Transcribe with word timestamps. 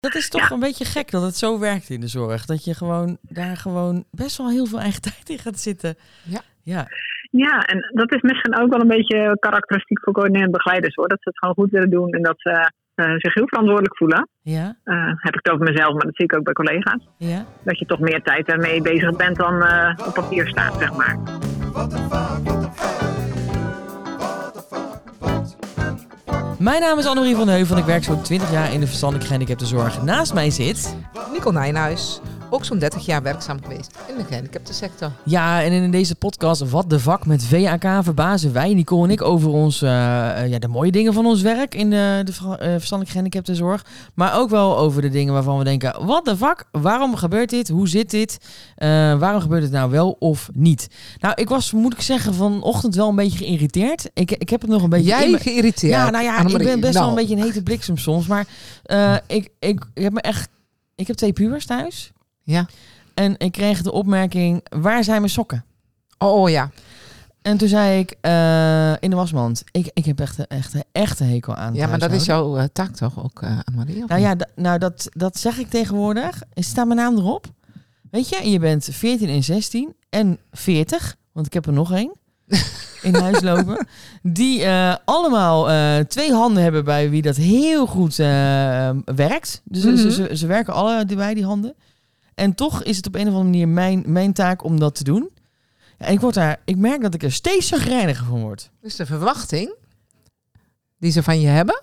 Dat 0.00 0.14
is 0.14 0.28
toch 0.28 0.50
een 0.50 0.60
beetje 0.60 0.84
gek 0.84 1.10
dat 1.10 1.22
het 1.22 1.36
zo 1.36 1.58
werkt 1.58 1.90
in 1.90 2.00
de 2.00 2.06
zorg. 2.06 2.44
Dat 2.44 2.64
je 2.64 2.74
gewoon 2.74 3.18
daar 3.22 3.56
gewoon 3.56 4.04
best 4.10 4.36
wel 4.36 4.50
heel 4.50 4.66
veel 4.66 4.80
eigen 4.80 5.02
tijd 5.10 5.28
in 5.28 5.38
gaat 5.38 5.60
zitten. 5.60 5.94
Ja. 6.24 6.40
Ja. 6.62 6.86
Ja, 7.30 7.60
en 7.60 7.90
dat 7.92 8.12
is 8.12 8.22
misschien 8.22 8.58
ook 8.58 8.70
wel 8.70 8.80
een 8.80 8.96
beetje 8.96 9.36
karakteristiek 9.38 10.00
voor 10.00 10.12
coördinerend 10.12 10.52
begeleiders 10.52 10.94
hoor. 10.94 11.08
Dat 11.08 11.22
ze 11.22 11.28
het 11.28 11.38
gewoon 11.38 11.54
goed 11.54 11.70
willen 11.70 11.90
doen 11.90 12.10
en 12.10 12.22
dat 12.22 12.40
ze 12.40 12.70
eh, 12.94 13.14
zich 13.16 13.34
heel 13.34 13.48
verantwoordelijk 13.48 13.96
voelen. 13.96 14.28
Ja. 14.42 14.76
Eh, 14.84 15.06
heb 15.06 15.34
ik 15.34 15.40
het 15.42 15.52
over 15.52 15.66
mezelf, 15.66 15.92
maar 15.92 16.04
dat 16.04 16.16
zie 16.16 16.24
ik 16.24 16.36
ook 16.36 16.44
bij 16.44 16.52
collega's. 16.52 17.08
Ja. 17.16 17.44
Dat 17.64 17.78
je 17.78 17.86
toch 17.86 17.98
meer 17.98 18.22
tijd 18.22 18.48
ermee 18.48 18.82
bezig 18.82 19.16
bent 19.16 19.36
dan 19.36 19.62
eh, 19.62 20.06
op 20.06 20.14
papier 20.14 20.48
staat, 20.48 20.78
zeg 20.78 20.92
maar. 20.96 21.18
Mijn 26.60 26.80
naam 26.80 26.98
is 26.98 27.06
Annemarie 27.06 27.36
van 27.36 27.48
Heuvel 27.48 27.74
en 27.76 27.80
ik 27.80 27.86
werk 27.86 28.04
zo'n 28.04 28.22
20 28.22 28.50
jaar 28.50 28.72
in 28.72 28.80
de 28.80 28.86
verstandelijke 28.86 29.26
gehandicaptenzorg. 29.26 30.02
Naast 30.02 30.34
mij 30.34 30.50
zit... 30.50 30.96
Nicole 31.32 31.58
Nijnhuis, 31.58 32.20
ook 32.50 32.64
zo'n 32.64 32.78
30 32.78 33.06
jaar 33.06 33.22
werkzaam 33.22 33.58
geweest 33.62 33.90
in 34.08 34.16
de 34.16 34.24
gehandicaptensector. 34.24 35.10
Ja, 35.24 35.62
en 35.62 35.72
in 35.72 35.90
deze 35.90 36.14
podcast 36.14 36.70
Wat 36.70 36.90
de 36.90 37.00
Vak 37.00 37.26
met 37.26 37.44
VAK 37.44 37.84
verbazen 38.04 38.52
wij, 38.52 38.74
Nicole 38.74 39.04
en 39.04 39.10
ik, 39.10 39.22
over 39.22 39.50
ons, 39.50 39.82
eh, 39.82 40.42
eh, 40.42 40.50
ja, 40.50 40.58
de 40.58 40.68
mooie 40.68 40.90
dingen 40.92 41.12
van 41.12 41.26
ons 41.26 41.42
werk 41.42 41.74
in 41.74 41.90
de, 41.90 42.20
de 42.24 42.32
ver- 42.32 42.58
eh, 42.58 42.68
verstandelijk 42.70 43.08
gehandicaptenzorg. 43.08 43.84
Maar 44.14 44.38
ook 44.38 44.50
wel 44.50 44.78
over 44.78 45.02
de 45.02 45.08
dingen 45.08 45.32
waarvan 45.32 45.58
we 45.58 45.64
denken, 45.64 46.06
wat 46.06 46.24
de 46.24 46.36
vak, 46.36 46.64
waarom 46.72 47.16
gebeurt 47.16 47.50
dit, 47.50 47.68
hoe 47.68 47.88
zit 47.88 48.10
dit, 48.10 48.38
Eh, 48.76 48.88
waarom 49.18 49.40
gebeurt 49.40 49.62
het 49.62 49.72
nou 49.72 49.90
wel 49.90 50.16
of 50.18 50.48
niet. 50.52 50.88
Nou, 51.18 51.34
ik 51.36 51.48
was, 51.48 51.72
moet 51.72 51.92
ik 51.92 52.00
zeggen, 52.00 52.34
vanochtend 52.34 52.94
wel 52.94 53.08
een 53.08 53.14
beetje 53.16 53.38
geïrriteerd. 53.38 54.10
Ik, 54.14 54.30
ik 54.30 54.48
heb 54.50 54.60
het 54.60 54.70
nog 54.70 54.82
een 54.82 54.88
beetje... 54.90 55.06
Jij 55.06 55.30
me- 55.30 55.38
geïrriteerd. 55.38 55.92
Ja, 55.92 56.10
nou 56.10 56.24
ja, 56.24 56.40
ik 56.46 56.58
ben 56.58 56.80
best 56.80 56.92
wel 56.92 57.02
Nou, 57.02 57.08
een 57.08 57.14
beetje 57.14 57.36
een 57.36 57.42
hete 57.42 57.62
bliksem 57.62 57.96
soms. 57.96 58.26
Maar 58.26 58.46
eh, 58.82 59.14
ik, 59.26 59.48
ik, 59.58 59.84
ik 59.94 60.02
heb 60.02 60.12
me 60.12 60.20
echt... 60.20 60.48
Ik 60.94 61.06
heb 61.06 61.16
twee 61.16 61.32
pubers 61.32 61.66
thuis. 61.66 62.12
Ja. 62.50 62.66
En 63.14 63.34
ik 63.38 63.52
kreeg 63.52 63.82
de 63.82 63.92
opmerking, 63.92 64.64
waar 64.80 65.04
zijn 65.04 65.18
mijn 65.20 65.32
sokken? 65.32 65.64
Oh 66.18 66.50
ja. 66.50 66.70
En 67.42 67.56
toen 67.56 67.68
zei 67.68 67.98
ik, 67.98 68.14
eh, 68.20 68.92
in 69.00 69.10
de 69.10 69.16
wasmand. 69.16 69.62
Ik, 69.70 69.90
ik 69.94 70.04
heb 70.04 70.20
echt 70.20 70.38
een 70.38 70.46
echte, 70.48 70.84
echte 70.92 71.24
hekel 71.24 71.54
aan 71.54 71.74
Ja, 71.74 71.86
maar 71.86 71.98
dat 71.98 72.12
is 72.12 72.24
jouw 72.24 72.56
eh, 72.56 72.64
taak 72.72 72.94
toch 72.96 73.22
ook, 73.24 73.42
of 73.42 73.84
Nou 74.06 74.20
ja, 74.20 74.36
nou 74.54 74.78
dat, 74.78 75.08
dat 75.12 75.38
zeg 75.38 75.58
ik 75.58 75.68
tegenwoordig. 75.70 76.42
Staat 76.54 76.86
mijn 76.86 76.98
naam 76.98 77.16
erop. 77.16 77.46
Weet 78.10 78.28
je, 78.28 78.50
je 78.50 78.58
bent 78.58 78.88
14 78.90 79.28
en 79.28 79.42
16 79.44 79.94
en 80.10 80.38
40, 80.52 81.16
want 81.32 81.46
ik 81.46 81.52
heb 81.52 81.66
er 81.66 81.72
nog 81.72 81.92
één 81.92 82.12
in 83.02 83.14
huis 83.14 83.40
lopen. 83.40 83.86
Die 84.22 84.66
allemaal 85.04 85.68
twee 86.06 86.32
handen 86.32 86.62
hebben 86.62 86.84
bij 86.84 87.10
wie 87.10 87.22
dat 87.22 87.36
heel 87.36 87.86
goed 87.86 88.16
werkt. 89.04 89.62
Dus 89.64 89.82
ze- 89.82 89.88
Mhm. 89.88 89.96
ze, 89.98 90.10
ze, 90.12 90.36
ze 90.36 90.46
werken 90.46 90.74
alle 90.74 91.04
bij 91.06 91.34
die 91.34 91.44
handen. 91.44 91.74
En 92.40 92.54
toch 92.54 92.82
is 92.82 92.96
het 92.96 93.06
op 93.06 93.14
een 93.14 93.20
of 93.20 93.26
andere 93.26 93.44
manier 93.44 93.68
mijn, 93.68 94.02
mijn 94.06 94.32
taak 94.32 94.64
om 94.64 94.80
dat 94.80 94.94
te 94.94 95.04
doen. 95.04 95.30
Ja, 95.98 96.06
en 96.06 96.12
ik, 96.12 96.20
word 96.20 96.34
daar, 96.34 96.60
ik 96.64 96.76
merk 96.76 97.02
dat 97.02 97.14
ik 97.14 97.22
er 97.22 97.32
steeds 97.32 97.68
zagrijniger 97.68 98.26
van 98.26 98.40
word. 98.40 98.70
Dus 98.80 98.96
de 98.96 99.06
verwachting 99.06 99.74
die 100.98 101.10
ze 101.10 101.22
van 101.22 101.40
je 101.40 101.46
hebben, 101.48 101.80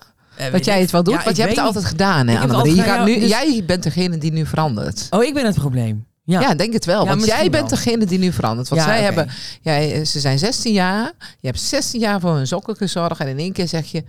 dat 0.52 0.64
jij 0.64 0.80
het 0.80 0.90
wel 0.90 1.02
doet, 1.02 1.14
Ja, 1.14 1.24
want 1.24 1.36
je 1.36 1.42
hebt 1.42 1.56
het 1.56 1.64
altijd 1.64 1.84
gedaan, 1.84 2.26
hè? 2.26 2.32
Je 2.42 2.48
gaat 2.82 3.04
nu, 3.04 3.20
dus- 3.20 3.28
Jij 3.28 3.64
bent 3.66 3.82
degene 3.82 4.18
die 4.18 4.32
nu 4.32 4.46
verandert. 4.46 5.06
Oh, 5.10 5.24
ik 5.24 5.34
ben 5.34 5.44
het 5.46 5.54
probleem. 5.54 6.06
Ja. 6.24 6.40
Ja, 6.40 6.54
denk 6.54 6.72
het 6.72 6.84
wel. 6.84 7.02
Ja, 7.02 7.08
want 7.08 7.24
jij 7.24 7.50
bent 7.50 7.70
wel. 7.70 7.78
degene 7.78 8.06
die 8.06 8.18
nu 8.18 8.32
verandert. 8.32 8.68
Want 8.68 8.80
Ja, 8.80 8.86
zij 8.86 9.02
hebben, 9.02 9.28
jij, 9.60 10.04
ze 10.04 10.20
zijn 10.20 10.38
16 10.38 10.72
jaar. 10.72 11.12
Je 11.40 11.46
hebt 11.46 11.60
16 11.60 12.00
jaar 12.00 12.20
voor 12.20 12.34
hun 12.34 12.46
sokken 12.46 12.76
gezorgd. 12.76 13.20
En 13.20 13.28
in 13.28 13.38
één 13.38 13.52
keer 13.52 13.68
zeg 13.68 13.86
je, 13.86 14.04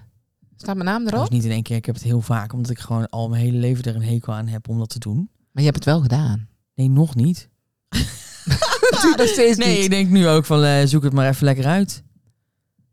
staat 0.58 0.76
mijn 0.76 0.88
naam 0.88 1.04
Dat 1.04 1.14
erop? 1.14 1.24
is 1.24 1.30
niet 1.30 1.44
in 1.44 1.52
één 1.52 1.64
keer. 1.64 1.76
Ik 1.76 1.86
heb 1.86 1.96
het 1.96 2.04
heel 2.04 2.22
vaak, 2.22 2.54
omdat 2.54 2.72
ik 2.72 2.80
gewoon 2.80 3.10
al 3.10 3.30
mijn 3.30 3.42
hele 3.42 3.58
leven 3.58 3.84
er 3.84 3.96
een 3.96 4.04
hekel 4.04 4.34
aan 4.34 4.48
heb 4.48 4.70
om 4.70 4.80
dat 4.80 4.90
te 4.90 5.00
doen. 5.00 5.30
Maar 5.52 5.64
je 5.64 5.70
hebt 5.70 5.76
het 5.76 5.86
wel 5.86 6.02
gedaan. 6.02 6.48
Nee, 6.76 6.90
nog 6.90 7.16
niet. 7.16 7.50
Steeds 9.18 9.58
Nee, 9.58 9.76
niet. 9.76 9.84
ik 9.84 9.90
denk 9.90 10.10
nu 10.10 10.28
ook 10.28 10.46
van 10.46 10.64
eh, 10.64 10.86
zoek 10.86 11.04
het 11.04 11.14
maar 11.14 11.30
even 11.30 11.46
lekker 11.46 11.66
uit. 11.66 12.04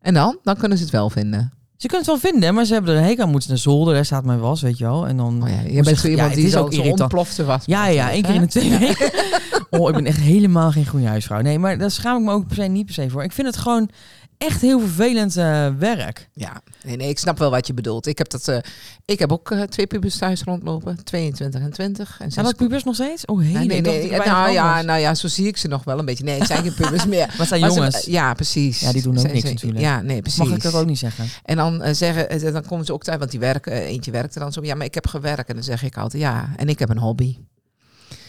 En 0.01 0.15
dan? 0.15 0.39
Dan 0.43 0.57
kunnen 0.57 0.77
ze 0.79 0.83
het 0.85 0.93
wel 0.93 1.11
vinden. 1.11 1.53
Ze 1.77 1.87
kunnen 1.87 2.07
het 2.07 2.23
wel 2.23 2.33
vinden, 2.33 2.55
maar 2.55 2.65
ze 2.65 2.73
hebben 2.73 2.93
er 2.95 2.99
een 3.01 3.05
hekel 3.07 3.25
aan. 3.25 3.31
Moeten 3.31 3.49
naar 3.51 3.59
zolder, 3.59 3.95
daar 3.95 4.05
staat 4.05 4.25
mijn 4.25 4.39
was, 4.39 4.63
weet 4.63 4.79
je 4.79 4.85
wel. 4.85 5.07
En 5.07 5.17
dan 5.17 5.43
Oh 5.43 5.49
ja, 5.49 5.61
je 5.61 5.83
bent 5.83 5.99
zo 5.99 6.09
iemand 6.09 6.35
die 6.35 6.49
zo, 6.49 6.61
ook 6.61 6.73
zo 6.73 6.77
irritant. 6.79 7.01
ontplofte 7.01 7.45
was. 7.45 7.63
Ja, 7.67 7.87
ja, 7.87 8.11
één 8.11 8.23
keer 8.23 8.35
in 8.35 8.41
de 8.41 8.47
twee 8.47 8.79
weken. 8.79 9.11
Oh, 9.71 9.89
ik 9.89 9.95
ben 9.95 10.07
echt 10.07 10.19
helemaal 10.21 10.71
geen 10.71 10.87
goede 10.87 11.07
huisvrouw. 11.07 11.41
Nee, 11.41 11.59
maar 11.59 11.79
daar 11.79 11.91
schaam 11.91 12.19
ik 12.19 12.25
me 12.25 12.33
ook 12.33 12.47
per 12.47 12.57
se 12.57 12.63
niet 12.63 12.85
per 12.85 12.95
se 12.95 13.11
voor. 13.11 13.23
Ik 13.25 13.33
vind 13.33 13.47
het 13.47 13.57
gewoon 13.57 13.91
echt 14.39 14.61
heel 14.61 14.81
vervelend 14.81 15.37
eh, 15.37 15.69
werk. 15.79 16.29
Ja, 16.33 16.63
nee, 16.85 16.97
nee, 16.97 17.09
ik 17.09 17.19
snap 17.19 17.39
wel 17.39 17.51
wat 17.51 17.67
je 17.67 17.75
bedoelt. 17.75 18.07
Ik 18.07 18.19
heb, 18.19 18.29
dat, 18.31 18.49
eh, 18.49 18.59
ik 19.05 19.19
heb 19.19 19.33
ook 19.33 19.51
eh, 19.51 19.63
twee 19.63 19.87
pubers 19.87 20.19
thuis 20.19 20.43
rondlopen. 20.43 21.05
22 21.05 21.61
en 21.61 21.73
20. 21.73 22.17
En 22.21 22.33
Zijn 22.33 22.45
dat 22.45 22.57
pubers 22.57 22.85
nog 22.85 22.95
steeds? 22.95 23.25
Oh, 23.25 23.41
hele. 23.41 23.59
Nee, 23.65 23.81
nee, 23.81 24.11
Nou, 24.11 24.51
ja, 24.51 24.83
nou 24.83 25.01
ja, 25.01 25.15
zo 25.15 25.29
zie 25.29 25.47
ik 25.47 25.57
ze 25.57 25.69
nog 25.69 25.85
wel 25.85 25.99
een 25.99 26.05
beetje. 26.05 26.25
Nee, 26.25 26.39
het 26.39 26.47
zijn 26.47 26.63
geen 26.63 26.75
pubers 26.75 27.07
meer. 27.15 27.27
Maar 27.27 27.37
het 27.39 27.49
zijn 27.49 27.61
Maar 27.61 27.71
ze- 27.71 27.77
jongens. 27.77 28.05
ja, 28.05 28.35
precies. 28.35 28.81
Ja, 28.81 28.93
die 28.93 29.03
doen 29.03 29.15
ook 29.15 29.21
Zijn 29.21 29.33
niks 29.33 29.49
natuurlijk. 29.51 29.81
Ja, 29.81 30.01
nee, 30.01 30.23
precies. 30.23 30.39
Mag 30.39 30.57
ik 30.57 30.63
dat 30.63 30.75
ook 30.75 30.87
niet 30.87 30.99
zeggen? 30.99 31.27
En 31.45 31.57
dan 31.57 31.95
zeggen, 31.95 32.53
dan 32.53 32.65
komen 32.67 32.85
ze 32.87 32.93
ook 32.93 33.03
thuis, 33.05 33.19
want 33.19 33.31
die 33.31 33.41
werken, 33.41 33.73
eentje 33.73 34.11
werkte 34.11 34.39
dan 34.39 34.53
zo. 34.53 34.65
Ja, 34.65 34.75
maar 34.75 34.87
ik 34.87 34.95
heb 34.95 35.07
gewerkt. 35.07 35.49
En 35.49 35.55
dan 35.55 35.65
zeg 35.65 35.83
ik 35.83 35.97
altijd, 35.97 36.23
ja, 36.23 36.49
en 36.57 36.69
ik 36.69 36.79
heb 36.79 36.89
een 36.89 36.99
hobby. 36.99 37.37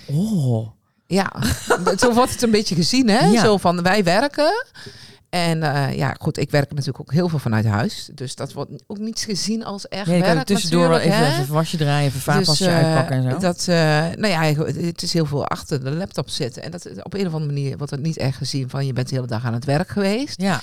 Oh. 0.06 0.68
Ja, 1.08 1.32
zo 1.98 2.14
wordt 2.14 2.32
het 2.32 2.42
een 2.42 2.52
beetje 2.52 2.76
gezien, 2.76 3.10
hè? 3.10 3.26
Ja. 3.26 3.42
Zo 3.44 3.58
van, 3.58 3.84
wij 3.84 4.04
werken. 4.04 4.66
En 5.30 5.64
eh, 5.64 5.98
ja, 5.98 6.16
goed, 6.20 6.38
ik 6.38 6.52
werk 6.52 6.70
natuurlijk 6.70 7.00
ook 7.00 7.12
heel 7.12 7.30
veel 7.30 7.40
vanuit 7.40 7.66
huis. 7.66 8.10
Dus 8.14 8.36
dat 8.36 8.54
wordt 8.54 8.72
ook 8.88 8.98
niet 8.98 9.20
gezien 9.20 9.66
als 9.66 9.88
echt 9.88 10.08
Nee, 10.08 10.22
werk 10.22 10.44
tussendoor 10.44 10.90
wel 10.90 11.00
even, 11.00 11.40
even 11.40 11.54
wasje 11.54 11.78
draaien, 11.78 12.08
even 12.08 12.20
vaatwasje 12.20 12.64
Dus, 12.64 12.74
eh, 12.74 12.84
uitpakken 12.84 13.16
en 13.16 13.32
zo. 13.32 13.38
Dat, 13.38 13.66
eh, 13.68 13.76
nou 14.22 14.28
ja, 14.28 14.42
het 14.42 15.02
is 15.02 15.14
heel 15.14 15.26
veel 15.26 15.48
achter 15.48 15.84
de 15.84 15.92
laptop 15.92 16.30
zitten. 16.30 16.64
En 16.64 16.72
dat, 16.72 16.90
op 17.04 17.14
een 17.14 17.28
of 17.28 17.34
andere 17.34 17.54
manier 17.54 17.78
wordt 17.78 17.92
het 17.92 18.02
niet 18.02 18.18
echt 18.18 18.38
gezien 18.38 18.70
van 18.70 18.86
je 18.86 18.94
bent 18.94 19.10
de 19.10 19.16
hele 19.16 19.28
dag 19.28 19.46
aan 19.46 19.54
het 19.54 19.66
werk 19.66 19.90
geweest. 19.90 20.42
Ja, 20.42 20.62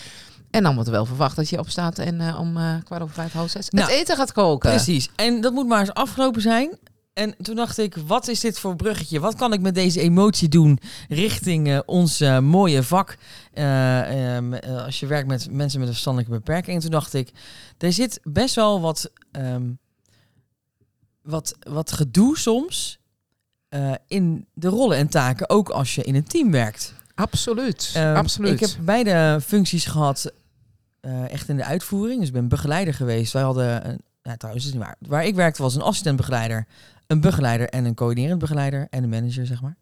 En 0.50 0.62
dan 0.62 0.74
wordt 0.74 0.88
er 0.88 0.94
wel 0.94 1.06
verwacht 1.06 1.36
dat 1.36 1.48
je 1.48 1.58
opstaat 1.58 1.98
en 1.98 2.36
om 2.36 2.58
kwart 2.84 3.02
over 3.02 3.14
vijf, 3.14 3.32
half 3.32 3.50
zes 3.50 3.68
Nou, 3.70 3.90
het 3.90 4.00
eten 4.00 4.16
gaat 4.16 4.32
koken. 4.32 4.70
precies. 4.70 5.08
En 5.16 5.40
dat 5.40 5.52
moet 5.52 5.66
maar 5.66 5.80
eens 5.80 5.94
afgelopen 5.94 6.42
zijn. 6.42 6.78
En 7.14 7.34
toen 7.42 7.54
dacht 7.56 7.78
ik, 7.78 7.96
wat 8.06 8.28
is 8.28 8.40
dit 8.40 8.58
voor 8.58 8.76
bruggetje? 8.76 9.20
Wat 9.20 9.34
kan 9.34 9.52
ik 9.52 9.60
met 9.60 9.74
deze 9.74 10.00
emotie 10.00 10.48
doen 10.48 10.78
richting 11.08 11.68
eh, 11.68 11.78
ons 11.86 12.20
eh, 12.20 12.38
mooie 12.38 12.82
vak? 12.82 13.16
eh, 13.52 14.36
ehm, 14.36 14.52
eh, 14.52 14.84
als 14.84 15.00
je 15.00 15.06
werkt 15.06 15.28
met 15.28 15.50
mensen 15.50 15.78
met 15.78 15.88
een 15.88 15.94
verstandelijke 15.94 16.34
beperking. 16.36 16.76
En 16.76 16.82
toen 16.82 16.90
dacht 16.90 17.14
ik, 17.14 17.30
er 17.78 17.92
zit 17.92 18.20
best 18.22 18.54
wel 18.54 18.80
wat, 18.80 19.10
ehm, 19.32 19.70
wat, 21.22 21.56
wat 21.68 21.92
gedoe 21.92 22.38
soms 22.38 22.98
in 24.06 24.46
de 24.54 24.68
rollen 24.68 24.96
en 24.96 25.08
taken. 25.08 25.50
Ook 25.50 25.68
als 25.68 25.94
je 25.94 26.02
in 26.02 26.14
een 26.14 26.24
team 26.24 26.50
werkt. 26.50 26.94
Absoluut, 27.14 27.90
Ehm, 27.94 28.16
absoluut. 28.16 28.52
Ik 28.52 28.60
heb 28.60 28.70
beide 28.84 29.40
functies 29.44 29.84
gehad, 29.84 30.32
eh, 31.00 31.30
echt 31.30 31.48
in 31.48 31.56
de 31.56 31.64
uitvoering. 31.64 32.18
Dus 32.18 32.28
ik 32.28 32.34
ben 32.34 32.48
begeleider 32.48 32.94
geweest. 32.94 33.32
Wij 33.32 33.42
hadden, 33.42 33.88
een, 33.88 34.00
nou, 34.22 34.36
trouwens, 34.36 34.66
is 34.66 34.72
niet 34.72 34.82
waar. 34.82 34.96
Waar 34.98 35.24
ik 35.24 35.34
werkte 35.34 35.62
was 35.62 35.74
een 35.74 35.82
assistent-begeleider, 35.82 36.66
een 37.06 37.20
begeleider 37.20 37.68
en 37.68 37.84
een 37.84 37.94
coördinerend 37.94 38.38
begeleider 38.40 38.86
en 38.90 39.02
een 39.02 39.08
manager, 39.08 39.46
zeg 39.46 39.62
maar. 39.62 39.76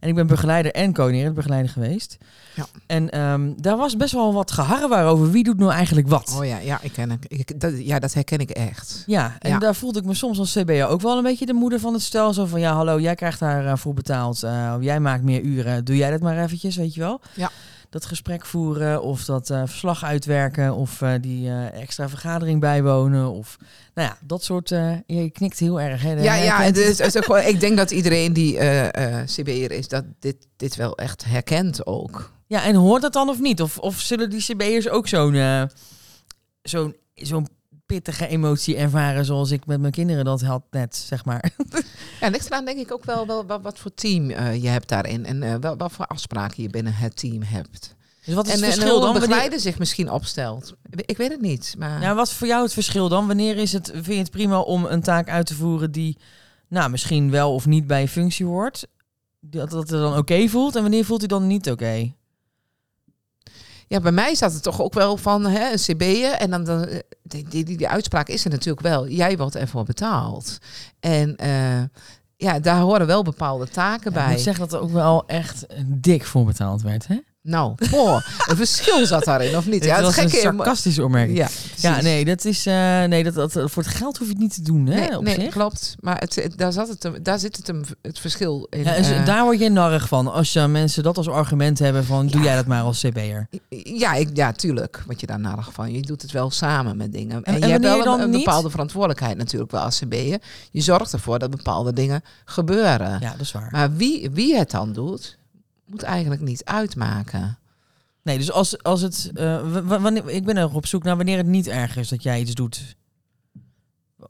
En 0.00 0.08
ik 0.08 0.14
ben 0.14 0.26
begeleider 0.26 0.72
en 0.72 0.92
coördinerend 0.92 1.34
begeleider 1.34 1.70
geweest. 1.72 2.16
Ja. 2.54 2.66
En 2.86 3.10
ehm, 3.10 3.52
daar 3.56 3.76
was 3.76 3.96
best 3.96 4.12
wel 4.12 4.32
wat 4.34 4.50
geharrewar 4.50 5.06
over 5.06 5.30
wie 5.30 5.44
doet 5.44 5.58
nou 5.58 5.72
eigenlijk 5.72 6.08
wat. 6.08 6.36
Oh 6.38 6.46
ja, 6.46 6.58
ja, 6.58 6.78
ik 6.82 6.92
ken. 6.92 7.18
Ik, 7.28 7.60
dat, 7.60 7.84
ja, 7.86 7.98
dat 7.98 8.14
herken 8.14 8.38
ik 8.38 8.50
echt. 8.50 9.02
Ja, 9.06 9.36
en 9.38 9.50
Ja. 9.50 9.58
daar 9.58 9.74
voelde 9.74 9.98
ik 9.98 10.04
me 10.04 10.14
soms 10.14 10.38
als 10.38 10.52
CBO 10.52 10.84
ook 10.86 11.00
wel 11.00 11.16
een 11.16 11.22
beetje 11.22 11.46
de 11.46 11.52
moeder 11.52 11.80
van 11.80 11.92
het 11.92 12.02
stel. 12.02 12.32
Zo 12.32 12.46
van, 12.46 12.60
ja, 12.60 12.72
hallo, 12.72 13.00
jij 13.00 13.14
krijgt 13.14 13.40
daarvoor 13.40 13.78
voor 13.78 13.94
betaald. 13.94 14.42
eh, 14.42 14.74
jij 14.80 15.00
maakt 15.00 15.22
meer 15.22 15.40
uren. 15.42 15.84
Doe 15.84 15.96
jij 15.96 16.10
dat 16.10 16.20
maar 16.20 16.38
eventjes, 16.42 16.76
weet 16.76 16.94
je 16.94 17.00
wel? 17.00 17.20
Ja. 17.34 17.50
Dat 17.90 18.04
gesprek 18.04 18.46
voeren 18.46 19.02
of 19.02 19.24
dat 19.24 19.50
eh, 19.50 19.62
verslag 19.66 20.04
uitwerken 20.04 20.74
of 20.74 21.02
eh, 21.02 21.12
die 21.20 21.48
eh, 21.48 21.80
extra 21.80 22.08
vergadering 22.08 22.60
bijwonen. 22.60 23.30
Of, 23.30 23.56
nou 23.94 24.08
ja, 24.08 24.18
dat 24.20 24.44
soort... 24.44 24.68
je 25.06 25.30
knikt 25.32 25.58
heel 25.58 25.80
erg, 25.80 26.02
hè? 26.02 26.12
Ja, 26.12 26.34
ja 26.34 26.56
Herkent 26.56 26.76
het 26.76 26.86
is, 26.86 26.98
het 26.98 27.06
is 27.06 27.16
ook 27.16 27.24
gewoon- 27.32 27.46
ik 27.46 27.60
denk 27.60 27.76
dat 27.76 27.90
iedereen 27.90 28.32
die 28.32 28.56
CB'er 29.24 29.70
is, 29.72 29.88
dat 29.88 30.04
dit, 30.18 30.36
dit 30.56 30.76
wel 30.76 30.96
echt 30.96 31.24
herkent 31.24 31.86
ook. 31.86 32.32
Ja, 32.46 32.64
en 32.64 32.74
hoort 32.74 33.02
dat 33.02 33.12
dan 33.12 33.28
of 33.28 33.40
niet? 33.40 33.62
Of, 33.62 33.78
of 33.78 34.00
zullen 34.00 34.30
die 34.30 34.42
CB'ers 34.42 34.88
ook 34.88 35.08
zo'n 35.08 35.68
zo'n 36.62 36.96
zo'n 37.14 37.46
pittige 37.86 38.26
emotie 38.26 38.76
ervaren 38.76 39.24
zoals 39.24 39.50
ik 39.50 39.66
met 39.66 39.80
mijn 39.80 39.92
kinderen 39.92 40.24
dat 40.24 40.40
had 40.40 40.62
net, 40.70 40.96
zeg 40.96 41.24
maar. 41.24 41.50
Ja, 42.20 42.28
ligt 42.28 42.46
eraan 42.46 42.64
denk 42.64 42.78
ik 42.78 42.92
ook 42.92 43.04
wel, 43.04 43.26
wel 43.26 43.46
wat, 43.46 43.62
wat 43.62 43.78
voor 43.78 43.94
team 43.94 44.30
eh, 44.30 44.62
je 44.62 44.68
hebt 44.68 44.88
daarin. 44.88 45.26
En 45.26 45.42
eh, 45.42 45.54
wel, 45.54 45.76
wat 45.76 45.92
voor 45.92 46.06
afspraken 46.06 46.62
je 46.62 46.68
binnen 46.68 46.94
het 46.94 47.16
team 47.16 47.42
hebt. 47.42 47.96
Dus 48.24 48.34
wat 48.34 48.46
is 48.46 48.52
en, 48.52 48.58
het 48.58 48.66
en 48.66 48.72
verschil 48.72 48.94
hoe 48.94 49.04
dan? 49.04 49.20
begeleider 49.20 49.60
zich 49.60 49.78
misschien 49.78 50.10
opstelt. 50.10 50.74
Ik 50.96 51.16
weet 51.16 51.30
het 51.30 51.40
niet. 51.40 51.74
Maar 51.78 52.00
Ja, 52.00 52.14
wat 52.14 52.26
is 52.26 52.32
voor 52.32 52.46
jou 52.46 52.62
het 52.62 52.72
verschil 52.72 53.08
dan? 53.08 53.26
Wanneer 53.26 53.56
is 53.56 53.72
het, 53.72 53.90
vind 53.92 54.06
je 54.06 54.14
het 54.14 54.30
prima 54.30 54.60
om 54.60 54.84
een 54.84 55.02
taak 55.02 55.28
uit 55.28 55.46
te 55.46 55.54
voeren 55.54 55.92
die 55.92 56.18
nou, 56.68 56.90
misschien 56.90 57.30
wel 57.30 57.54
of 57.54 57.66
niet 57.66 57.86
bij 57.86 58.00
je 58.00 58.08
functie 58.08 58.46
hoort? 58.46 58.86
Dat 59.40 59.70
dat 59.70 59.90
het 59.90 60.00
dan 60.00 60.16
oké 60.16 60.48
voelt 60.48 60.76
en 60.76 60.82
wanneer 60.82 61.04
voelt 61.04 61.20
hij 61.20 61.28
dan 61.28 61.46
niet 61.46 61.70
oké? 61.70 62.12
Ja, 63.88 64.00
bij 64.00 64.12
mij 64.12 64.34
zat 64.34 64.52
het 64.52 64.62
toch 64.62 64.82
ook 64.82 64.94
wel 64.94 65.16
van 65.16 65.46
hè, 65.46 65.72
een 65.72 65.78
CB'en. 65.78 66.38
En 66.38 66.50
dan, 66.50 66.64
dan 66.64 66.84
eh, 66.84 66.98
die, 67.22 67.48
die, 67.48 67.64
die, 67.64 67.76
die 67.76 67.88
uitspraak 67.88 68.28
is 68.28 68.44
er 68.44 68.50
natuurlijk 68.50 68.86
wel. 68.86 69.08
Jij 69.08 69.36
wordt 69.36 69.54
ervoor 69.54 69.84
betaald. 69.84 70.58
En 71.00 71.36
eh, 71.36 71.82
ja, 72.36 72.58
daar 72.60 72.80
horen 72.80 73.06
wel 73.06 73.22
bepaalde 73.22 73.68
taken 73.68 74.12
Ja, 74.12 74.18
ik 74.18 74.24
bij. 74.24 74.32
moet 74.34 74.42
zeggen 74.42 74.68
dat 74.68 74.72
er 74.78 74.80
ook 74.86 74.92
wel 74.92 75.26
echt 75.26 75.66
dik 75.86 76.24
voor 76.24 76.44
betaald 76.44 76.82
werd. 76.82 77.06
Hè? 77.06 77.16
Nou, 77.48 77.74
boah, 77.90 78.22
een 78.46 78.56
verschil 78.56 79.06
zat 79.06 79.24
daarin, 79.24 79.56
of 79.56 79.64
niet? 79.66 79.72
Dit 79.82 79.84
Ja, 79.84 79.94
het 79.96 80.04
was 80.04 80.16
een 80.16 80.28
sarcastische 80.30 81.04
opmerking. 81.04 81.38
Ja, 81.38 81.48
Ja, 81.76 82.00
nee, 82.02 82.24
dat 82.24 82.44
is, 82.44 82.66
eh, 82.66 83.04
nee 83.04 83.24
dat, 83.24 83.34
dat, 83.34 83.52
voor 83.52 83.82
het 83.82 83.86
geld 83.92 84.16
hoef 84.18 84.26
je 84.26 84.32
het 84.32 84.42
niet 84.42 84.54
te 84.54 84.62
doen, 84.62 84.86
hè, 84.86 84.94
Nee, 85.00 85.16
op 85.16 85.22
nee 85.24 85.34
zich. 85.34 85.48
klopt. 85.52 85.94
Maar 86.00 86.16
het, 86.18 86.48
daar, 86.56 86.72
zat 86.72 86.88
het, 86.88 87.24
daar 87.24 87.38
zit 87.38 87.56
het, 87.56 87.66
hem, 87.66 87.82
het 88.02 88.18
verschil 88.18 88.66
in. 88.70 88.82
Ja, 88.84 89.02
zo- 89.02 89.12
eh, 89.12 89.26
daar 89.26 89.44
word 89.44 89.58
je 89.58 89.68
narrig 89.68 90.08
van. 90.08 90.32
Als 90.32 90.52
je 90.52 90.66
mensen 90.66 91.02
dat 91.02 91.16
als 91.16 91.28
argument 91.28 91.78
hebben 91.78 92.04
van, 92.04 92.26
doe 92.26 92.42
jij 92.42 92.54
dat 92.54 92.66
maar 92.66 92.82
als 92.82 93.00
CB'er. 93.00 93.46
Ja, 93.84 94.14
ik, 94.14 94.28
ja, 94.34 94.52
tuurlijk. 94.52 95.02
Wat 95.06 95.20
je 95.20 95.26
daar 95.26 95.40
narig 95.40 95.72
van. 95.72 95.92
Je 95.92 96.00
doet 96.02 96.22
het 96.22 96.30
wel 96.32 96.50
samen 96.50 96.96
met 96.96 97.12
dingen. 97.12 97.42
En, 97.44 97.54
en 97.54 97.60
je 97.60 97.66
hebt 97.72 97.84
wel 97.84 98.04
dan 98.04 98.14
een, 98.18 98.24
een 98.24 98.30
niet? 98.30 98.44
bepaalde 98.44 98.70
verantwoordelijkheid 98.70 99.36
natuurlijk 99.36 99.70
wel 99.70 99.80
als 99.82 99.98
CB'er. 99.98 100.38
Je 100.70 100.80
zorgt 100.80 101.12
ervoor 101.12 101.38
dat 101.38 101.50
bepaalde 101.50 101.92
dingen 101.92 102.22
gebeuren. 102.44 103.18
Ja, 103.20 103.30
dat 103.30 103.40
is 103.40 103.52
waar. 103.52 103.68
Maar 103.70 103.92
wie, 103.96 104.30
wie 104.32 104.56
het 104.56 104.70
dan 104.70 104.92
doet, 104.92 105.38
moet 105.88 106.02
eigenlijk 106.02 106.40
niet 106.42 106.64
uitmaken. 106.64 107.58
Nee, 108.22 108.38
dus 108.38 108.50
als, 108.52 108.82
als 108.82 109.00
het... 109.00 109.30
eh, 109.34 109.78
wanneer, 109.84 110.28
ik 110.28 110.44
ben 110.44 110.56
er 110.56 110.74
op 110.74 110.86
zoek 110.86 111.02
naar 111.02 111.16
wanneer 111.16 111.36
het 111.36 111.46
niet 111.46 111.66
erg 111.66 111.96
is 111.96 112.08
dat 112.08 112.22
jij 112.22 112.40
iets 112.40 112.54
doet. 112.54 112.96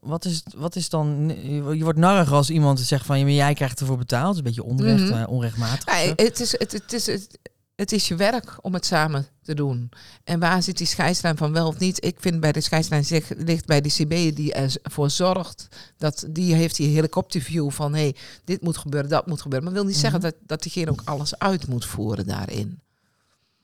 Wat 0.01 0.25
is, 0.25 0.43
wat 0.57 0.77
is 0.77 0.89
dan... 0.89 1.33
Je 1.77 1.81
wordt 1.83 1.99
narrig 1.99 2.33
als 2.33 2.51
iemand 2.51 2.81
zegt 2.81 3.07
van, 3.07 3.19
ja, 3.19 3.25
maar 3.25 3.33
jij 3.33 3.55
krijgt 3.55 3.81
ervoor 3.81 3.99
betaald. 3.99 4.25
Dat 4.25 4.33
is 4.33 4.39
een 4.39 4.45
beetje 4.45 4.63
onrecht, 4.65 5.11
Mhm. 5.11 5.13
eh, 5.23 5.29
onrechtmatig. 5.29 6.05
Ja, 6.05 6.13
het, 6.17 6.41
is, 6.41 6.59
het, 6.59 6.73
het, 6.73 6.93
is, 6.93 7.07
het, 7.07 7.39
het 7.79 7.93
is 7.93 8.09
je 8.09 8.15
werk 8.17 8.57
om 8.61 8.75
het 8.75 8.87
samen 8.87 9.27
te 9.43 9.55
doen. 9.55 9.91
En 10.25 10.39
waar 10.41 10.63
zit 10.63 10.79
die 10.79 10.87
scheidslijn 10.87 11.37
van 11.37 11.53
wel 11.53 11.67
of 11.67 11.79
niet? 11.79 12.05
Ik 12.05 12.17
vind 12.21 12.41
bij 12.41 12.53
de 12.53 12.61
scheidslijn 12.61 13.05
zich- 13.05 13.33
ligt 13.37 13.67
bij 13.67 13.81
de 13.81 13.89
CB 13.89 14.37
die 14.37 14.53
ervoor 14.53 15.11
zorgt. 15.11 15.69
Dat 15.97 16.25
die 16.31 16.55
heeft 16.55 16.77
die 16.77 16.95
helikopterview 16.95 17.71
van 17.71 17.95
hé, 17.95 18.01
hey, 18.01 18.17
dit 18.45 18.63
moet 18.63 18.77
gebeuren, 18.77 19.11
dat 19.11 19.27
moet 19.27 19.41
gebeuren. 19.43 19.67
Maar 19.69 19.77
wil 19.77 19.87
niet 19.89 19.97
zeggen 19.97 20.21
Mhm. 20.21 20.29
dat, 20.31 20.39
dat 20.47 20.63
diegene 20.63 20.91
ook 20.91 21.03
alles 21.05 21.39
uit 21.39 21.67
moet 21.67 21.85
voeren 21.85 22.27
daarin. 22.27 22.81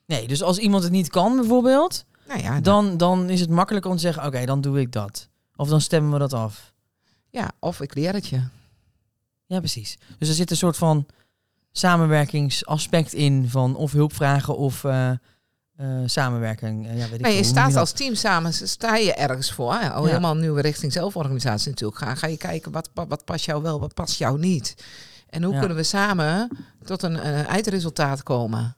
Nee, 0.07 0.29
dus 0.29 0.43
als 0.43 0.59
iemand 0.59 0.83
het 0.83 0.93
niet 0.93 1.09
kan 1.09 1.37
bijvoorbeeld, 1.37 2.05
Nou 2.29 2.41
ja, 2.43 2.61
dan, 2.61 2.97
dan 2.97 3.31
is 3.31 3.41
het 3.41 3.51
makkelijker 3.51 3.91
om 3.91 3.97
te 3.97 4.03
zeggen, 4.03 4.25
oké, 4.27 4.45
dan 4.45 4.61
doe 4.61 4.81
ik 4.81 4.93
dat. 4.93 5.29
Of 5.57 5.69
dan 5.69 5.81
stemmen 5.81 6.13
we 6.13 6.19
dat 6.19 6.33
af. 6.33 6.73
ja, 7.31 7.53
of 7.59 7.81
ik 7.81 7.95
leer 7.95 8.13
het 8.13 8.27
je. 8.27 8.43
Ja, 9.47 9.59
precies. 9.59 9.99
Dus 10.19 10.29
er 10.29 10.35
zit 10.35 10.51
een 10.51 10.57
soort 10.57 10.77
van 10.77 11.07
samenwerkingsaspect 11.77 13.13
in 13.13 13.49
van 13.49 13.77
of 13.77 13.93
hulp 13.93 14.15
vragen 14.15 14.57
of 14.57 14.85
eh, 14.85 15.11
samenwerking. 16.07 16.87
Eh, 16.87 16.99
ja, 16.99 17.09
weet 17.09 17.19
ik 17.21 17.27
je 17.27 17.45
staat 17.45 17.77
als 17.77 17.93
team 17.93 18.15
samen, 18.15 18.53
sta 18.53 18.97
je 18.97 19.15
ergens 19.15 19.53
voor. 19.53 19.73
Hè? 19.75 19.87
Ja. 19.87 20.03
helemaal 20.03 20.37
nu 20.37 20.51
we 20.51 20.61
richting 20.61 20.93
zelforganisatie 20.93 21.71
natuurlijk 21.71 21.99
gaan. 21.99 22.17
Ga 22.17 22.27
je 22.27 22.37
kijken 22.37 22.73
wat, 22.73 22.91
wat, 22.95 23.25
past 23.25 23.45
jou 23.45 23.63
wel, 23.63 23.81
wat 23.81 23.95
past 23.95 24.19
jou 24.19 24.39
niet. 24.39 24.85
En 25.29 25.43
hoe 25.43 25.53
Ja. 25.53 25.59
kunnen 25.59 25.77
we 25.77 25.83
samen 25.83 26.49
tot 26.85 27.03
een 27.03 27.17
eindresultaat 27.47 28.23
komen. 28.23 28.77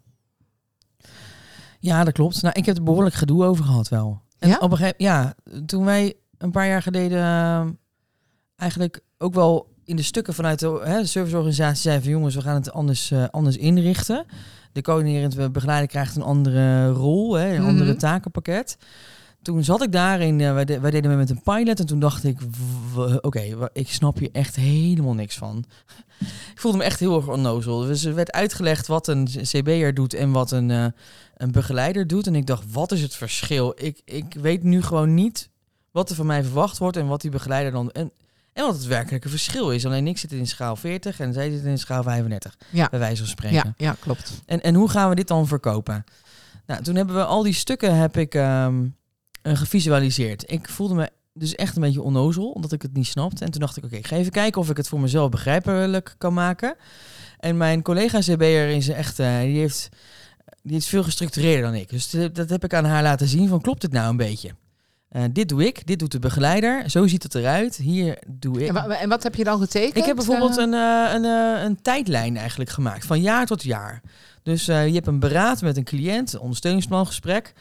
Ja, 1.81 2.04
dat 2.04 2.12
klopt. 2.14 2.42
Nou, 2.42 2.54
ik 2.58 2.66
heb 2.66 2.76
er 2.76 2.82
behoorlijk 2.82 3.14
gedoe 3.14 3.44
over 3.44 3.64
gehad 3.64 3.88
wel. 3.88 4.22
En 4.38 4.49
Ja? 4.49 4.58
op 4.58 4.70
een 4.70 4.76
gegeven 4.76 5.04
ja, 5.04 5.34
toen 5.66 5.84
wij 5.84 6.14
een 6.38 6.50
paar 6.50 6.66
jaar 6.66 6.82
geleden 6.82 7.78
eigenlijk 8.56 9.00
ook 9.19 9.34
wel 9.34 9.75
in 9.86 9.96
de 9.96 10.02
stukken 10.02 10.34
vanuit 10.34 10.58
de, 10.58 10.80
hè, 10.84 11.00
de 11.00 11.06
serviceorganisatie 11.06 11.80
zeiden 11.82 12.04
van 12.04 12.12
jongens, 12.12 12.34
we 12.34 12.40
gaan 12.40 12.54
het 12.54 12.72
anders, 12.72 13.10
eh, 13.10 13.24
anders 13.30 13.56
inrichten. 13.56 14.24
De 14.72 14.82
coördinerend 14.82 15.52
begeleider 15.52 15.88
krijgt 15.88 16.16
een 16.16 16.22
andere 16.22 16.88
rol, 16.90 17.34
hè, 17.34 17.54
een 17.54 17.60
Mhm. 17.60 17.68
andere 17.70 17.96
takenpakket. 17.96 18.76
Toen 19.42 19.64
zat 19.64 19.82
ik 19.82 19.92
daarin, 19.92 20.40
eh, 20.40 20.52
wij, 20.52 20.64
de- 20.64 20.80
wij 20.80 20.90
deden 20.90 21.16
met 21.16 21.30
een 21.30 21.42
pilot 21.42 21.80
en 21.80 21.86
toen 21.86 21.98
dacht 22.00 22.24
ik, 22.24 22.38
w- 22.94 23.16
oké, 23.20 23.68
ik 23.72 23.88
snap 23.88 24.18
hier 24.18 24.28
echt 24.32 24.56
helemaal 24.56 25.14
niks 25.14 25.36
van. 25.36 25.64
ik 26.54 26.60
voelde 26.60 26.78
me 26.78 26.84
echt 26.84 27.00
heel 27.00 27.16
erg 27.16 27.28
onnozel. 27.28 27.78
Dus 27.80 28.04
er 28.04 28.14
werd 28.14 28.32
uitgelegd 28.32 28.86
wat 28.86 29.08
een 29.08 29.24
CB'er 29.42 29.94
doet 29.94 30.14
en 30.14 30.30
wat 30.30 30.50
een, 30.50 30.70
eh, 30.70 30.86
een 31.36 31.50
begeleider 31.52 32.06
doet. 32.06 32.26
En 32.26 32.34
ik 32.34 32.46
dacht, 32.46 32.72
wat 32.72 32.92
is 32.92 33.02
het 33.02 33.14
verschil? 33.14 33.72
Ik, 33.76 34.00
ik 34.04 34.34
weet 34.40 34.62
nu 34.62 34.82
gewoon 34.82 35.14
niet 35.14 35.50
wat 35.90 36.10
er 36.10 36.16
van 36.16 36.26
mij 36.26 36.42
verwacht 36.44 36.78
wordt 36.78 36.96
en 36.96 37.06
wat 37.06 37.20
die 37.20 37.30
begeleider 37.30 37.72
dan... 37.72 37.90
En, 37.90 38.10
en 38.56 38.64
wat 38.64 38.74
het 38.74 38.86
werkelijke 38.86 39.28
verschil 39.28 39.70
is. 39.70 39.86
Alleen 39.86 40.06
ik 40.06 40.18
zit 40.18 40.32
in 40.32 40.46
schaal 40.46 40.76
40 40.76 41.20
en 41.20 41.32
zij 41.32 41.50
zit 41.50 41.64
in 41.64 41.78
schaal 41.78 42.02
35. 42.02 42.56
Ja. 42.70 42.88
Bij 42.90 42.98
wijze 42.98 43.16
van 43.16 43.30
spreken. 43.30 43.56
Ja, 43.56 43.74
ja, 43.76 43.96
klopt. 44.00 44.42
En, 44.46 44.62
en 44.62 44.74
hoe 44.74 44.88
gaan 44.88 45.08
we 45.08 45.14
dit 45.14 45.28
dan 45.28 45.46
verkopen? 45.46 46.04
Nou, 46.66 46.82
toen 46.82 46.94
hebben 46.94 47.14
we 47.14 47.24
al 47.24 47.42
die 47.42 47.52
stukken 47.52 47.96
heb 47.96 48.16
ik 48.16 48.34
ehm, 48.34 48.86
eh, 49.42 49.56
gevisualiseerd. 49.56 50.50
Ik 50.50 50.68
voelde 50.68 50.94
me 50.94 51.10
dus 51.32 51.54
echt 51.54 51.76
een 51.76 51.82
beetje 51.82 52.02
onnozel, 52.02 52.50
omdat 52.50 52.72
ik 52.72 52.82
het 52.82 52.92
niet 52.92 53.06
snapte. 53.06 53.44
En 53.44 53.50
toen 53.50 53.60
dacht 53.60 53.76
ik, 53.76 53.84
oké, 53.84 53.96
ik 53.96 54.06
ga 54.06 54.16
even 54.16 54.32
kijken 54.32 54.60
of 54.60 54.70
ik 54.70 54.76
het 54.76 54.88
voor 54.88 55.00
mezelf 55.00 55.30
begrijpelijk 55.30 56.14
kan 56.18 56.34
maken. 56.34 56.76
En 57.38 57.56
mijn 57.56 57.82
collega 57.82 58.18
CB'er 58.18 58.68
is 58.68 58.88
echt, 58.88 59.18
eh, 59.18 59.40
die, 59.40 59.58
heeft, 59.58 59.88
die 60.62 60.76
is 60.76 60.88
veel 60.88 61.02
gestructureerder 61.02 61.62
dan 61.62 61.74
ik. 61.74 61.88
Dus 61.88 62.10
dat 62.10 62.34
dat 62.34 62.50
heb 62.50 62.64
ik 62.64 62.74
aan 62.74 62.84
haar 62.84 63.02
laten 63.02 63.28
zien 63.28 63.48
van, 63.48 63.60
klopt 63.60 63.80
dit 63.80 63.92
nou 63.92 64.10
een 64.10 64.16
beetje? 64.16 64.50
Eh, 65.08 65.22
dit 65.32 65.48
doe 65.48 65.66
ik, 65.66 65.86
dit 65.86 65.98
doet 65.98 66.12
de 66.12 66.18
begeleider, 66.18 66.90
zo 66.90 67.06
ziet 67.06 67.22
het 67.22 67.34
eruit. 67.34 67.76
Hier 67.76 68.18
doe 68.26 68.60
ik. 68.62 68.68
En, 68.68 68.74
wa- 68.74 68.88
en 68.98 69.08
wat 69.08 69.22
heb 69.22 69.34
je 69.34 69.44
dan 69.44 69.58
getekend? 69.60 69.96
Ik 69.96 70.04
heb 70.04 70.16
bijvoorbeeld 70.16 70.56
Eh, 70.58 70.64
een, 70.64 70.74
eh, 70.74 71.12
een, 71.14 71.24
een 71.64 71.82
tijdlijn 71.82 72.36
eigenlijk 72.36 72.70
gemaakt, 72.70 73.06
van 73.06 73.20
jaar 73.20 73.46
tot 73.46 73.62
jaar. 73.62 74.00
Dus 74.42 74.64
je 74.64 74.72
hebt 74.72 75.06
een 75.06 75.18
beraad 75.20 75.62
met 75.62 75.76
een 75.76 75.84
cliënt, 75.84 76.32
een 76.32 76.40
ondersteuningsplangesprek. 76.40 77.52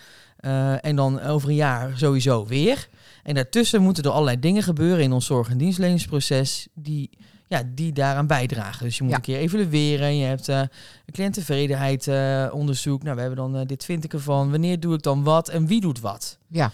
en 0.82 0.96
dan 0.96 1.22
over 1.22 1.50
een 1.50 1.56
jaar 1.56 1.92
sowieso 1.96 2.46
weer. 2.46 2.88
En 3.24 3.34
daartussen 3.36 3.82
moeten 3.82 4.04
er 4.04 4.10
allerlei 4.10 4.40
dingen 4.40 4.64
gebeuren 4.64 5.04
in 5.04 5.12
ons 5.12 5.26
zorg- 5.26 5.50
en 5.50 5.58
dienstverleningsproces 5.58 6.68
die, 6.74 7.10
ja, 7.48 7.62
die 7.76 7.94
daaraan 7.94 8.28
bijdragen. 8.28 8.86
Dus 8.86 8.98
je 8.98 9.04
moet 9.04 9.12
Ja. 9.12 9.18
een 9.18 9.24
keer 9.24 9.38
evalueren. 9.38 10.18
Je 10.18 10.26
hebt 10.26 10.48
een 10.48 10.70
cliënttevredenheid 11.12 12.08
onderzoek. 12.52 13.04
Nou, 13.04 13.16
we 13.16 13.22
hebben 13.22 13.52
dan 13.52 13.66
dit 13.68 13.86
vind 13.86 14.04
ik 14.04 14.14
ervan. 14.14 14.52
Wanneer 14.52 14.80
doe 14.80 14.94
ik 14.94 15.02
dan 15.02 15.24
wat 15.24 15.50
en 15.50 15.68
wie 15.68 15.82
doet 15.82 16.00
wat? 16.00 16.38
Ja, 16.48 16.72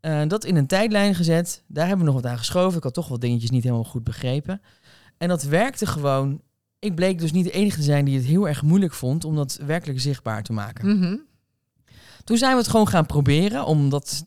Eh, 0.00 0.22
dat 0.26 0.44
in 0.44 0.56
een 0.56 0.66
tijdlijn 0.66 1.14
gezet. 1.14 1.62
Daar 1.66 1.86
hebben 1.86 2.06
we 2.06 2.12
nog 2.12 2.22
wat 2.22 2.30
aan 2.30 2.38
geschoven. 2.38 2.76
Ik 2.76 2.82
had 2.82 2.94
toch 2.94 3.08
wel 3.08 3.18
dingetjes 3.18 3.50
niet 3.50 3.62
helemaal 3.62 3.84
goed 3.84 4.04
begrepen. 4.04 4.60
En 5.18 5.28
dat 5.28 5.42
werkte 5.42 5.86
gewoon. 5.86 6.40
Ik 6.78 6.94
bleek 6.94 7.18
dus 7.18 7.32
niet 7.32 7.44
de 7.44 7.50
enige 7.50 7.76
te 7.76 7.82
zijn 7.82 8.04
die 8.04 8.16
het 8.16 8.26
heel 8.26 8.48
erg 8.48 8.62
moeilijk 8.62 8.94
vond 8.94 9.24
om 9.24 9.34
dat 9.34 9.58
werkelijk 9.66 10.00
zichtbaar 10.00 10.42
te 10.42 10.52
maken. 10.52 10.98
Mhm. 10.98 11.16
Toen 12.24 12.36
zijn 12.36 12.52
we 12.52 12.58
het 12.58 12.68
gewoon 12.68 12.88
gaan 12.88 13.06
proberen 13.06 13.64
om 13.64 13.90
dat 13.90 14.26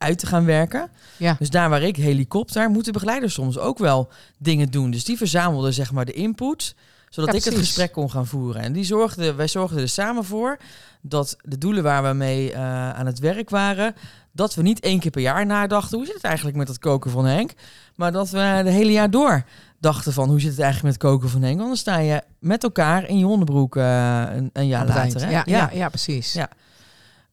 uit 0.00 0.18
te 0.18 0.26
gaan 0.26 0.44
werken. 0.44 0.90
Ja. 1.16 1.36
Dus 1.38 1.50
daar 1.50 1.70
waar 1.70 1.82
ik 1.82 1.96
helikopter, 1.96 2.70
moeten 2.70 2.92
begeleiders 2.92 3.34
soms 3.34 3.58
ook 3.58 3.78
wel 3.78 4.08
dingen 4.38 4.70
doen. 4.70 4.90
Dus 4.90 5.04
die 5.04 5.16
verzamelden 5.16 5.72
zeg 5.72 5.92
maar 5.92 6.04
de 6.04 6.12
input, 6.12 6.74
zodat 7.08 7.32
Ja, 7.32 7.38
ik 7.38 7.44
het 7.44 7.54
gesprek 7.54 7.92
kon 7.92 8.10
gaan 8.10 8.26
voeren. 8.26 8.62
En 8.62 8.72
die 8.72 8.84
zorgden, 8.84 9.36
wij 9.36 9.48
zorgden 9.48 9.80
er 9.80 9.88
samen 9.88 10.24
voor 10.24 10.58
dat 11.00 11.36
de 11.42 11.58
doelen 11.58 11.82
waar 11.82 12.02
we 12.02 12.12
mee 12.12 12.52
eh, 12.52 12.90
aan 12.90 13.06
het 13.06 13.18
werk 13.18 13.50
waren, 13.50 13.94
dat 14.32 14.54
we 14.54 14.62
niet 14.62 14.80
één 14.80 14.98
keer 15.00 15.10
per 15.10 15.20
jaar 15.20 15.46
nadachten, 15.46 15.96
hoe 15.96 16.06
zit 16.06 16.14
het 16.14 16.24
eigenlijk 16.24 16.56
met 16.56 16.66
dat 16.66 16.78
koken 16.78 17.10
van 17.10 17.24
Henk? 17.24 17.52
Maar 17.94 18.12
dat 18.12 18.30
we 18.30 18.60
de 18.64 18.70
hele 18.70 18.92
jaar 18.92 19.10
door 19.10 19.44
dachten 19.78 20.12
van, 20.12 20.28
hoe 20.28 20.40
zit 20.40 20.50
het 20.50 20.60
eigenlijk 20.60 20.94
met 20.94 21.10
koken 21.10 21.28
van 21.28 21.42
Henk? 21.42 21.56
Want 21.56 21.68
dan 21.68 21.76
sta 21.76 21.98
je 21.98 22.22
met 22.38 22.62
elkaar 22.62 23.08
in 23.08 23.18
je 23.18 23.26
onderbroek 23.26 23.76
eh, 23.76 24.22
een, 24.30 24.50
een 24.52 24.66
jaar 24.66 24.86
later. 24.86 25.24
Hè? 25.24 25.30
Ja, 25.30 25.42
ja. 25.46 25.70
Ja, 25.72 25.88
precies. 25.88 26.32
Ja. 26.32 26.48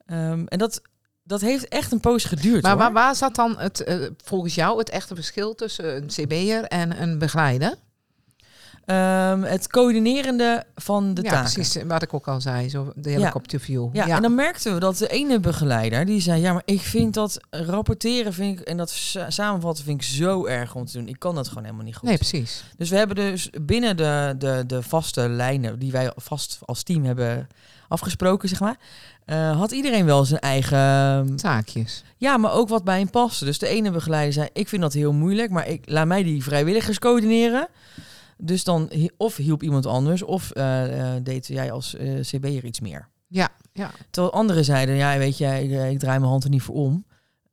Ehm, 0.05 0.45
en 0.45 0.57
dat, 0.57 0.81
dat 1.27 1.41
heeft 1.41 1.67
echt 1.67 1.91
een 1.91 1.99
poos 1.99 2.23
geduurd. 2.23 2.61
Maar 2.61 2.71
hoor. 2.71 2.81
waar, 2.81 2.93
waar 2.93 3.15
zat 3.15 3.35
dan 3.35 3.57
het, 3.57 3.83
eh, 3.83 3.97
volgens 4.23 4.55
jou 4.55 4.77
het 4.77 4.89
echte 4.89 5.15
verschil 5.15 5.55
tussen 5.55 5.95
een 5.95 6.07
CB'er 6.07 6.63
en 6.63 7.01
een 7.01 7.17
begeleider? 7.17 7.75
Ehm, 8.85 9.41
het 9.41 9.67
coördinerende 9.67 10.63
van 10.75 11.13
de 11.13 11.21
ja, 11.21 11.29
taken. 11.29 11.53
precies. 11.53 11.83
Wat 11.83 12.01
ik 12.01 12.13
ook 12.13 12.27
al 12.27 12.41
zei, 12.41 12.69
zo 12.69 12.91
de 12.95 13.09
helikopterview. 13.09 13.89
Ja, 13.95 14.07
en 14.07 14.21
dan 14.21 14.35
merkten 14.35 14.73
we 14.73 14.79
dat 14.79 14.97
de 14.97 15.07
ene 15.07 15.39
begeleider 15.39 16.05
die 16.05 16.21
zei: 16.21 16.41
Ja, 16.41 16.53
maar 16.53 16.61
ik 16.65 16.81
vind 16.81 17.13
dat 17.13 17.39
rapporteren 17.49 18.33
vind 18.33 18.59
ik, 18.59 18.67
en 18.67 18.77
dat 18.77 18.89
sa- 18.89 19.29
samenvatten 19.29 19.83
vind 19.83 20.01
ik 20.01 20.07
zo 20.07 20.45
erg 20.45 20.75
om 20.75 20.85
te 20.85 20.97
doen. 20.97 21.07
Ik 21.07 21.19
kan 21.19 21.35
dat 21.35 21.47
gewoon 21.47 21.63
helemaal 21.63 21.85
niet 21.85 21.95
goed. 21.95 22.07
Nee, 22.09 22.17
precies. 22.17 22.63
Dus 22.77 22.89
we 22.89 22.95
hebben 22.97 23.15
dus 23.15 23.49
binnen 23.61 23.97
de, 23.97 24.35
de, 24.37 24.63
de 24.67 24.83
vaste 24.83 25.29
lijnen 25.29 25.79
die 25.79 25.91
wij 25.91 26.11
vast 26.15 26.59
als 26.65 26.83
team 26.83 27.03
hebben 27.05 27.47
afgesproken, 27.87 28.49
zeg 28.49 28.59
maar, 28.59 28.77
eh, 29.27 29.57
had 29.57 29.71
iedereen 29.71 30.05
wel 30.05 30.25
zijn 30.25 30.39
eigen. 30.39 31.35
Taakjes. 31.35 32.03
Ja, 32.17 32.37
maar 32.37 32.51
ook 32.51 32.69
wat 32.69 32.83
bij 32.83 32.99
hem 32.99 33.09
paste. 33.09 33.45
Dus 33.45 33.59
de 33.59 33.67
ene 33.67 33.91
begeleider 33.91 34.33
zei: 34.33 34.47
Ik 34.53 34.67
vind 34.67 34.81
dat 34.81 34.93
heel 34.93 35.13
moeilijk, 35.13 35.51
maar 35.51 35.67
ik 35.67 35.81
laat 35.85 36.07
mij 36.07 36.23
die 36.23 36.43
vrijwilligers 36.43 36.99
coördineren. 36.99 37.67
Dus 38.37 38.63
dan 38.63 38.91
of 39.17 39.35
hielp 39.35 39.63
iemand 39.63 39.85
anders, 39.85 40.21
of 40.23 40.51
eh, 40.51 41.15
eh, 41.15 41.23
deed 41.23 41.47
jij 41.47 41.71
als 41.71 41.95
eh 41.95 42.19
CB'er 42.19 42.65
iets 42.65 42.79
meer. 42.79 43.07
Ja, 43.27 43.49
ja. 43.73 43.91
Terwijl 44.09 44.33
anderen 44.33 44.65
zeiden, 44.65 44.95
ja, 44.95 45.17
weet 45.17 45.37
je, 45.37 45.45
ik, 45.45 45.91
ik 45.91 45.99
draai 45.99 46.19
mijn 46.19 46.31
hand 46.31 46.43
er 46.43 46.49
niet 46.49 46.61
voor 46.61 46.75
om. 46.75 47.05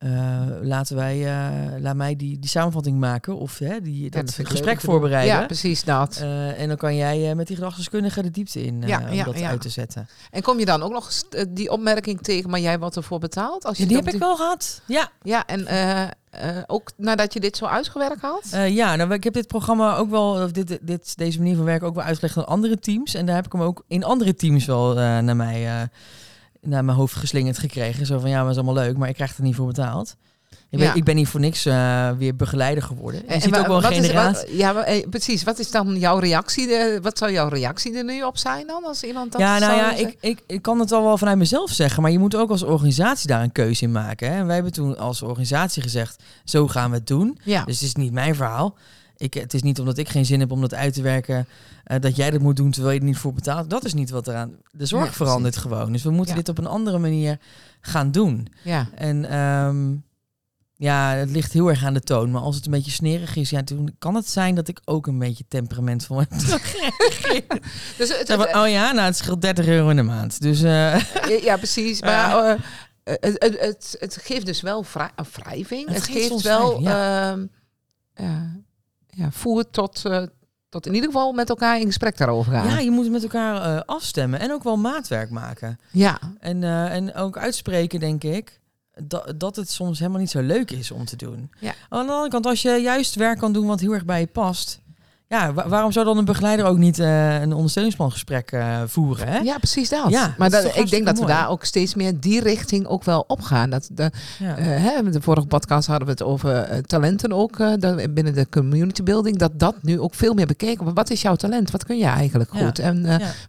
Eh, 0.05 0.41
laten 0.61 0.95
wij, 0.95 1.25
eh, 1.25 1.81
laat 1.81 1.95
mij 1.95 2.15
die, 2.15 2.39
die 2.39 2.49
samenvatting 2.49 2.99
maken 2.99 3.37
of 3.37 3.57
hè, 3.57 3.81
die, 3.81 4.03
Ja, 4.03 4.09
dat 4.09 4.39
gesprek 4.43 4.81
voorbereiden. 4.81 5.35
Ja, 5.35 5.45
precies 5.45 5.83
dat. 5.83 6.17
Eh, 6.21 6.61
en 6.61 6.67
dan 6.67 6.77
kan 6.77 6.95
jij 6.95 7.35
met 7.35 7.47
die 7.47 7.55
gedragsdeskundige 7.55 8.21
de 8.21 8.31
diepte 8.31 8.63
in 8.63 8.83
Ja, 8.85 9.01
om 9.09 9.13
ja, 9.13 9.23
dat 9.23 9.39
ja. 9.39 9.49
uit 9.49 9.61
te 9.61 9.69
zetten. 9.69 10.07
En 10.31 10.41
kom 10.41 10.59
je 10.59 10.65
dan 10.65 10.83
ook 10.83 10.91
nog 10.91 11.11
die 11.49 11.71
opmerking 11.71 12.21
tegen, 12.21 12.49
maar 12.49 12.59
jij 12.59 12.79
wordt 12.79 12.95
ervoor 12.95 13.19
betaald? 13.19 13.65
Als 13.65 13.77
je 13.77 13.85
die 13.85 13.95
heb 13.95 14.07
ik 14.07 14.19
wel 14.19 14.35
gehad. 14.35 14.81
Ja, 14.85 15.11
Ja, 15.21 15.45
en 15.45 15.67
ook 16.67 16.91
nadat 16.97 17.33
je 17.33 17.39
dit 17.39 17.57
zo 17.57 17.65
uitgewerkt 17.65 18.21
had? 18.21 18.49
Ja, 18.67 18.95
nou, 18.95 19.13
ik 19.13 19.23
heb 19.23 19.33
dit 19.33 19.47
programma 19.47 19.95
ook 19.95 20.09
wel, 20.09 20.43
of 20.43 20.51
dit, 20.51 20.79
dit, 20.81 21.17
deze 21.17 21.37
manier 21.37 21.55
van 21.55 21.65
werken 21.65 21.87
ook 21.87 21.95
wel 21.95 22.03
uitgelegd 22.03 22.37
aan 22.37 22.47
andere 22.47 22.79
teams. 22.79 23.13
En 23.13 23.25
daar 23.25 23.35
heb 23.35 23.45
ik 23.45 23.51
hem 23.51 23.61
ook 23.61 23.83
in 23.87 24.03
andere 24.03 24.35
teams 24.35 24.65
wel 24.65 24.93
naar 25.21 25.35
mij, 25.35 25.89
naar 26.65 26.85
mijn 26.85 26.97
hoofd 26.97 27.15
geslingerd 27.15 27.57
gekregen. 27.57 28.05
Zo 28.05 28.19
van, 28.19 28.29
ja, 28.29 28.41
maar 28.41 28.51
is 28.51 28.55
allemaal 28.57 28.73
leuk, 28.83 28.97
maar 28.97 29.09
ik 29.09 29.15
krijg 29.15 29.37
er 29.37 29.43
niet 29.43 29.55
voor 29.55 29.67
betaald. 29.67 30.15
Ik 30.69 30.77
ben, 30.81 30.87
Ja. 30.89 30.93
ik 30.93 31.03
ben 31.03 31.15
niet 31.15 31.27
voor 31.27 31.39
niks 31.39 31.65
eh, 31.65 32.09
weer 32.17 32.35
begeleider 32.35 32.83
geworden. 32.83 33.27
En- 33.27 33.41
ziet 33.41 33.53
en 33.53 33.59
ook 33.59 33.67
wel 33.67 33.75
een 33.75 33.81
wat 33.81 33.91
is- 33.91 33.97
generatie. 33.97 34.47
wat- 34.47 34.57
ja, 34.57 34.83
eh, 34.83 35.09
precies. 35.09 35.43
Wat 35.43 35.59
is 35.59 35.71
dan 35.71 35.95
jouw 35.99 36.17
reactie? 36.17 36.67
wat 37.01 37.17
zou 37.17 37.31
jouw 37.31 37.47
reactie 37.47 37.97
er 37.97 38.03
nu 38.03 38.21
op 38.23 38.37
zijn 38.37 38.67
dan? 38.67 38.83
Als 38.83 39.03
iemand 39.03 39.31
dat 39.31 39.41
Ja, 39.41 39.59
nou 39.59 39.73
ja, 39.73 39.89
zeggen? 39.89 40.07
ik, 40.07 40.17
ik, 40.19 40.39
ik 40.47 40.61
kan 40.61 40.79
het 40.79 40.91
al 40.91 41.03
wel 41.03 41.17
vanuit 41.17 41.37
mezelf 41.37 41.71
zeggen, 41.71 42.01
maar 42.01 42.11
je 42.11 42.19
moet 42.19 42.35
ook 42.35 42.49
als 42.49 42.63
organisatie 42.63 43.27
daar 43.27 43.41
een 43.43 43.51
keuze 43.51 43.83
in 43.83 43.91
maken. 43.91 44.31
Hè? 44.31 44.37
En 44.39 44.45
wij 44.45 44.55
hebben 44.55 44.73
toen 44.73 44.97
als 44.97 45.21
organisatie 45.21 45.81
gezegd, 45.81 46.23
zo 46.45 46.67
gaan 46.67 46.89
we 46.89 46.95
het 46.97 47.07
doen. 47.07 47.37
Ja, 47.43 47.63
Dus 47.63 47.79
het 47.79 47.87
is 47.87 47.95
niet 47.95 48.11
mijn 48.13 48.35
verhaal. 48.35 48.75
Ik, 49.17 49.33
het 49.33 49.53
is 49.53 49.61
niet 49.61 49.79
omdat 49.79 49.97
ik 49.97 50.09
geen 50.09 50.25
zin 50.25 50.39
heb 50.39 50.51
om 50.51 50.61
dat 50.61 50.73
uit 50.73 50.93
te 50.93 51.01
werken, 51.01 51.47
eh, 51.83 51.99
dat 51.99 52.15
jij 52.15 52.31
dat 52.31 52.41
moet 52.41 52.55
doen 52.55 52.71
terwijl 52.71 52.93
je 52.93 52.99
er 52.99 53.05
niet 53.05 53.17
voor 53.17 53.33
betaalt. 53.33 53.69
Dat 53.69 53.85
is 53.85 53.93
niet 53.93 54.09
wat 54.09 54.27
eraan. 54.27 54.51
De 54.71 54.85
zorg 54.85 55.05
Ja, 55.05 55.11
verandert 55.11 55.57
gewoon. 55.57 55.91
Dus 55.91 56.03
we 56.03 56.09
moeten 56.11 56.35
Ja. 56.35 56.39
dit 56.39 56.49
op 56.49 56.57
een 56.57 56.65
andere 56.67 56.97
manier 56.97 57.39
gaan 57.81 58.11
doen. 58.11 58.47
ja. 58.63 58.87
En 58.95 59.29
ehm, 59.29 59.93
ja, 60.77 61.11
het 61.13 61.29
ligt 61.29 61.53
heel 61.53 61.67
erg 61.69 61.83
aan 61.83 61.93
de 61.93 62.01
toon. 62.01 62.31
Maar 62.31 62.41
als 62.41 62.55
het 62.55 62.65
een 62.65 62.71
beetje 62.71 62.91
snerig 62.91 63.35
is, 63.35 63.49
ja, 63.49 63.63
toen 63.63 63.95
kan 63.99 64.15
het 64.15 64.29
zijn 64.29 64.55
dat 64.55 64.67
ik 64.67 64.81
ook 64.85 65.07
een 65.07 65.19
beetje 65.19 65.45
temperamentvol 65.47 66.19
heb. 66.29 66.29
Dus 67.97 68.17
het, 68.17 68.29
oh 68.55 68.67
ja, 68.69 68.91
nou, 68.91 69.05
het 69.05 69.17
scheelt 69.17 69.41
30 69.41 69.67
euro 69.67 69.89
in 69.89 69.95
de 69.95 70.01
maand. 70.03 70.41
Dus 70.41 70.61
eh, 70.61 71.01
ja, 71.41 71.57
precies. 71.57 72.01
Maar 72.05 72.57
eh, 73.03 73.15
het, 73.21 73.95
het, 73.99 74.17
geeft 74.21 74.45
dus 74.45 74.61
wel 74.61 74.85
wrijving. 75.33 75.89
Het 75.89 76.03
geeft 76.03 76.41
wel 76.41 76.81
wrijving, 76.81 77.47
ehm, 78.13 78.45
ja, 79.15 79.31
voer 79.31 79.69
tot, 79.69 80.05
eh, 80.05 80.23
tot 80.69 80.85
in 80.85 80.93
ieder 80.93 81.09
geval 81.09 81.31
met 81.31 81.49
elkaar 81.49 81.79
in 81.79 81.85
gesprek 81.85 82.17
daarover 82.17 82.51
gaan. 82.51 82.67
ja, 82.67 82.79
je 82.79 82.91
moet 82.91 83.03
het 83.03 83.13
met 83.13 83.23
elkaar 83.23 83.61
eh, 83.61 83.81
afstemmen 83.85 84.39
en 84.39 84.51
ook 84.51 84.63
wel 84.63 84.77
maatwerk 84.77 85.29
maken. 85.29 85.79
ja. 85.91 86.19
En, 86.39 86.63
eh, 86.63 86.93
en 86.93 87.13
ook 87.13 87.37
uitspreken, 87.37 87.99
denk 87.99 88.23
ik, 88.23 88.59
dat, 89.03 89.33
dat 89.37 89.55
het 89.55 89.69
soms 89.69 89.99
helemaal 89.99 90.19
niet 90.19 90.29
zo 90.29 90.41
leuk 90.41 90.71
is 90.71 90.91
om 90.91 91.05
te 91.05 91.15
doen. 91.15 91.51
Ja. 91.59 91.73
Aan 91.89 92.05
de 92.05 92.11
andere 92.11 92.29
kant, 92.29 92.45
als 92.45 92.61
je 92.61 92.69
juist 92.69 93.15
werk 93.15 93.37
kan 93.37 93.53
doen 93.53 93.67
wat 93.67 93.79
heel 93.79 93.93
erg 93.93 94.05
bij 94.05 94.19
je 94.19 94.27
past. 94.27 94.79
Ja, 95.27 95.53
wa- 95.53 95.67
waarom 95.67 95.91
zou 95.91 96.05
dan 96.05 96.17
een 96.17 96.25
begeleider 96.25 96.65
ook 96.65 96.77
niet 96.77 96.99
eh, 96.99 97.41
een 97.41 97.53
ondersteuningsplangesprek 97.53 98.51
eh, 98.51 98.81
voeren? 98.85 99.27
Hè? 99.27 99.37
Ja, 99.37 99.57
precies 99.57 99.89
dat. 99.89 100.09
Ja, 100.09 100.35
maar 100.37 100.49
dat 100.49 100.63
dat, 100.63 100.75
ik 100.75 100.89
denk 100.89 101.05
dat 101.05 101.19
we 101.19 101.25
daar 101.25 101.49
ook 101.49 101.63
steeds 101.63 101.95
meer 101.95 102.19
die 102.19 102.41
richting 102.41 102.85
ook 102.87 103.03
wel 103.03 103.23
op 103.27 103.41
gaan. 103.41 103.69
Dat 103.69 103.89
de, 103.91 104.11
Ja. 104.39 104.57
eh, 104.57 104.65
hè, 104.65 105.09
de 105.09 105.21
vorige 105.21 105.47
podcast 105.47 105.87
hadden 105.87 106.05
we 106.05 106.11
het 106.13 106.23
over 106.23 106.81
talenten 106.85 107.31
ook 107.33 107.57
binnen 108.13 108.33
de 108.33 108.47
community 108.49 109.03
building. 109.03 109.37
Dat 109.37 109.51
dat 109.59 109.75
nu 109.81 109.99
ook 109.99 110.13
veel 110.13 110.33
meer 110.33 110.47
bekeken 110.47 110.83
wordt. 110.83 110.97
Wat 110.97 111.09
is 111.09 111.21
jouw 111.21 111.35
talent? 111.35 111.71
Wat 111.71 111.85
kun 111.85 111.97
je 111.97 112.05
eigenlijk 112.05 112.49
Ja. 112.53 112.65
goed? 112.65 112.79
En 112.79 113.01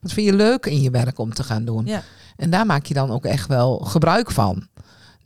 wat 0.02 0.12
vind 0.12 0.26
je 0.26 0.35
leuk 0.35 0.66
in 0.66 0.83
je 0.83 0.90
werk 0.90 1.18
om 1.18 1.35
te 1.35 1.42
gaan 1.42 1.64
doen? 1.64 1.88
En 2.37 2.50
daar 2.50 2.66
maak 2.66 2.87
je 2.87 2.95
dan 2.95 3.11
ook 3.11 3.25
echt 3.25 3.47
wel 3.49 3.78
gebruik 3.78 4.30
van. 4.30 4.66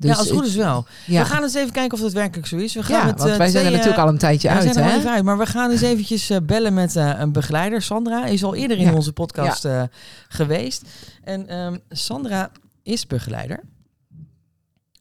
Dus 0.00 0.10
ja, 0.10 0.16
als 0.16 0.26
het 0.28 0.36
goed 0.36 0.46
is 0.46 0.54
wel. 0.54 0.86
Ja, 1.06 1.22
We 1.22 1.28
gaan 1.28 1.42
eens 1.42 1.54
even 1.54 1.72
kijken 1.72 1.92
of 1.98 2.00
dat 2.00 2.12
werkelijk 2.12 2.48
zo 2.48 2.56
is. 2.56 2.74
We 2.74 2.82
gaan 2.82 2.98
ja 2.98 3.04
met, 3.04 3.18
want 3.18 3.30
eh, 3.30 3.36
wij 3.36 3.48
zijn 3.48 3.64
er 3.64 3.70
natuurlijk 3.70 3.98
al 3.98 4.08
een 4.08 4.18
tijdje 4.18 4.48
ja, 4.48 4.54
we 4.54 4.60
uit. 4.64 4.72
zijn 4.72 4.84
er 4.86 4.92
Hè? 4.92 4.98
even 4.98 5.10
uit, 5.10 5.24
maar 5.24 5.38
we 5.38 5.46
gaan 5.46 5.70
eens 5.70 5.80
eventjes 5.80 6.30
eh, 6.30 6.36
bellen 6.42 6.74
met 6.74 6.96
eh, 6.96 7.12
een 7.18 7.32
begeleider. 7.32 7.82
Sandra 7.82 8.24
is 8.26 8.44
al 8.44 8.54
eerder 8.54 8.76
in 8.78 8.84
Ja. 8.86 8.94
onze 8.94 9.12
podcast 9.12 9.64
eh, 9.64 9.82
geweest. 10.28 10.82
En 11.24 11.48
ehm, 11.48 11.78
Sandra 11.88 12.50
is 12.82 13.06
begeleider. 13.06 13.60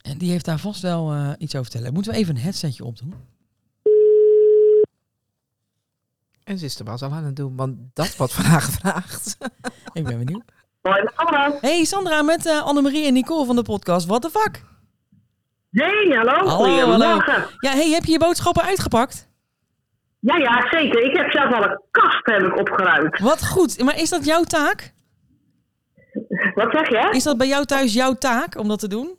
En 0.01 0.17
die 0.17 0.31
heeft 0.31 0.45
daar 0.45 0.59
vast 0.59 0.81
wel 0.81 1.11
eh, 1.11 1.29
iets 1.37 1.55
over 1.55 1.65
te 1.65 1.71
vertellen. 1.71 1.93
Moeten 1.93 2.11
we 2.11 2.17
even 2.17 2.35
een 2.35 2.41
headsetje 2.41 2.83
opdoen? 2.85 3.13
En 6.43 6.57
ze 6.57 6.65
is 6.65 6.79
er 6.79 6.85
pas 6.85 7.01
al 7.01 7.11
aan 7.11 7.23
het 7.23 7.35
doen, 7.35 7.55
want 7.55 7.75
dat 7.93 8.15
wordt 8.15 8.33
vandaag 8.33 8.65
gevraagd. 8.65 9.37
Ik 9.93 10.03
ben 10.03 10.17
benieuwd. 10.17 10.43
Hoi, 10.81 11.09
Sandra. 11.15 11.53
Hey 11.61 11.83
Sandra, 11.83 12.21
met 12.21 12.45
eh, 12.45 12.61
Annemarie 12.63 13.05
en 13.07 13.13
Nicole 13.13 13.45
van 13.45 13.55
de 13.55 13.61
podcast 13.61 14.05
What 14.07 14.21
the 14.21 14.29
Fuck? 14.29 14.63
Hey, 15.71 16.15
hallo. 16.15 16.47
Hallo, 16.47 16.55
Goedemorgen. 16.55 17.45
Ja, 17.59 17.71
hey, 17.71 17.89
heb 17.89 18.05
je 18.05 18.11
je 18.11 18.19
boodschappen 18.19 18.63
uitgepakt? 18.63 19.27
Ja, 20.19 20.38
ja, 20.38 20.67
zeker. 20.69 21.03
Ik 21.03 21.17
heb 21.17 21.31
zelf 21.31 21.53
al 21.53 21.63
een 21.63 21.81
kast 21.91 22.25
heb 22.25 22.41
ik 22.41 22.59
opgeruimd. 22.59 23.19
Wat 23.19 23.47
goed. 23.47 23.83
Maar 23.83 23.99
is 23.99 24.09
dat 24.09 24.25
jouw 24.25 24.43
taak? 24.43 24.93
Wat 26.53 26.67
zeg 26.71 26.89
je? 26.89 27.09
Is 27.11 27.23
dat 27.23 27.38
bij 27.38 27.47
jou 27.47 27.65
thuis 27.65 27.93
jouw 27.93 28.13
taak 28.13 28.57
om 28.57 28.67
dat 28.67 28.79
te 28.79 28.88
doen? 28.88 29.17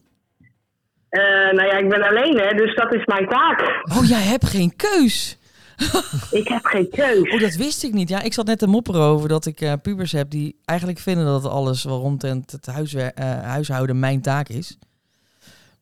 Eh, 1.09 1.21
nou 1.53 1.65
ja, 1.67 1.73
ik 1.77 1.89
ben 1.89 2.03
alleen, 2.03 2.39
hè, 2.39 2.55
dus 2.55 2.75
dat 2.75 2.95
is 2.95 3.05
mijn 3.05 3.29
taak. 3.29 3.83
Oh, 3.97 4.09
jij 4.09 4.23
hebt 4.23 4.47
geen 4.47 4.77
keus. 4.77 5.39
Ik 6.31 6.49
heb 6.49 6.65
geen 6.65 6.91
keus. 6.91 7.33
Oh, 7.33 7.41
dat 7.41 7.55
wist 7.55 7.83
ik 7.83 7.93
niet. 7.93 8.09
Ja, 8.09 8.23
ik 8.23 8.33
zat 8.33 8.47
net 8.47 8.59
te 8.59 8.67
mopperen 8.67 9.01
over 9.01 9.29
dat 9.29 9.47
ik 9.47 9.61
eh, 9.61 9.73
pubers 9.83 10.13
heb 10.13 10.31
die 10.31 10.61
eigenlijk 10.65 10.99
vinden 10.99 11.25
dat 11.25 11.47
alles 11.47 11.85
rondom 11.85 12.45
het 12.47 12.69
eh, 12.95 13.43
huishouden 13.43 13.99
mijn 13.99 14.23
taak 14.23 14.49
is. 14.49 14.79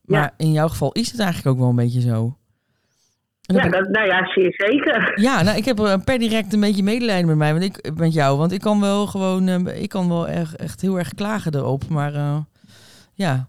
Maar 0.09 0.21
Ja. 0.21 0.35
in 0.37 0.53
jouw 0.53 0.69
geval 0.69 0.93
is 0.93 1.11
het 1.11 1.21
eigenlijk 1.21 1.49
ook 1.49 1.59
wel 1.59 1.69
een 1.69 1.77
beetje 1.77 2.01
zo. 2.01 2.37
Ja, 3.41 3.69
dat, 3.69 3.89
nou 3.89 4.07
ja, 4.07 4.27
zeer 4.33 4.55
zeker. 4.57 5.21
ja, 5.21 5.43
nou, 5.43 5.57
ik 5.57 5.65
heb 5.65 5.81
eh, 5.81 5.95
per 6.05 6.19
direct 6.19 6.53
een 6.53 6.61
beetje 6.61 6.83
medelijden 6.83 7.27
met 7.27 7.37
mij, 7.37 7.53
want 7.53 7.65
ik, 7.65 7.91
met 7.97 8.13
jou. 8.13 8.39
Want 8.39 8.53
ik 8.53 8.61
kan 8.61 8.81
wel 8.81 9.07
gewoon, 9.07 9.49
eh, 9.49 9.83
ik 9.83 9.89
kan 9.89 10.09
wel 10.09 10.29
echt, 10.29 10.57
echt 10.57 10.81
heel 10.81 10.99
erg 10.99 11.15
klagen 11.15 11.55
erop. 11.55 11.89
Maar 11.89 12.15
eh, 12.15 12.37
ja. 13.15 13.47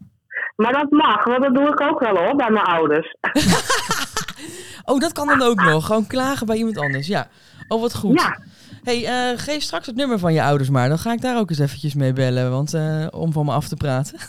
Maar 0.56 0.74
dat 0.74 0.92
mag, 0.92 1.24
want 1.24 1.44
dat 1.44 1.54
doe 1.56 1.68
ik 1.68 1.82
ook 1.82 2.00
wel 2.00 2.18
hoor, 2.18 2.36
bij 2.36 2.50
mijn 2.50 2.66
ouders. 2.66 3.16
Oh, 4.86 5.00
dat 5.00 5.12
kan 5.12 5.28
dan 5.28 5.42
ook 5.42 5.62
nog. 5.62 5.86
Gewoon 5.86 6.08
klagen 6.08 6.46
bij 6.46 6.56
iemand 6.58 6.78
anders. 6.78 7.08
Ja. 7.08 7.28
Oh, 7.68 7.82
wat 7.82 7.96
goed. 7.96 8.22
Ja, 8.22 8.40
Hey, 8.90 9.06
eh, 9.06 9.38
geef 9.38 9.62
straks 9.62 9.86
het 9.86 9.96
nummer 9.96 10.20
van 10.20 10.34
je 10.34 10.44
ouders 10.44 10.70
maar. 10.70 10.90
Dan 10.90 10.98
ga 10.98 11.12
ik 11.12 11.22
daar 11.22 11.38
ook 11.38 11.50
eens 11.50 11.60
eventjes 11.60 11.94
mee 11.94 12.14
bellen, 12.14 12.52
want, 12.52 12.74
eh, 12.74 13.08
om 13.12 13.32
van 13.32 13.46
me 13.46 13.52
af 13.52 13.68
te 13.68 13.76
praten. 13.76 14.20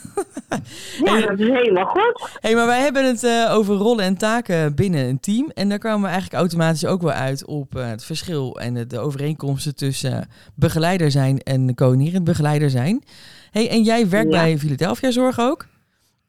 ja, 1.04 1.20
dat 1.20 1.38
is 1.38 1.48
helemaal 1.48 1.84
goed. 1.84 2.30
hey, 2.40 2.54
maar 2.54 2.66
wij 2.66 2.80
hebben 2.80 3.04
het 3.06 3.24
eh, 3.24 3.54
over 3.54 3.74
rollen 3.74 4.04
en 4.04 4.16
taken 4.16 4.74
binnen 4.74 5.08
een 5.08 5.20
team. 5.20 5.50
En 5.54 5.68
daar 5.68 5.78
kwamen 5.78 6.00
we 6.00 6.06
eigenlijk 6.06 6.40
automatisch 6.40 6.86
ook 6.86 7.02
wel 7.02 7.12
uit 7.12 7.46
op 7.46 7.72
het 7.72 8.04
verschil 8.04 8.60
en 8.60 8.88
de, 8.88 8.98
overeenkomsten 8.98 9.76
tussen 9.76 10.28
begeleider 10.54 11.10
zijn 11.10 11.38
en 11.38 11.74
coördinerend 11.74 12.24
begeleider 12.24 12.70
zijn. 12.70 13.04
Hey, 13.50 13.70
en 13.70 13.82
jij 13.82 14.08
werkt 14.08 14.32
Ja. 14.32 14.42
bij 14.42 14.58
Philadelphia 14.58 15.10
Zorg 15.10 15.38
ook. 15.38 15.66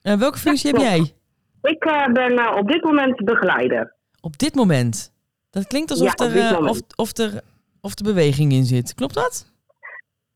Welke 0.02 0.38
functie 0.38 0.72
heb 0.72 0.82
jij 0.82 1.14
Ik 1.62 1.80
ben 2.14 2.58
op 2.58 2.68
dit 2.68 2.84
moment 2.84 3.26
begeleider. 3.26 3.96
op 4.22 4.38
dit 4.38 4.56
moment? 4.56 5.12
Dat 5.50 5.68
klinkt 5.68 5.92
alsof, 5.92 6.14
Ja, 6.18 6.26
er, 6.26 6.68
of, 6.70 6.80
of, 6.96 7.18
er, 7.18 7.42
of 7.82 8.00
er 8.00 8.04
beweging 8.04 8.52
in 8.52 8.64
zit. 8.64 8.94
Klopt 8.94 9.14
dat? 9.14 9.50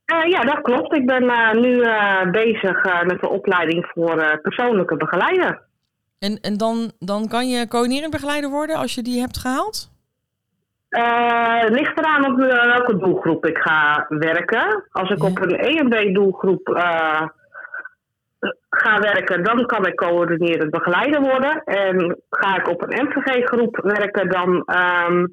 Eh, 0.06 0.30
ja, 0.30 0.42
dat 0.42 0.62
klopt. 0.62 0.96
Ik 0.96 1.06
ben 1.06 1.30
eh, 1.30 1.52
nu 1.54 1.82
eh, 1.82 2.30
bezig 2.32 3.04
met 3.06 3.22
de 3.22 3.30
opleiding 3.30 3.86
voor 3.94 4.40
persoonlijke 4.42 4.98
begeleider. 4.98 5.62
En, 6.20 6.40
en 6.42 6.58
dan, 6.58 6.92
dan 7.00 7.28
kan 7.28 7.50
je 7.50 7.68
coördinerend 7.68 8.12
begeleider 8.12 8.50
worden 8.50 8.76
als 8.76 8.96
je 8.96 9.02
die 9.02 9.20
hebt 9.20 9.38
gehaald? 9.38 9.94
Eh, 10.90 11.60
Het 11.60 11.70
ligt 11.74 11.98
eraan 11.98 12.32
op 12.32 12.38
welke 12.40 12.98
doelgroep 12.98 13.46
ik 13.46 13.58
ga 13.58 14.06
werken. 14.10 14.84
Als 14.92 15.10
ik 15.10 15.22
Ja. 15.22 15.28
op 15.28 15.42
een 15.42 15.54
E 15.60 15.78
en 15.78 15.90
B 15.90 16.14
doelgroep 16.16 16.68
eh, 16.68 17.22
ga 18.70 19.00
werken, 19.00 19.44
dan 19.44 19.66
kan 19.66 19.86
ik 19.88 19.96
coördinerend 19.96 20.72
begeleider 20.72 21.22
worden. 21.22 21.64
En 21.64 22.22
ga 22.30 22.58
ik 22.58 22.68
op 22.70 22.82
een 22.82 23.06
MVG 23.08 23.46
groep 23.48 23.80
werken, 23.84 24.30
dan 24.30 24.64
ehm, 24.66 25.26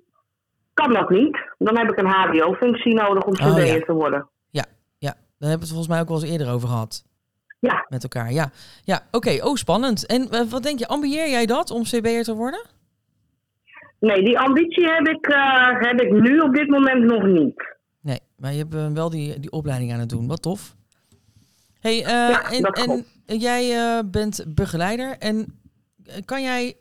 kan 0.74 0.92
dat 0.92 1.10
niet. 1.10 1.38
Dan 1.58 1.78
heb 1.78 1.90
ik 1.90 1.98
een 1.98 2.06
HBO-functie 2.06 2.94
nodig 2.94 3.24
om 3.24 3.32
Oh, 3.32 3.66
ja. 3.66 3.78
te 3.80 3.92
worden. 3.92 4.28
Ja, 4.50 5.14
daar 5.42 5.50
hebben 5.50 5.68
we 5.68 5.74
het 5.74 5.84
volgens 5.84 5.88
mij 5.88 6.00
ook 6.00 6.08
wel 6.08 6.20
eens 6.22 6.30
eerder 6.30 6.54
over 6.54 6.68
gehad. 6.68 7.04
Ja. 7.60 7.86
Met 7.88 8.02
elkaar, 8.02 8.32
ja. 8.32 8.50
Ja, 8.84 9.02
oké. 9.10 9.44
Oh, 9.44 9.54
spannend. 9.54 10.06
En 10.06 10.30
eh, 10.30 10.40
wat 10.48 10.62
denk 10.62 10.78
je, 10.78 10.86
ambieer 10.88 11.28
jij 11.28 11.46
dat 11.46 11.70
om 11.70 11.82
CB'er 11.82 12.22
te 12.24 12.34
worden? 12.34 12.64
Nee, 13.98 14.24
die 14.24 14.38
ambitie 14.38 14.84
heb 14.86 15.08
ik, 15.08 15.26
eh, 15.26 15.80
heb 15.80 16.00
ik 16.00 16.10
nu 16.12 16.38
op 16.38 16.54
dit 16.54 16.68
moment 16.68 17.04
nog 17.04 17.22
niet. 17.22 17.76
Nee, 18.00 18.18
maar 18.36 18.52
je 18.52 18.58
hebt 18.58 18.74
eh, 18.74 18.86
wel 18.92 19.10
die, 19.10 19.40
die 19.40 19.50
opleiding 19.50 19.92
aan 19.92 20.00
het 20.00 20.08
doen. 20.08 20.26
Wat 20.26 20.42
tof. 20.42 20.74
hey, 21.80 21.96
Ja, 21.96 22.50
en, 22.50 23.04
en 23.26 23.36
jij 23.38 24.02
bent 24.06 24.44
begeleider. 24.48 25.16
En 25.18 25.60
kan 26.24 26.42
jij 26.42 26.76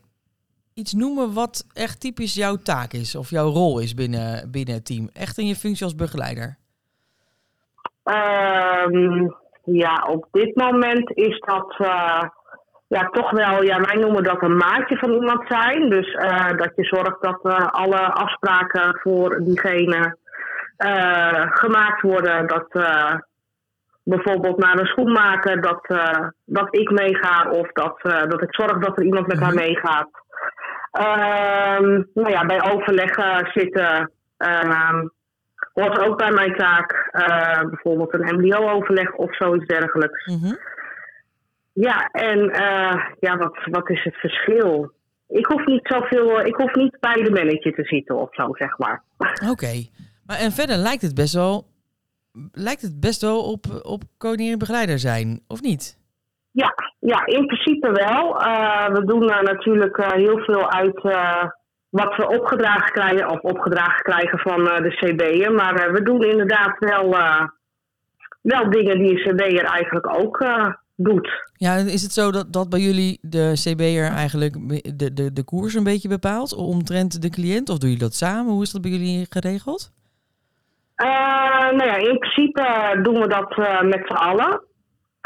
iets 0.73 0.93
noemen 0.93 1.33
wat 1.33 1.65
echt 1.73 1.99
typisch 1.99 2.33
jouw 2.33 2.55
taak 2.55 2.91
is? 2.91 3.15
Of 3.15 3.29
jouw 3.29 3.49
rol 3.49 3.79
is 3.79 3.93
binnen, 3.93 4.51
binnen 4.51 4.73
het 4.75 4.85
team? 4.85 5.09
Echt 5.13 5.37
in 5.37 5.47
je 5.47 5.55
functie 5.55 5.85
als 5.85 5.95
begeleider? 5.95 6.57
Ehm, 8.03 9.27
ja, 9.63 10.05
op 10.09 10.27
dit 10.31 10.55
moment 10.55 11.11
is 11.17 11.39
dat 11.39 11.75
eh, 11.77 12.21
ja, 12.87 13.09
toch 13.11 13.31
wel, 13.31 13.63
ja, 13.63 13.81
wij 13.81 13.95
noemen 13.95 14.23
dat 14.23 14.41
een 14.41 14.57
maatje 14.57 14.97
van 14.97 15.11
iemand 15.13 15.47
zijn. 15.47 15.89
Dus 15.89 16.13
eh, 16.13 16.57
dat 16.57 16.71
je 16.75 16.83
zorgt 16.83 17.21
dat 17.21 17.39
eh, 17.43 17.67
alle 17.67 17.99
afspraken 18.13 18.99
voor 19.01 19.43
diegene 19.43 20.19
gemaakt 21.49 22.01
worden. 22.01 22.47
Dat 22.47 22.67
bijvoorbeeld 24.03 24.57
naar 24.57 24.79
een 24.79 24.85
schoenmaker 24.85 25.61
dat, 25.61 25.85
dat 26.45 26.75
ik 26.75 26.91
meega 26.91 27.49
of 27.51 27.71
dat, 27.71 27.99
dat 28.03 28.41
ik 28.41 28.55
zorg 28.55 28.77
dat 28.77 28.97
er 28.97 29.03
iemand 29.03 29.27
met 29.27 29.39
haar 29.39 29.53
Mhm. 29.53 29.59
meegaat. 29.59 30.09
Ehm, 30.91 32.03
nou 32.13 32.29
ja, 32.29 32.45
bij 32.45 32.71
overleggen 32.71 33.49
zitten 33.53 34.11
ehm, 34.37 35.07
hoort 35.73 35.99
ook 35.99 36.17
bij 36.17 36.31
mijn 36.31 36.55
taak. 36.55 37.09
eh, 37.11 37.69
bijvoorbeeld 37.69 38.13
een 38.13 38.39
MBO-overleg 38.39 39.13
of 39.13 39.35
zoiets 39.35 39.65
dergelijks. 39.65 40.25
Mhm. 40.25 40.53
Ja, 41.73 42.09
en 42.11 42.49
eh, 42.49 43.03
ja, 43.19 43.37
wat, 43.37 43.57
wat 43.63 43.89
is 43.89 44.03
het 44.03 44.15
verschil? 44.15 44.91
Ik 45.27 45.45
hoef 45.45 45.65
niet 45.65 45.87
zoveel, 45.87 46.39
ik 46.39 46.55
hoef 46.55 46.73
niet 46.75 46.99
bij 46.99 47.23
de 47.23 47.31
manager 47.31 47.73
te 47.73 47.83
zitten 47.83 48.15
of 48.15 48.29
zo, 48.31 48.49
zeg 48.53 48.77
maar. 48.77 49.03
Oké. 49.51 49.85
Maar 50.25 50.37
en 50.37 50.51
verder 50.51 50.77
lijkt 50.77 51.01
het 51.01 51.15
best 51.15 51.33
wel, 51.33 51.65
lijkt 52.51 52.81
het 52.81 52.99
best 52.99 53.21
wel 53.21 53.51
op, 53.51 53.65
op 53.81 54.03
coördineren 54.17 54.59
begeleider 54.59 54.99
zijn, 54.99 55.41
of 55.47 55.61
niet? 55.61 55.99
Ja, 56.51 56.73
ja 56.99 57.25
in 57.25 57.45
principe 57.45 57.91
wel. 57.91 58.41
Eh, 58.41 58.87
we 58.87 59.05
doen 59.05 59.29
eh, 59.29 59.41
natuurlijk 59.41 59.97
eh, 59.97 60.11
heel 60.11 60.37
veel 60.37 60.71
uit 60.71 61.03
eh, 61.03 61.43
wat 61.89 62.15
we 62.15 62.27
opgedragen 62.27 62.91
krijgen, 62.91 63.29
of 63.29 63.39
opgedragen 63.39 64.03
krijgen 64.03 64.39
van 64.39 64.63
de 64.63 64.95
CB'en. 64.99 65.55
Maar 65.55 65.91
we 65.91 66.01
doen 66.03 66.23
inderdaad 66.23 66.79
wel, 66.79 67.15
wel 68.41 68.69
dingen 68.69 68.97
die 68.97 69.11
een 69.11 69.35
CB'er 69.35 69.63
eigenlijk 69.63 70.19
ook 70.19 70.45
doet. 70.95 71.49
Ja, 71.53 71.75
is 71.75 72.01
het 72.01 72.11
zo 72.11 72.31
dat, 72.31 72.53
dat 72.53 72.69
bij 72.69 72.79
jullie 72.79 73.19
de 73.21 73.51
CB'er 73.53 74.11
eigenlijk 74.11 74.53
de, 74.97 75.13
de, 75.13 75.33
de 75.33 75.43
koers 75.43 75.73
een 75.73 75.83
beetje 75.83 76.09
bepaalt 76.09 76.55
omtrent 76.55 77.21
de 77.21 77.29
cliënt? 77.29 77.69
Of 77.69 77.77
doen 77.77 77.89
jullie 77.89 78.03
dat 78.03 78.15
samen? 78.15 78.53
Hoe 78.53 78.61
is 78.61 78.71
dat 78.71 78.81
bij 78.81 78.91
jullie 78.91 79.25
geregeld? 79.29 79.91
Nou 81.71 81.85
ja, 81.85 81.95
in 81.95 82.17
principe 82.17 82.99
doen 83.01 83.19
we 83.19 83.27
dat 83.27 83.57
met 83.83 84.01
z'n 84.07 84.13
allen. 84.13 84.61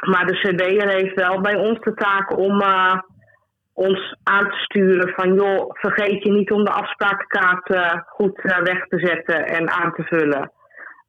Maar 0.05 0.25
de 0.25 0.39
CB'er 0.39 0.89
heeft 0.89 1.15
wel 1.15 1.41
bij 1.41 1.55
ons 1.55 1.79
de 1.79 1.93
taak 1.93 2.37
om 2.37 2.61
eh, 2.61 2.99
ons 3.73 4.15
aan 4.23 4.49
te 4.49 4.57
sturen 4.57 5.13
van 5.13 5.33
joh, 5.33 5.69
vergeet 5.71 6.23
je 6.23 6.31
niet 6.31 6.51
om 6.51 6.63
de 6.63 6.71
afsprakenkaart 6.71 7.69
eh, 7.69 8.01
goed 8.05 8.37
eh, 8.37 8.57
weg 8.57 8.87
te 8.87 8.99
zetten 8.99 9.45
en 9.45 9.69
aan 9.69 9.93
te 9.93 10.03
vullen. 10.03 10.51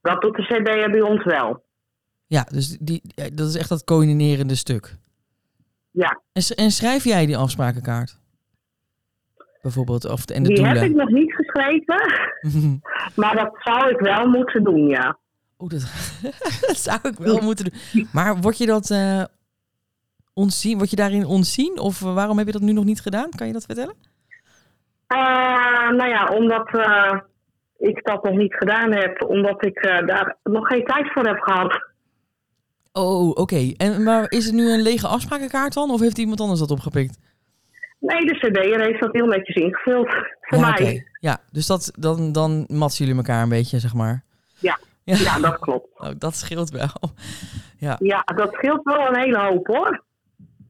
Dat 0.02 0.20
doet 0.20 0.36
de 0.36 0.42
CB'er 0.42 0.90
bij 0.90 1.00
ons 1.00 1.24
wel. 1.24 1.64
Ja, 2.26 2.42
dus 2.42 2.78
die, 2.80 3.02
dat 3.14 3.48
is 3.48 3.56
echt 3.56 3.68
dat 3.68 3.84
coördinerende 3.84 4.54
stuk. 4.54 4.94
Ja, 5.90 6.20
En, 6.32 6.70
schrijf 6.70 7.04
jij 7.04 7.26
die 7.26 7.36
afsprakenkaart? 7.36 8.20
Bijvoorbeeld, 9.62 10.10
of 10.10 10.24
de, 10.24 10.34
en 10.34 10.42
de 10.42 10.54
die 10.54 10.66
heb 10.66 10.82
ik 10.82 10.94
nog 10.94 11.08
niet 11.08 11.34
geschreven, 11.34 12.00
maar 13.20 13.36
dat 13.36 13.56
zou 13.58 13.90
ik 13.90 13.98
wel 13.98 14.26
moeten 14.26 14.64
doen, 14.64 14.86
ja. 14.86 15.18
Oeh, 15.58 15.70
dat, 15.70 15.80
dat 16.66 16.76
zou 16.76 16.98
ik 17.02 17.18
wel 17.18 17.40
moeten 17.40 17.64
doen. 17.64 18.08
Maar 18.12 18.36
word 18.36 18.58
je 18.58 18.66
dat 18.66 18.90
ontzien? 20.32 20.76
Word 20.76 20.90
je 20.90 20.96
daarin 20.96 21.24
ontzien? 21.24 21.78
Of 21.78 22.02
eh, 22.02 22.14
waarom 22.14 22.38
heb 22.38 22.46
je 22.46 22.52
dat 22.52 22.62
nu 22.62 22.72
nog 22.72 22.84
niet 22.84 23.00
gedaan? 23.00 23.30
Kan 23.30 23.46
je 23.46 23.52
dat 23.52 23.64
vertellen? 23.64 23.94
Eh, 25.06 25.90
nou 25.90 26.08
ja, 26.08 26.24
omdat 26.24 26.68
ik 27.76 28.04
dat 28.04 28.22
nog 28.24 28.36
niet 28.36 28.54
gedaan 28.54 28.92
heb, 28.92 29.24
omdat 29.28 29.64
ik 29.64 29.82
daar 30.06 30.36
nog 30.42 30.66
geen 30.66 30.84
tijd 30.84 31.12
voor 31.12 31.26
heb 31.26 31.40
gehad. 31.40 31.84
Oh, 32.92 33.28
oké. 33.28 33.72
En 33.76 34.02
Maar 34.02 34.30
is 34.30 34.44
het 34.44 34.54
nu 34.54 34.72
een 34.72 34.82
lege 34.82 35.06
afsprakenkaart 35.06 35.74
dan? 35.74 35.90
Of 35.90 36.00
heeft 36.00 36.18
iemand 36.18 36.40
anders 36.40 36.60
dat 36.60 36.70
opgepikt? 36.70 37.18
Nee, 37.98 38.20
de 38.20 38.34
CB'er 38.34 38.80
heeft 38.80 39.00
dat 39.00 39.12
heel 39.12 39.26
netjes 39.26 39.56
ingevuld. 39.56 40.08
Voor 40.48 40.58
ja, 40.58 40.70
mij. 40.70 40.80
oké. 40.80 41.02
Ja, 41.20 41.40
dus 41.50 41.66
dat, 41.66 41.92
dan, 41.98 42.32
dan 42.32 42.64
matsen 42.68 43.04
jullie 43.04 43.20
elkaar 43.20 43.42
een 43.42 43.48
beetje, 43.48 43.78
zeg 43.78 43.94
maar. 43.94 44.22
Ja. 44.58 44.78
Ja, 45.06 45.16
Ja, 45.16 45.38
dat 45.38 45.58
klopt. 45.58 46.00
Oh, 46.00 46.10
dat 46.18 46.34
scheelt 46.34 46.70
wel. 46.70 47.10
Ja, 47.98 48.22
dat 48.34 48.52
scheelt 48.52 48.80
wel 48.82 49.08
een 49.08 49.18
hele 49.18 49.38
hoop 49.38 49.66
hoor. 49.66 50.02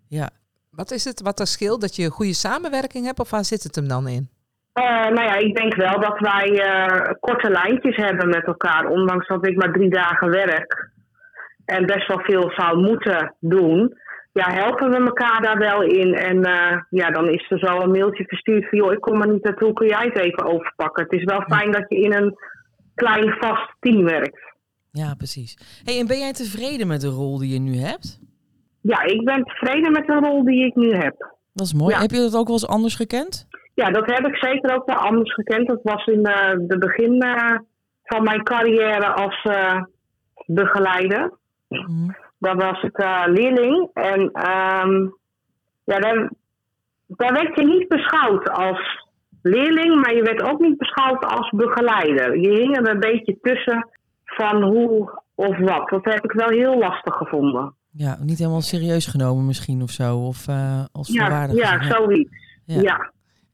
Ja. 0.08 0.30
Wat 0.70 0.90
is 0.90 1.04
het 1.04 1.22
wat 1.22 1.40
er 1.40 1.46
scheelt? 1.46 1.80
Dat 1.80 1.96
je 1.96 2.04
een 2.04 2.10
goede 2.10 2.34
samenwerking 2.34 3.04
hebt 3.04 3.20
of 3.20 3.30
waar 3.30 3.44
zit 3.44 3.62
het 3.62 3.74
hem 3.74 3.88
dan 3.88 4.08
in? 4.08 4.28
Eh, 4.72 4.84
nou 4.84 5.22
ja, 5.22 5.34
ik 5.34 5.56
denk 5.56 5.74
wel 5.74 6.00
dat 6.00 6.18
wij 6.18 6.60
eh, 6.60 7.12
korte 7.20 7.50
lijntjes 7.50 7.96
hebben 7.96 8.28
met 8.28 8.44
elkaar. 8.46 8.86
Ondanks 8.86 9.28
dat 9.28 9.46
ik 9.46 9.56
maar 9.56 9.72
drie 9.72 9.90
dagen 9.90 10.30
werk. 10.30 10.90
En 11.64 11.86
best 11.86 12.08
wel 12.08 12.20
veel 12.20 12.50
zou 12.50 12.78
moeten 12.78 13.34
doen. 13.40 13.98
Ja, 14.32 14.50
helpen 14.50 14.90
we 14.90 14.96
elkaar 14.96 15.42
daar 15.42 15.58
wel 15.58 15.82
in. 15.82 16.14
En 16.14 16.44
eh, 16.44 16.80
ja, 16.90 17.10
dan 17.10 17.28
is 17.28 17.50
er 17.50 17.58
zo 17.58 17.80
een 17.80 17.90
mailtje 17.90 18.24
verstuurd 18.24 18.68
van... 18.68 18.78
joh, 18.78 18.92
ik 18.92 19.00
kom 19.00 19.22
er 19.22 19.28
niet 19.28 19.44
naartoe, 19.44 19.72
kun 19.72 19.86
jij 19.86 20.04
het 20.04 20.18
even 20.18 20.46
overpakken? 20.46 21.02
Het 21.02 21.12
is 21.12 21.24
wel 21.24 21.40
fijn 21.40 21.72
dat 21.72 21.84
je 21.88 21.96
in 21.96 22.12
een 22.12 22.36
klein 22.96 23.36
vast 23.40 23.74
team 23.80 24.04
werkt. 24.04 24.54
Ja, 24.90 25.14
precies. 25.14 25.82
Hey, 25.84 25.98
en 25.98 26.06
ben 26.06 26.18
jij 26.18 26.32
tevreden 26.32 26.86
met 26.86 27.00
de 27.00 27.08
rol 27.08 27.38
die 27.38 27.52
je 27.52 27.60
nu 27.60 27.76
hebt? 27.76 28.20
Ja, 28.80 29.02
ik 29.02 29.24
ben 29.24 29.44
tevreden 29.44 29.92
met 29.92 30.06
de 30.06 30.14
rol 30.14 30.44
die 30.44 30.66
ik 30.66 30.74
nu 30.74 30.94
heb. 30.94 31.34
Dat 31.52 31.66
is 31.66 31.74
mooi. 31.74 31.94
Ja. 31.94 32.00
Heb 32.00 32.10
je 32.10 32.16
dat 32.16 32.36
ook 32.36 32.46
wel 32.46 32.56
eens 32.56 32.66
anders 32.66 32.94
gekend? 32.94 33.48
Ja, 33.74 33.90
dat 33.90 34.06
heb 34.06 34.26
ik 34.26 34.36
zeker 34.36 34.74
ook 34.74 34.86
wel 34.86 34.96
anders 34.96 35.34
gekend. 35.34 35.66
Dat 35.66 35.80
was 35.82 36.06
in 36.06 36.24
eh, 36.24 36.54
de 36.58 36.78
begin 36.78 37.20
eh, 37.20 37.58
van 38.04 38.22
mijn 38.22 38.42
carrière 38.42 39.06
als 39.06 39.42
eh, 39.42 39.82
begeleider. 40.46 41.32
Mhm. 41.68 42.10
Daar 42.38 42.56
was 42.56 42.82
ik 42.82 42.98
leerling. 43.26 43.90
En 43.92 44.30
ehm, 44.32 45.08
ja, 45.84 45.98
daar, 45.98 46.30
daar 47.06 47.32
werd 47.32 47.56
je 47.56 47.64
niet 47.64 47.88
beschouwd 47.88 48.50
als 48.50 49.05
leerling, 49.46 50.00
maar 50.00 50.14
je 50.14 50.22
werd 50.22 50.42
ook 50.42 50.60
niet 50.60 50.78
beschouwd 50.78 51.24
als 51.24 51.50
begeleider. 51.50 52.38
Je 52.40 52.50
hing 52.50 52.76
er 52.76 52.88
een 52.88 53.00
beetje 53.00 53.38
tussen 53.42 53.88
van 54.24 54.62
hoe 54.62 55.20
of 55.34 55.58
wat. 55.58 55.88
Dat 55.88 56.04
heb 56.04 56.24
ik 56.24 56.32
wel 56.32 56.48
heel 56.48 56.78
lastig 56.78 57.14
gevonden. 57.14 57.74
Ja, 57.90 58.18
niet 58.20 58.38
helemaal 58.38 58.60
serieus 58.60 59.06
genomen 59.06 59.46
misschien 59.46 59.82
of 59.82 59.90
zo. 59.90 60.16
Of 60.18 60.48
eh, 60.48 60.84
als 60.92 61.08
Ja, 61.08 61.44
ja, 61.52 61.82
zoiets. 61.82 62.30
Ja. 62.64 62.80
ja. 62.80 62.96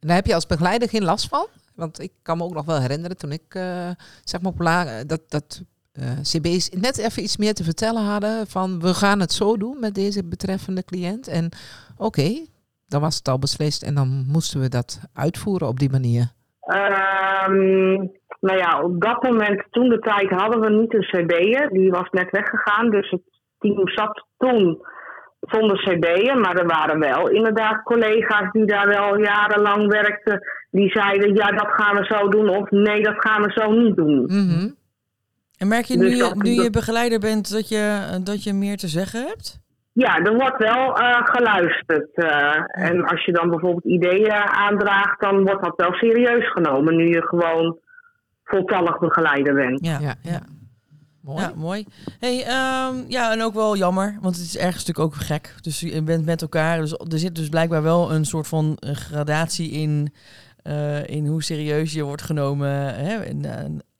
En 0.00 0.08
daar 0.08 0.16
heb 0.16 0.26
je 0.26 0.34
als 0.34 0.46
begeleider 0.46 0.88
geen 0.88 1.04
last 1.04 1.28
van? 1.28 1.46
Want 1.74 2.00
ik 2.00 2.12
kan 2.22 2.36
me 2.38 2.44
ook 2.44 2.54
nog 2.54 2.64
wel 2.64 2.80
herinneren 2.80 3.16
toen 3.16 3.32
ik, 3.32 3.42
eh, 3.48 3.90
zeg 4.24 4.40
maar, 4.40 4.52
op 4.52 4.60
la- 4.60 5.04
dat, 5.04 5.20
dat 5.28 5.62
eh, 5.92 6.10
CB's 6.22 6.68
net 6.70 6.98
even 6.98 7.22
iets 7.22 7.36
meer 7.36 7.54
te 7.54 7.64
vertellen 7.64 8.02
hadden 8.02 8.46
van 8.46 8.80
we 8.80 8.94
gaan 8.94 9.20
het 9.20 9.32
zo 9.32 9.56
doen 9.56 9.76
met 9.80 9.94
deze 9.94 10.24
betreffende 10.24 10.84
cliënt. 10.84 11.28
En 11.28 11.48
oké, 11.96 12.46
dan 12.92 13.00
was 13.00 13.16
het 13.16 13.28
al 13.28 13.38
beslist 13.38 13.82
en 13.82 13.94
dan 13.94 14.24
moesten 14.28 14.60
we 14.60 14.68
dat 14.68 15.00
uitvoeren 15.14 15.68
op 15.68 15.78
die 15.78 15.90
manier. 15.90 16.32
Ehm, 16.60 17.94
nou 18.40 18.58
ja, 18.58 18.80
op 18.82 19.00
dat 19.00 19.22
moment, 19.22 19.64
toen 19.70 19.88
de 19.88 19.98
tijd, 19.98 20.30
hadden 20.30 20.60
we 20.60 20.70
niet 20.70 20.94
een 20.94 21.06
CB'er. 21.10 21.68
Die 21.68 21.90
was 21.90 22.08
net 22.10 22.30
weggegaan. 22.30 22.90
Dus 22.90 23.10
het 23.10 23.20
team 23.58 23.88
zat 23.88 24.26
toen 24.38 24.78
zonder 25.40 25.76
CB'er. 25.78 26.38
Maar 26.38 26.56
er 26.56 26.66
waren 26.66 26.98
wel 26.98 27.28
inderdaad 27.28 27.82
collega's 27.82 28.52
die 28.52 28.64
daar 28.66 28.86
wel 28.88 29.18
jarenlang 29.20 29.86
werkten. 29.86 30.40
Die 30.70 30.90
zeiden, 30.90 31.34
ja, 31.34 31.50
dat 31.50 31.68
gaan 31.70 31.96
we 31.96 32.04
zo 32.04 32.28
doen. 32.28 32.48
Of 32.48 32.70
nee, 32.70 33.02
dat 33.02 33.14
gaan 33.18 33.42
we 33.42 33.50
zo 33.52 33.70
niet 33.72 33.96
doen. 33.96 34.22
Mhm. 34.24 34.70
En 35.58 35.68
merk 35.68 35.84
je 35.84 35.96
nu, 35.96 36.04
Dus 36.08 36.12
je 36.16 36.18
dat- 36.22 36.34
nu 36.42 36.50
je 36.50 36.62
dat- 36.62 36.72
begeleider 36.72 37.18
bent 37.18 37.52
dat 37.52 37.68
je, 37.68 38.00
dat 38.24 38.42
je 38.44 38.52
meer 38.52 38.76
te 38.76 38.88
zeggen 38.88 39.26
hebt? 39.26 39.60
Ja, 39.92 40.18
er 40.18 40.34
wordt 40.34 40.58
wel 40.58 40.96
eh, 40.96 41.20
geluisterd. 41.22 42.14
eh, 42.14 42.84
en 42.84 43.04
als 43.04 43.24
je 43.24 43.32
dan 43.32 43.50
bijvoorbeeld 43.50 43.84
ideeën 43.84 44.32
aandraagt, 44.32 45.20
dan 45.20 45.44
wordt 45.44 45.62
dat 45.64 45.76
wel 45.76 45.92
serieus 45.92 46.52
genomen. 46.52 46.96
Nu 46.96 47.08
je 47.08 47.26
gewoon 47.26 47.78
voltallig 48.44 48.98
begeleider 48.98 49.54
bent. 49.54 49.86
Ja, 49.86 49.98
Ja. 50.22 50.40
Mooi. 51.22 51.40
Ja, 51.40 51.52
mooi. 51.56 51.86
Hey, 52.18 52.44
ehm, 52.44 52.94
ja, 53.08 53.32
en 53.32 53.42
ook 53.42 53.54
wel 53.54 53.76
jammer, 53.76 54.18
want 54.20 54.36
het 54.36 54.44
is 54.44 54.56
ergens 54.56 54.86
natuurlijk 54.86 55.14
ook 55.14 55.22
gek. 55.22 55.54
Dus 55.60 55.80
je 55.80 56.02
bent 56.02 56.24
met 56.24 56.42
elkaar, 56.42 56.78
dus 56.78 56.92
er 56.92 57.18
zit 57.18 57.34
dus 57.34 57.48
blijkbaar 57.48 57.82
wel 57.82 58.12
een 58.12 58.24
soort 58.24 58.48
van 58.48 58.76
gradatie 58.80 59.70
in, 59.70 60.12
eh, 60.62 61.06
in 61.06 61.26
hoe 61.26 61.42
serieus 61.42 61.92
je 61.92 62.02
wordt 62.02 62.22
genomen 62.22 62.94
hè, 62.94 63.24
in, 63.24 63.46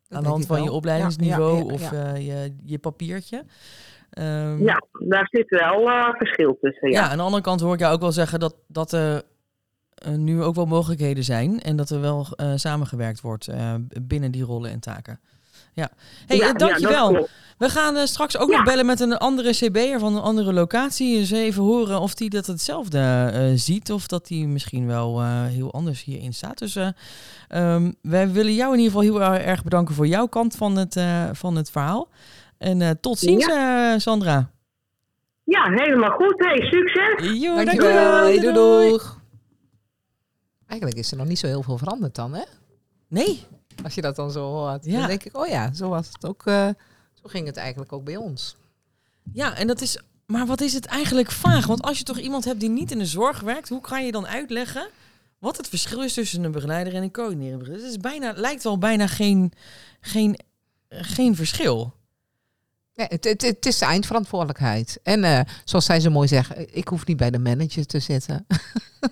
aan 0.09 0.23
de 0.23 0.29
hand 0.29 0.47
van 0.47 0.63
je 0.63 0.73
opleidingsniveau 0.73 1.57
Ja, 1.57 1.63
ja, 1.63 1.67
ja, 1.67 1.75
of 1.75 1.93
eh, 1.93 2.27
je, 2.27 2.55
je 2.65 2.79
papiertje. 2.79 3.45
Ehm, 4.13 4.63
Ja, 4.63 4.83
daar 4.99 5.29
zit 5.31 5.49
wel 5.49 5.91
eh, 5.91 6.09
verschil 6.17 6.59
tussen. 6.61 6.91
ja. 6.91 7.01
Ja. 7.01 7.09
aan 7.09 7.17
de 7.17 7.23
andere 7.23 7.43
kant 7.43 7.61
hoor 7.61 7.75
ik 7.75 7.81
jou 7.81 7.95
ook 7.95 8.01
wel 8.01 8.13
zeggen 8.13 8.41
dat, 8.41 8.55
dat 8.67 8.93
er 8.93 9.23
eh, 9.95 10.13
nu 10.13 10.43
ook 10.43 10.55
wel 10.55 10.67
mogelijkheden 10.67 11.25
zijn 11.25 11.61
en 11.61 11.77
dat 11.77 11.91
er 11.91 12.01
wel 12.01 12.27
eh, 12.37 12.53
samengewerkt 12.55 13.21
wordt 13.21 13.49
binnen 14.03 14.31
die 14.31 14.45
rollen 14.45 14.71
en 14.71 14.81
taken. 14.81 15.21
Ja, 15.75 15.91
hey, 16.27 16.37
Ja, 16.37 16.47
ja, 16.47 16.53
dankjewel. 16.53 17.29
We 17.59 17.69
gaan 17.69 18.07
straks 18.07 18.39
ook 18.39 18.51
nog 18.51 18.65
bellen 18.65 18.87
met 18.87 19.01
een 19.01 19.17
andere 19.17 19.51
CB'er 19.53 19.99
van 19.99 20.17
een 20.17 20.23
andere 20.23 20.53
locatie. 20.53 21.19
Dus 21.19 21.31
even 21.31 21.63
horen 21.63 22.01
of 22.01 22.15
die 22.15 22.31
dat 22.31 22.47
hetzelfde 22.47 23.53
ziet. 23.55 23.93
Of 23.93 24.07
dat 24.07 24.27
die 24.27 24.47
misschien 24.47 24.87
wel 24.87 25.23
heel 25.25 25.73
anders 25.73 26.05
hierin 26.05 26.35
staat. 26.35 26.59
Dus 26.59 26.79
ehm, 27.49 27.93
wij 28.03 28.31
willen 28.31 28.55
jou 28.55 28.73
in 28.73 28.79
ieder 28.81 29.01
geval 29.01 29.21
heel 29.21 29.39
erg 29.39 29.65
bedanken 29.65 29.95
voor 29.95 30.07
jouw 30.07 30.27
kant 30.27 30.57
van 30.57 30.77
het, 30.77 31.01
van 31.33 31.57
het 31.57 31.71
verhaal. 31.71 32.09
En 32.63 32.83
eh, 32.83 32.91
tot 33.01 33.19
ziens, 33.19 33.47
eh, 33.47 33.95
Sandra. 33.97 34.51
Ja, 35.45 35.65
helemaal 35.71 36.11
goed. 36.11 36.35
Hey, 36.39 36.61
succes! 36.71 37.41
Jo, 37.41 37.55
Dankjewel. 37.65 38.23
Hey, 38.23 38.39
doei, 38.41 38.53
doei. 38.55 38.89
doeg. 38.89 39.21
Eigenlijk 40.67 41.01
is 41.01 41.11
er 41.11 41.17
nog 41.17 41.27
niet 41.27 41.39
zo 41.39 41.47
heel 41.47 41.63
veel 41.63 41.79
veranderd 41.79 42.15
dan, 42.15 42.35
hè? 42.35 42.43
Nee, 43.09 43.47
Als 43.85 43.95
je 43.95 44.01
dat 44.01 44.17
dan 44.17 44.31
zo 44.31 44.45
hoort. 44.45 44.85
Ja. 44.85 44.99
Dan 44.99 45.07
denk 45.09 45.25
ik, 45.25 45.37
oh 45.37 45.47
ja, 45.47 45.73
zo 45.73 45.89
was 45.89 46.09
het 46.13 46.27
ook. 46.27 46.43
eh, 46.47 46.69
zo 47.13 47.23
ging 47.25 47.47
het 47.47 47.57
eigenlijk 47.57 47.93
ook 47.93 48.05
bij 48.05 48.17
ons. 48.17 48.57
Ja, 49.33 49.57
en 49.57 49.67
dat 49.67 49.81
is. 49.81 49.99
Maar 50.27 50.47
wat 50.47 50.61
is 50.61 50.73
het 50.73 50.87
eigenlijk 50.87 51.31
vaag? 51.31 51.67
Want 51.67 51.83
als 51.83 51.99
je 51.99 52.05
toch 52.05 52.19
iemand 52.19 52.45
hebt 52.45 52.61
die 52.61 52.69
niet 52.69 52.91
in 52.91 52.99
de 52.99 53.07
zorg 53.07 53.41
werkt, 53.41 53.69
hoe 53.69 53.81
kan 53.81 54.05
je 54.07 54.13
dan 54.13 54.27
uitleggen 54.27 54.89
wat 55.39 55.57
het 55.57 55.69
verschil 55.69 56.03
is 56.03 56.15
tussen 56.15 56.45
een 56.45 56.53
begeleider 56.53 56.95
en 56.95 57.03
een 57.03 57.11
begeleider? 57.11 57.73
Het 57.73 57.83
is 57.83 57.97
bijna, 57.97 58.33
lijkt 58.37 58.63
wel 58.63 58.79
bijna 58.79 59.07
geen, 59.07 59.53
geen, 60.01 60.39
geen 60.89 61.37
verschil. 61.37 61.95
Het, 62.95 63.25
het, 63.25 63.43
het 63.43 63.67
is 63.67 63.79
de 63.79 63.85
eindverantwoordelijkheid. 63.85 65.01
En 65.03 65.25
eh, 65.25 65.41
zoals 65.65 65.85
zij 65.85 66.01
zo 66.01 66.11
mooi 66.11 66.29
zegt, 66.29 66.51
ik 66.77 66.89
hoef 66.89 67.07
niet 67.07 67.17
bij 67.17 67.31
de 67.31 67.39
manager 67.39 67.87
te 67.87 67.99
zitten. 68.01 68.47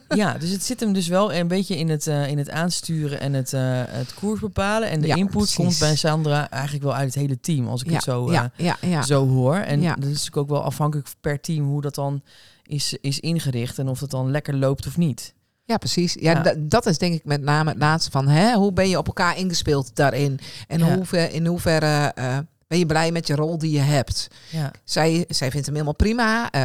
Ja, 0.09 0.39
dus 0.39 0.51
het 0.51 0.65
zit 0.65 0.81
hem 0.81 0.93
dus 0.93 1.09
wel 1.09 1.33
een 1.33 1.49
beetje 1.49 1.77
in 1.77 1.89
het, 1.89 2.07
eh, 2.07 2.29
in 2.29 2.39
het 2.39 2.51
aansturen 2.51 3.21
en 3.21 3.33
het, 3.33 3.53
eh, 3.53 3.61
het 3.87 4.15
koers 4.15 4.41
bepalen. 4.41 4.89
En 4.91 5.01
de 5.01 5.07
Ja, 5.07 5.15
input 5.15 5.37
precies. 5.37 5.55
komt 5.55 5.79
bij 5.79 5.97
Sandra 5.97 6.51
eigenlijk 6.51 6.85
wel 6.85 6.95
uit 6.95 7.07
het 7.07 7.15
hele 7.15 7.41
team, 7.41 7.69
als 7.69 7.81
ik 7.83 7.87
ja, 7.89 7.95
het 7.95 8.03
zo, 8.03 8.29
eh, 8.31 8.45
ja, 8.81 9.03
zo 9.03 9.29
hoor. 9.29 9.57
En 9.57 9.81
dat 9.81 9.97
is 9.99 10.05
natuurlijk 10.05 10.37
ook 10.37 10.49
wel 10.49 10.63
afhankelijk 10.63 11.09
per 11.21 11.41
team 11.41 11.65
hoe 11.67 11.81
dat 11.81 11.95
dan 11.95 12.23
is, 12.63 12.97
is 13.01 13.21
ingericht 13.21 13.79
en 13.79 13.89
of 13.89 14.01
het 14.01 14.11
dan 14.11 14.31
lekker 14.31 14.55
loopt 14.57 14.87
of 14.87 14.97
niet. 14.97 15.35
Ja, 15.65 15.77
precies. 15.77 16.15
Ja, 16.15 16.31
Ja. 16.33 16.43
da- 16.43 16.55
dat 16.59 16.87
is 16.87 16.99
denk 16.99 17.15
ik 17.15 17.25
met 17.25 17.43
name 17.43 17.71
het 17.71 17.79
laatste 17.79 18.11
van 18.11 18.29
hè, 18.29 18.55
hoe 18.55 18.73
ben 18.73 18.89
je 18.89 18.99
op 18.99 19.07
elkaar 19.07 19.37
ingespeeld 19.39 19.91
daarin? 19.97 20.39
En 20.69 20.79
Ja. 20.79 20.95
hoe 20.95 21.05
ver, 21.05 21.33
in 21.33 21.47
hoeverre 21.47 22.13
eh, 22.15 22.39
ben 22.71 22.79
je 22.79 22.87
blij 22.87 23.13
met 23.13 23.27
je 23.27 23.35
rol 23.35 23.59
die 23.59 23.71
je 23.71 23.79
hebt? 23.81 24.29
Ja, 24.51 24.71
Zij, 24.85 25.25
zij 25.29 25.51
vindt 25.51 25.67
hem 25.67 25.75
helemaal 25.75 25.95
prima. 25.97 26.51
eh, 26.51 26.61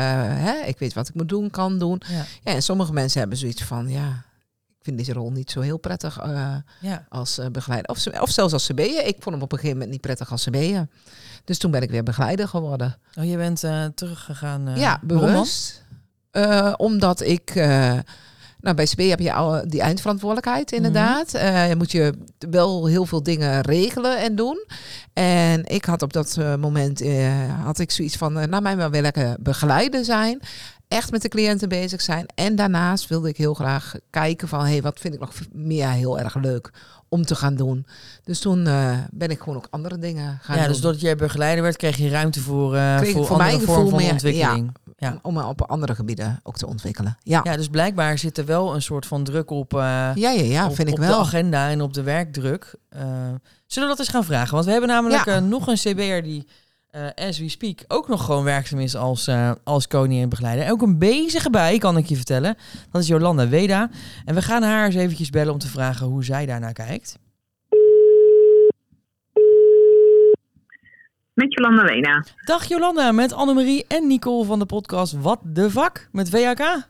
hè, 0.45 0.53
ik 0.65 0.79
weet 0.79 0.93
wat 0.93 1.07
ik 1.07 1.13
moet 1.15 1.29
doen, 1.29 1.49
kan 1.49 1.79
doen. 1.79 2.01
ja, 2.07 2.25
Ja, 2.43 2.53
en 2.53 2.61
sommige 2.63 2.93
mensen 2.93 3.19
hebben 3.19 3.37
zoiets 3.37 3.63
van, 3.63 3.89
ja, 3.89 4.07
ik 4.67 4.81
vind 4.81 4.97
deze 4.97 5.13
rol 5.13 5.31
niet 5.31 5.51
zo 5.51 5.61
heel 5.61 5.77
prettig 5.77 6.17
eh, 6.19 6.55
ja. 6.81 7.05
als 7.09 7.37
eh, 7.37 7.47
begeleider. 7.47 7.89
Of, 7.91 8.07
of 8.07 8.29
zelfs 8.29 8.53
als 8.53 8.67
CB'er. 8.67 9.05
Ik 9.05 9.15
vond 9.19 9.35
hem 9.35 9.41
op 9.43 9.51
een 9.51 9.57
gegeven 9.57 9.73
moment 9.77 9.91
niet 9.91 10.01
prettig 10.01 10.31
als 10.31 10.43
CB'er. 10.43 10.87
Dus 11.43 11.57
toen 11.57 11.71
ben 11.71 11.81
ik 11.81 11.89
weer 11.91 12.03
begeleider 12.03 12.47
geworden. 12.47 12.97
Oh, 13.19 13.25
je 13.25 13.37
bent 13.37 13.59
teruggegaan. 13.95 14.75
ja, 14.75 14.99
bewust. 15.03 15.83
Omdat 16.77 17.21
ik... 17.21 17.53
eh, 18.65 18.73
nou, 18.73 18.75
bij 18.75 18.85
CB 18.85 19.09
heb 19.09 19.19
je 19.19 19.33
al 19.33 19.63
die 19.67 19.81
eindverantwoordelijkheid 19.81 20.65
Mhm. 20.71 20.75
inderdaad. 20.75 21.33
Eh, 21.33 21.69
je 21.69 21.75
moet 21.75 21.91
je 21.91 22.13
wel 22.49 22.85
heel 22.85 23.05
veel 23.05 23.23
dingen 23.23 23.61
regelen 23.61 24.19
en 24.19 24.35
doen. 24.35 24.65
En 25.13 25.65
ik 25.65 25.85
had 25.85 26.01
op 26.01 26.13
dat 26.13 26.37
eh, 26.39 26.55
moment 26.55 27.01
eh, 27.01 27.63
had 27.63 27.79
ik 27.79 27.91
zoiets 27.91 28.15
van, 28.15 28.39
eh, 28.39 28.47
nou 28.47 28.61
mij 28.61 28.77
wel 28.77 28.89
lekker 28.89 29.35
begeleider 29.39 30.05
zijn. 30.05 30.39
Echt 30.87 31.11
met 31.11 31.21
de 31.21 31.27
cliënten 31.29 31.69
bezig 31.69 32.01
zijn. 32.01 32.25
En 32.35 32.55
daarnaast 32.55 33.07
wilde 33.07 33.29
ik 33.29 33.37
heel 33.37 33.53
graag 33.53 33.93
kijken 34.09 34.47
van, 34.47 34.65
hey, 34.65 34.81
wat 34.81 34.99
vind 34.99 35.13
ik 35.13 35.19
nog 35.19 35.31
meer 35.53 35.89
heel 35.89 36.19
erg 36.19 36.35
leuk 36.35 36.71
om 37.09 37.25
te 37.25 37.35
gaan 37.35 37.55
doen. 37.55 37.85
Dus 38.23 38.39
toen 38.39 38.67
eh, 38.67 38.97
ben 39.11 39.29
ik 39.29 39.39
gewoon 39.39 39.55
ook 39.55 39.67
andere 39.69 39.97
dingen 39.97 40.39
gaan 40.41 40.55
Ja, 40.55 40.61
doen. 40.63 40.71
dus 40.71 40.81
doordat 40.81 41.01
jij 41.01 41.15
begeleider 41.15 41.63
werd, 41.63 41.77
kreeg 41.77 41.97
je 41.97 42.09
ruimte 42.09 42.39
voor, 42.41 42.75
eh 42.75 42.97
Kreeg 42.97 43.11
voor, 43.11 43.25
voor 43.25 43.35
andere 43.35 43.49
mijn 43.55 43.61
vorm 43.65 43.75
gevoel 43.75 43.89
van 43.89 43.99
meer- 44.01 44.11
ontwikkeling. 44.11 44.71
Ja. 44.84 44.84
Om 45.21 45.33
me 45.33 45.45
op 45.45 45.61
andere 45.61 45.95
gebieden 45.95 46.39
ook 46.43 46.57
te 46.57 46.67
ontwikkelen. 46.67 47.17
Ja, 47.23 47.39
Ja, 47.43 47.55
dus 47.57 47.67
blijkbaar 47.67 48.17
zit 48.17 48.37
er 48.37 48.45
wel 48.45 48.75
een 48.75 48.81
soort 48.81 49.05
van 49.05 49.23
druk 49.23 49.49
op, 49.49 49.73
eh, 49.73 49.79
ja, 49.79 50.13
ja, 50.15 50.29
ja 50.31 50.65
op, 50.67 50.75
vind 50.75 50.87
ik 50.87 50.93
op 50.93 50.99
de 50.99 51.05
wel. 51.07 51.19
agenda 51.19 51.69
en 51.69 51.81
op 51.81 51.93
de 51.93 52.03
werkdruk. 52.03 52.75
Eh, 52.89 53.01
zullen 53.65 53.89
we 53.89 53.95
dat 53.95 53.99
eens 53.99 54.09
gaan 54.09 54.23
vragen? 54.23 54.53
Want 54.53 54.65
we 54.65 54.71
hebben 54.71 54.89
namelijk 54.89 55.25
Ja. 55.25 55.35
eh, 55.35 55.41
nog 55.41 55.67
een 55.67 55.75
CBR 55.75 56.23
die, 56.23 56.47
as 57.15 57.37
we 57.39 57.49
speak, 57.49 57.83
ook 57.87 58.07
nog 58.07 58.25
gewoon 58.25 58.43
werkzaam 58.43 58.79
is 58.79 58.95
als, 58.95 59.29
als 59.63 59.87
koning 59.87 60.21
en 60.21 60.29
begeleider. 60.29 60.65
En 60.65 60.71
ook 60.71 60.81
een 60.81 60.97
bezige 60.97 61.49
bij, 61.49 61.77
kan 61.77 61.97
ik 61.97 62.05
je 62.05 62.15
vertellen. 62.15 62.57
Dat 62.91 63.01
is 63.01 63.07
Jolanda 63.07 63.47
Weda. 63.47 63.89
En 64.25 64.35
we 64.35 64.41
gaan 64.41 64.63
haar 64.63 64.85
eens 64.85 64.95
eventjes 64.95 65.29
bellen 65.29 65.53
om 65.53 65.59
te 65.59 65.67
vragen 65.67 66.05
hoe 66.07 66.23
zij 66.23 66.45
daarnaar 66.45 66.73
kijkt. 66.73 67.17
Met 71.35 71.53
Jolanda 71.53 71.83
Wena. 71.83 72.23
Dag 72.45 72.65
Jolanda, 72.65 73.11
met 73.11 73.33
Annemarie 73.33 73.85
en 73.87 74.07
Nicole 74.07 74.45
van 74.45 74.59
de 74.59 74.65
podcast 74.65 75.13
Wat 75.13 75.39
de 75.43 75.69
Vak 75.71 76.07
met 76.11 76.29
VHK. 76.29 76.87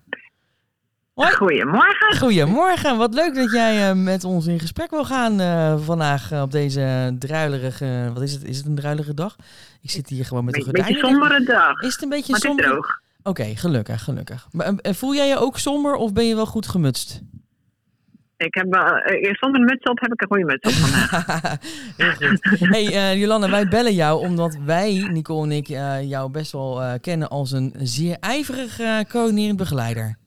Hoi. 1.14 1.32
Goedemorgen. 1.32 2.18
Goedemorgen, 2.18 2.98
wat 2.98 3.14
leuk 3.14 3.36
dat 3.36 3.52
jij 3.52 3.90
eh, 3.90 3.96
met 3.96 4.24
ons 4.24 4.46
in 4.48 4.60
gesprek 4.60 4.90
wil 4.90 5.06
gaan 5.06 5.40
eh, 5.40 5.80
vandaag 5.80 6.32
eh, 6.32 6.42
op 6.42 6.52
deze 6.52 7.16
druilerige, 7.20 8.12
wat 8.14 8.24
is 8.24 8.34
het, 8.34 8.44
is 8.44 8.58
het 8.58 8.66
een 8.66 8.76
druilerige 8.76 9.14
dag? 9.14 9.36
Ik 9.82 9.90
zit 9.90 10.10
hier 10.10 10.26
gewoon 10.26 10.46
met 10.46 10.56
Een 10.56 10.66
een 10.66 10.72
beetje 10.72 10.98
sombere 10.98 11.44
dag. 11.44 11.82
Is 11.82 11.94
het 11.94 12.02
een 12.04 12.10
beetje 12.10 12.32
Maar 12.32 12.42
somber? 12.42 12.66
droog. 12.66 13.00
Oké, 13.24 13.56
gelukkig, 13.56 14.04
gelukkig. 14.04 14.48
Maar, 14.52 14.74
voel 14.82 15.16
jij 15.16 15.28
je 15.28 15.38
ook 15.38 15.58
somber 15.58 15.96
of 15.96 16.14
ben 16.14 16.26
je 16.26 16.36
wel 16.36 16.46
goed 16.46 16.68
gemutst? 16.68 17.22
Ik 18.38 18.54
heb 18.54 18.66
wel, 18.70 18.98
eh, 18.98 19.34
zonder 19.34 19.62
muts 19.62 19.84
op 19.84 20.00
heb 20.00 20.14
ik 20.14 20.22
een 20.22 20.28
goede 20.28 20.46
muts 20.46 20.68
op 20.68 20.72
vandaag. 20.74 21.42
Heel 21.98 22.30
goed. 22.30 22.70
Hey 22.70 22.86
eh, 22.86 23.20
Jolanda, 23.20 23.50
wij 23.50 23.68
bellen 23.68 23.94
jou 23.94 24.20
omdat 24.28 24.58
wij, 24.66 25.08
Nicole 25.12 25.44
en 25.44 25.52
ik, 25.52 25.70
eh, 25.70 26.10
jou 26.10 26.32
best 26.32 26.52
wel 26.52 26.82
eh, 26.82 26.94
kennen 27.02 27.30
als 27.30 27.52
een 27.52 27.74
zeer 27.78 28.18
ijverig 28.20 28.80
uh, 28.80 29.00
coördinerend 29.10 29.58
begeleider. 29.58 30.18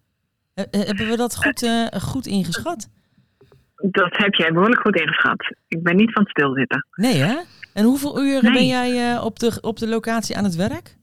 Hebben 0.71 1.09
we 1.09 1.16
dat 1.16 1.37
goed, 1.37 1.71
goed 2.03 2.27
ingeschat? 2.27 2.88
Dat 3.77 4.16
heb 4.16 4.35
jij 4.35 4.53
behoorlijk 4.53 4.81
goed 4.81 5.01
ingeschat. 5.01 5.55
Ik 5.68 5.83
ben 5.83 5.97
niet 5.97 6.12
van 6.12 6.25
stilzitten. 6.27 6.87
Nee 6.94 7.16
hè? 7.16 7.37
En 7.75 7.85
hoeveel 7.85 8.23
uren 8.23 8.42
Nee. 8.42 8.53
ben 8.53 8.66
jij 8.66 9.18
op, 9.18 9.38
de, 9.38 9.59
op 9.61 9.79
de 9.79 9.88
locatie 9.88 10.37
aan 10.37 10.44
het 10.44 10.57
werk? 10.57 10.97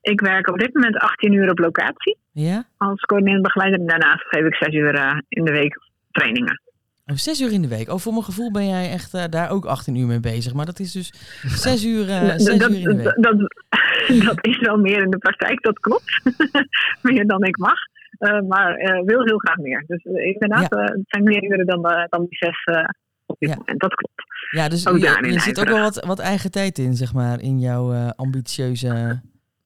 Ik 0.00 0.20
werk 0.20 0.48
op 0.48 0.58
dit 0.58 0.74
moment 0.74 0.96
18 0.96 1.32
uur 1.32 1.50
op 1.50 1.58
locatie 1.58 2.16
Ja? 2.32 2.64
als 2.76 3.00
coördinerend 3.00 3.42
begeleider. 3.44 3.80
En 3.80 3.86
daarnaast 3.86 4.22
geef 4.28 4.44
ik 4.46 4.54
6 4.54 4.74
uur 4.74 4.94
eh, 4.94 5.18
in 5.28 5.44
de 5.44 5.50
week 5.52 5.80
trainingen. 6.10 6.60
Oh, 7.06 7.16
zes 7.16 7.40
uur 7.40 7.52
in 7.52 7.62
de 7.62 7.68
week. 7.68 7.88
Oh, 7.88 7.98
voor 7.98 8.12
mijn 8.12 8.24
gevoel 8.24 8.50
ben 8.52 8.68
jij 8.68 8.90
echt 8.90 9.14
eh, 9.14 9.24
daar 9.30 9.50
ook 9.50 9.64
18 9.64 9.94
uur 9.94 10.06
mee 10.06 10.20
bezig. 10.20 10.54
Maar 10.54 10.66
dat 10.66 10.78
is 10.78 10.92
dus 10.92 11.12
zes 11.46 11.84
uur, 11.84 12.08
eh, 12.08 12.28
dat, 12.28 12.40
zes 12.42 12.58
dat, 12.58 12.70
uur 12.70 12.76
in 12.90 12.96
de 12.96 13.02
week. 13.02 13.22
dat, 13.22 13.38
dat 14.26 14.46
is 14.46 14.58
wel 14.58 14.76
meer 14.76 15.02
in 15.02 15.10
de 15.10 15.18
praktijk, 15.18 15.62
dat 15.62 15.78
klopt. 15.78 16.22
meer 17.02 17.26
dan 17.26 17.44
ik 17.44 17.56
mag. 17.58 17.78
Eh, 18.18 18.40
maar 18.40 18.74
eh 18.74 19.02
wil 19.04 19.24
heel 19.24 19.38
graag 19.38 19.56
meer. 19.56 19.84
Dus 19.86 20.02
eh, 20.04 20.26
inderdaad, 20.26 20.72
eh, 20.72 20.84
het 20.84 21.00
zijn 21.06 21.24
meer 21.24 21.44
uren 21.44 21.66
dan, 21.66 21.84
eh, 21.90 22.04
dan 22.08 22.20
die 22.28 22.38
zes 22.38 22.64
eh, 22.64 22.84
op 23.26 23.36
dit 23.38 23.48
Ja. 23.48 23.56
moment. 23.56 23.80
Dat 23.80 23.94
klopt. 23.94 24.22
Ja, 24.50 24.68
dus 24.68 24.82
je, 24.82 25.40
zit 25.40 25.60
ook 25.60 25.68
wel 25.68 25.80
wat, 25.80 26.04
wat 26.06 26.18
eigen 26.18 26.50
tijd 26.50 26.78
in, 26.78 26.94
zeg 26.94 27.12
maar, 27.12 27.40
in 27.40 27.58
jouw 27.60 27.92
eh, 27.92 28.10
ambitieuze 28.16 29.20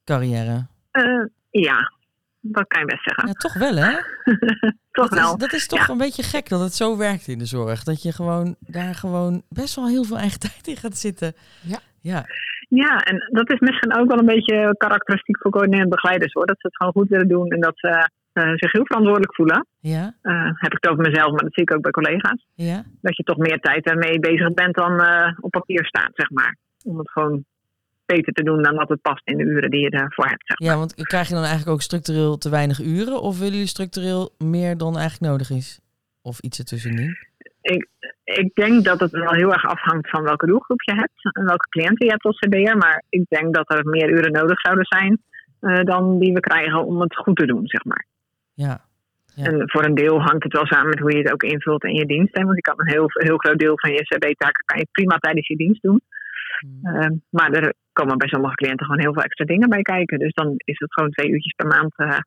carrière. 0.05 0.67
Eh, 0.91 1.25
ja, 1.51 1.93
dat 2.41 2.67
kan 2.67 2.81
je 2.81 2.87
best 2.87 3.03
zeggen. 3.05 3.27
Ja, 3.27 3.33
toch 3.33 3.55
wel, 3.55 3.75
hè? 3.77 3.93
Toch 4.93 5.09
dat, 5.09 5.19
is, 5.19 5.25
wel. 5.25 5.39
dat 5.39 5.53
is 5.53 5.67
toch 5.67 5.89
een 5.89 5.99
beetje 5.99 6.23
gek 6.23 6.49
dat 6.49 6.61
het 6.61 6.75
zo 6.75 6.97
werkt 6.97 7.27
in 7.29 7.39
de 7.39 7.45
zorg. 7.47 7.83
Dat 7.83 8.03
je 8.03 8.13
gewoon 8.13 8.57
daar 8.61 8.95
gewoon 8.95 9.43
best 9.49 9.75
wel 9.75 9.89
heel 9.89 10.05
veel 10.05 10.19
eigen 10.19 10.41
tijd 10.49 10.67
in 10.67 10.77
gaat 10.77 10.97
zitten. 10.99 11.33
Ja. 11.63 11.79
Ja, 12.01 12.25
Ja, 12.69 12.99
en 12.99 13.29
dat 13.33 13.51
is 13.53 13.59
misschien 13.61 13.97
ook 13.99 14.09
wel 14.09 14.19
een 14.19 14.27
beetje 14.35 14.75
karakteristiek 14.79 15.39
voor 15.41 15.51
coördinerend 15.51 15.91
begeleiders 15.91 16.33
hoor. 16.33 16.47
Dat 16.47 16.61
ze 16.61 16.67
het 16.67 16.77
gewoon 16.77 16.93
goed 16.93 17.09
willen 17.09 17.29
doen 17.29 17.49
en 17.51 17.61
dat 17.61 17.73
ze 17.79 18.09
eh, 18.33 18.53
zich 18.55 18.73
heel 18.73 18.87
verantwoordelijk 18.87 19.35
voelen. 19.35 19.67
ja, 19.81 20.15
Eh, 20.23 20.45
heb 20.55 20.73
ik 20.73 20.79
het 20.81 20.89
over 20.91 21.05
mezelf, 21.05 21.31
maar 21.31 21.43
dat 21.43 21.55
zie 21.55 21.63
ik 21.63 21.75
ook 21.75 21.83
bij 21.83 21.91
collega's. 21.91 22.47
ja. 22.55 22.83
Dat 23.01 23.17
je 23.17 23.23
toch 23.23 23.37
meer 23.37 23.61
tijd 23.61 23.87
ermee 23.87 24.19
bezig 24.19 24.55
bent 24.55 24.75
dan 24.75 25.01
eh, 25.01 25.33
op 25.41 25.51
papier 25.51 25.87
staat, 25.87 26.11
zeg 26.15 26.31
maar. 26.31 26.57
Om 26.85 26.99
het 26.99 27.11
gewoon 27.11 27.45
beter 28.07 28.33
te 28.33 28.43
doen 28.43 28.63
dan 28.63 28.77
dat 28.77 28.89
het 28.89 29.03
past 29.03 29.23
in 29.25 29.37
de 29.37 29.45
uren 29.45 29.71
die 29.71 29.81
je 29.81 29.91
ervoor 29.91 30.27
hebt. 30.27 30.47
Zeg 30.47 30.59
maar. 30.59 30.69
Ja, 30.69 30.77
want 30.77 30.95
krijg 30.95 31.29
je 31.29 31.35
dan 31.35 31.43
eigenlijk 31.43 31.73
ook 31.73 31.83
structureel 31.83 32.39
te 32.39 32.51
weinig 32.51 32.81
uren? 32.81 33.21
Of 33.21 33.39
willen 33.39 33.53
jullie 33.53 33.69
structureel 33.69 34.35
meer 34.39 34.77
dan 34.77 34.99
eigenlijk 34.99 35.33
nodig 35.33 35.51
is? 35.51 35.81
Of 36.23 36.39
iets 36.41 36.59
ertussenin? 36.59 37.17
Ik 38.25 38.55
denk 38.55 38.85
dat 38.85 39.01
het 39.01 39.11
wel 39.11 39.33
heel 39.33 39.53
erg 39.53 39.67
afhangt 39.67 40.11
van 40.11 40.23
welke 40.23 40.47
doelgroep 40.47 40.83
je 40.83 40.95
hebt 40.95 41.37
en 41.37 41.45
welke 41.45 41.69
cliënten 41.69 42.07
je 42.07 42.13
hebt 42.13 42.25
als 42.25 42.39
CBR. 42.39 42.77
Maar 42.77 43.03
ik 43.09 43.25
denk 43.29 43.55
dat 43.55 43.71
er 43.71 43.85
meer 43.85 44.11
uren 44.11 44.33
nodig 44.33 44.61
zouden 44.61 44.85
zijn 44.85 45.23
eh, 45.61 45.85
dan 45.85 46.19
die 46.19 46.33
we 46.33 46.41
krijgen 46.41 46.85
om 46.85 47.01
het 47.01 47.17
goed 47.17 47.37
te 47.37 47.47
doen, 47.47 47.67
zeg 47.67 47.85
maar. 47.85 48.07
Ja, 48.55 48.81
Ja. 49.35 49.45
En 49.45 49.71
voor 49.71 49.85
een 49.85 49.95
deel 49.95 50.21
hangt 50.21 50.43
het 50.43 50.53
wel 50.53 50.67
samen 50.67 50.89
met 50.89 50.99
hoe 50.99 51.13
je 51.13 51.23
het 51.23 51.33
ook 51.33 51.43
invult 51.43 51.85
in 51.85 51.95
je 51.95 52.07
dienst. 52.07 52.37
Hè? 52.37 52.45
Want 52.45 52.57
je 52.57 52.63
kan 52.63 52.75
een 52.77 52.93
heel, 52.93 53.07
heel 53.09 53.37
groot 53.37 53.59
deel 53.59 53.79
van 53.79 53.91
je 53.91 54.03
CB-taken 54.03 54.65
kan 54.65 54.79
je 54.79 54.87
prima 54.91 55.17
tijdens 55.17 55.47
je 55.47 55.57
dienst 55.57 55.83
doen. 55.83 56.01
Hm. 56.61 56.87
Eh, 56.87 57.09
maar 57.31 57.51
er 57.53 57.75
komen 57.93 58.19
bij 58.19 58.29
sommige 58.29 58.55
cliënten 58.55 58.87
gewoon 58.87 59.01
heel 59.01 59.13
veel 59.13 59.23
extra 59.23 59.45
dingen 59.45 59.69
bij 59.69 59.83
kijken. 59.83 60.19
Dus 60.19 60.33
dan 60.33 60.53
is 60.57 60.79
het 60.79 60.93
gewoon 60.93 61.11
twee 61.11 61.29
uurtjes 61.31 61.53
per 61.53 61.67
maand. 61.67 61.93
eh, 61.97 62.19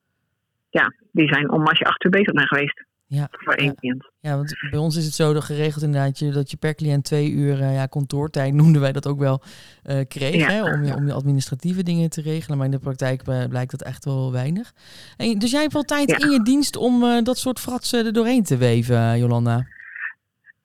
ja, 0.70 0.94
die 1.12 1.28
zijn 1.28 1.52
om 1.52 1.68
als 1.68 1.80
je 1.80 1.86
acht 1.86 2.04
uur 2.06 2.12
bezig 2.12 2.34
bent 2.34 2.48
geweest. 2.48 2.86
ja. 3.10 3.28
Voor 3.32 3.54
één 3.54 3.68
Ja. 3.68 3.74
cliënt. 3.74 4.12
Ja, 4.20 4.36
want 4.36 4.56
bij 4.72 4.80
ons 4.80 4.96
is 4.96 5.06
het 5.06 5.13
zo 5.13 5.34
dat 5.34 5.44
geregeld 5.44 5.84
inderdaad 5.84 6.20
je, 6.20 6.32
dat 6.32 6.52
je 6.52 6.58
per 6.58 6.76
cliënt 6.76 7.04
twee 7.04 7.32
uur 7.32 7.62
eh, 7.62 7.74
ja, 7.74 7.86
kantoortijd, 7.86 8.54
noemden 8.62 8.82
wij 8.82 8.92
dat 8.92 9.08
ook 9.08 9.20
wel, 9.20 9.42
eh 9.84 10.00
kreeg. 10.08 10.36
Ja. 10.36 10.50
Hè, 10.50 10.63
om, 10.74 10.84
je, 10.84 10.96
om 10.96 11.06
je 11.08 11.13
administratieve 11.13 11.84
dingen 11.84 12.10
te 12.10 12.22
regelen. 12.22 12.58
Maar 12.58 12.66
in 12.66 12.72
de 12.72 12.80
praktijk 12.80 13.24
blijkt 13.50 13.72
dat 13.72 13.82
echt 13.84 14.06
wel 14.06 14.32
weinig. 14.32 14.74
En, 15.18 15.40
dus 15.40 15.52
jij 15.52 15.62
hebt 15.62 15.74
wel 15.74 15.84
tijd 15.84 16.10
Ja. 16.10 16.18
in 16.18 16.30
je 16.32 16.44
dienst 16.44 16.76
om 16.76 17.24
dat 17.24 17.38
soort 17.38 17.60
fratsen 17.60 18.06
er 18.06 18.13
doorheen 18.13 18.44
te 18.44 18.58
weven, 18.58 19.18
Jolanda. 19.20 19.66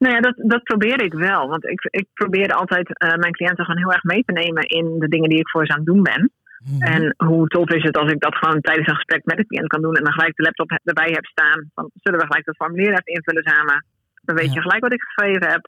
Nou 0.02 0.14
ja, 0.14 0.20
dat, 0.20 0.34
dat 0.36 0.62
probeer 0.62 1.02
ik 1.02 1.12
wel. 1.14 1.48
Want 1.48 1.64
ik, 1.66 1.80
ik 1.90 2.06
probeer 2.14 2.52
altijd 2.52 2.98
eh, 2.98 3.14
mijn 3.14 3.32
cliënten 3.32 3.64
gewoon 3.64 3.80
heel 3.82 3.92
erg 3.92 4.02
mee 4.02 4.22
te 4.24 4.32
nemen 4.32 4.62
in 4.64 4.98
de 4.98 5.08
dingen 5.08 5.28
die 5.28 5.38
ik 5.38 5.48
voor 5.50 5.66
ze 5.66 5.72
aan 5.72 5.78
het 5.78 5.86
doen 5.86 6.02
ben. 6.02 6.30
Mhm. 6.64 6.82
En 6.82 7.14
hoe 7.16 7.46
tof 7.48 7.68
is 7.70 7.82
het 7.82 7.96
als 7.96 8.10
ik 8.12 8.20
dat 8.20 8.34
gewoon 8.34 8.60
tijdens 8.60 8.88
een 8.88 8.94
gesprek 8.94 9.24
met 9.24 9.36
de 9.36 9.46
cliënt 9.46 9.66
kan 9.66 9.82
doen 9.82 9.94
en 9.94 10.04
dan 10.04 10.12
gelijk 10.12 10.36
de 10.36 10.42
laptop 10.42 10.70
erbij 10.84 11.10
heb 11.12 11.24
staan. 11.24 11.70
Van, 11.74 11.90
zullen 11.94 12.18
we 12.20 12.26
gelijk 12.26 12.44
dat 12.44 12.56
formulier 12.56 12.88
even 12.90 13.04
invullen 13.14 13.42
samen? 13.42 13.84
Dan 14.22 14.36
weet 14.36 14.46
Ja. 14.46 14.52
je 14.54 14.60
gelijk 14.60 14.82
wat 14.82 14.92
ik 14.92 15.02
geschreven 15.02 15.48
heb. 15.50 15.60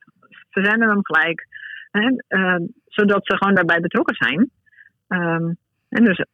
Verzenden 0.50 0.88
hem 0.88 1.04
gelijk. 1.04 1.46
En, 1.90 2.24
eh, 2.28 2.56
zodat 2.84 3.26
ze 3.26 3.36
gewoon 3.36 3.54
daarbij 3.54 3.80
betrokken 3.80 4.14
zijn. 4.14 4.50
Ehm, 5.08 5.46
en 5.88 6.04
dus 6.04 6.24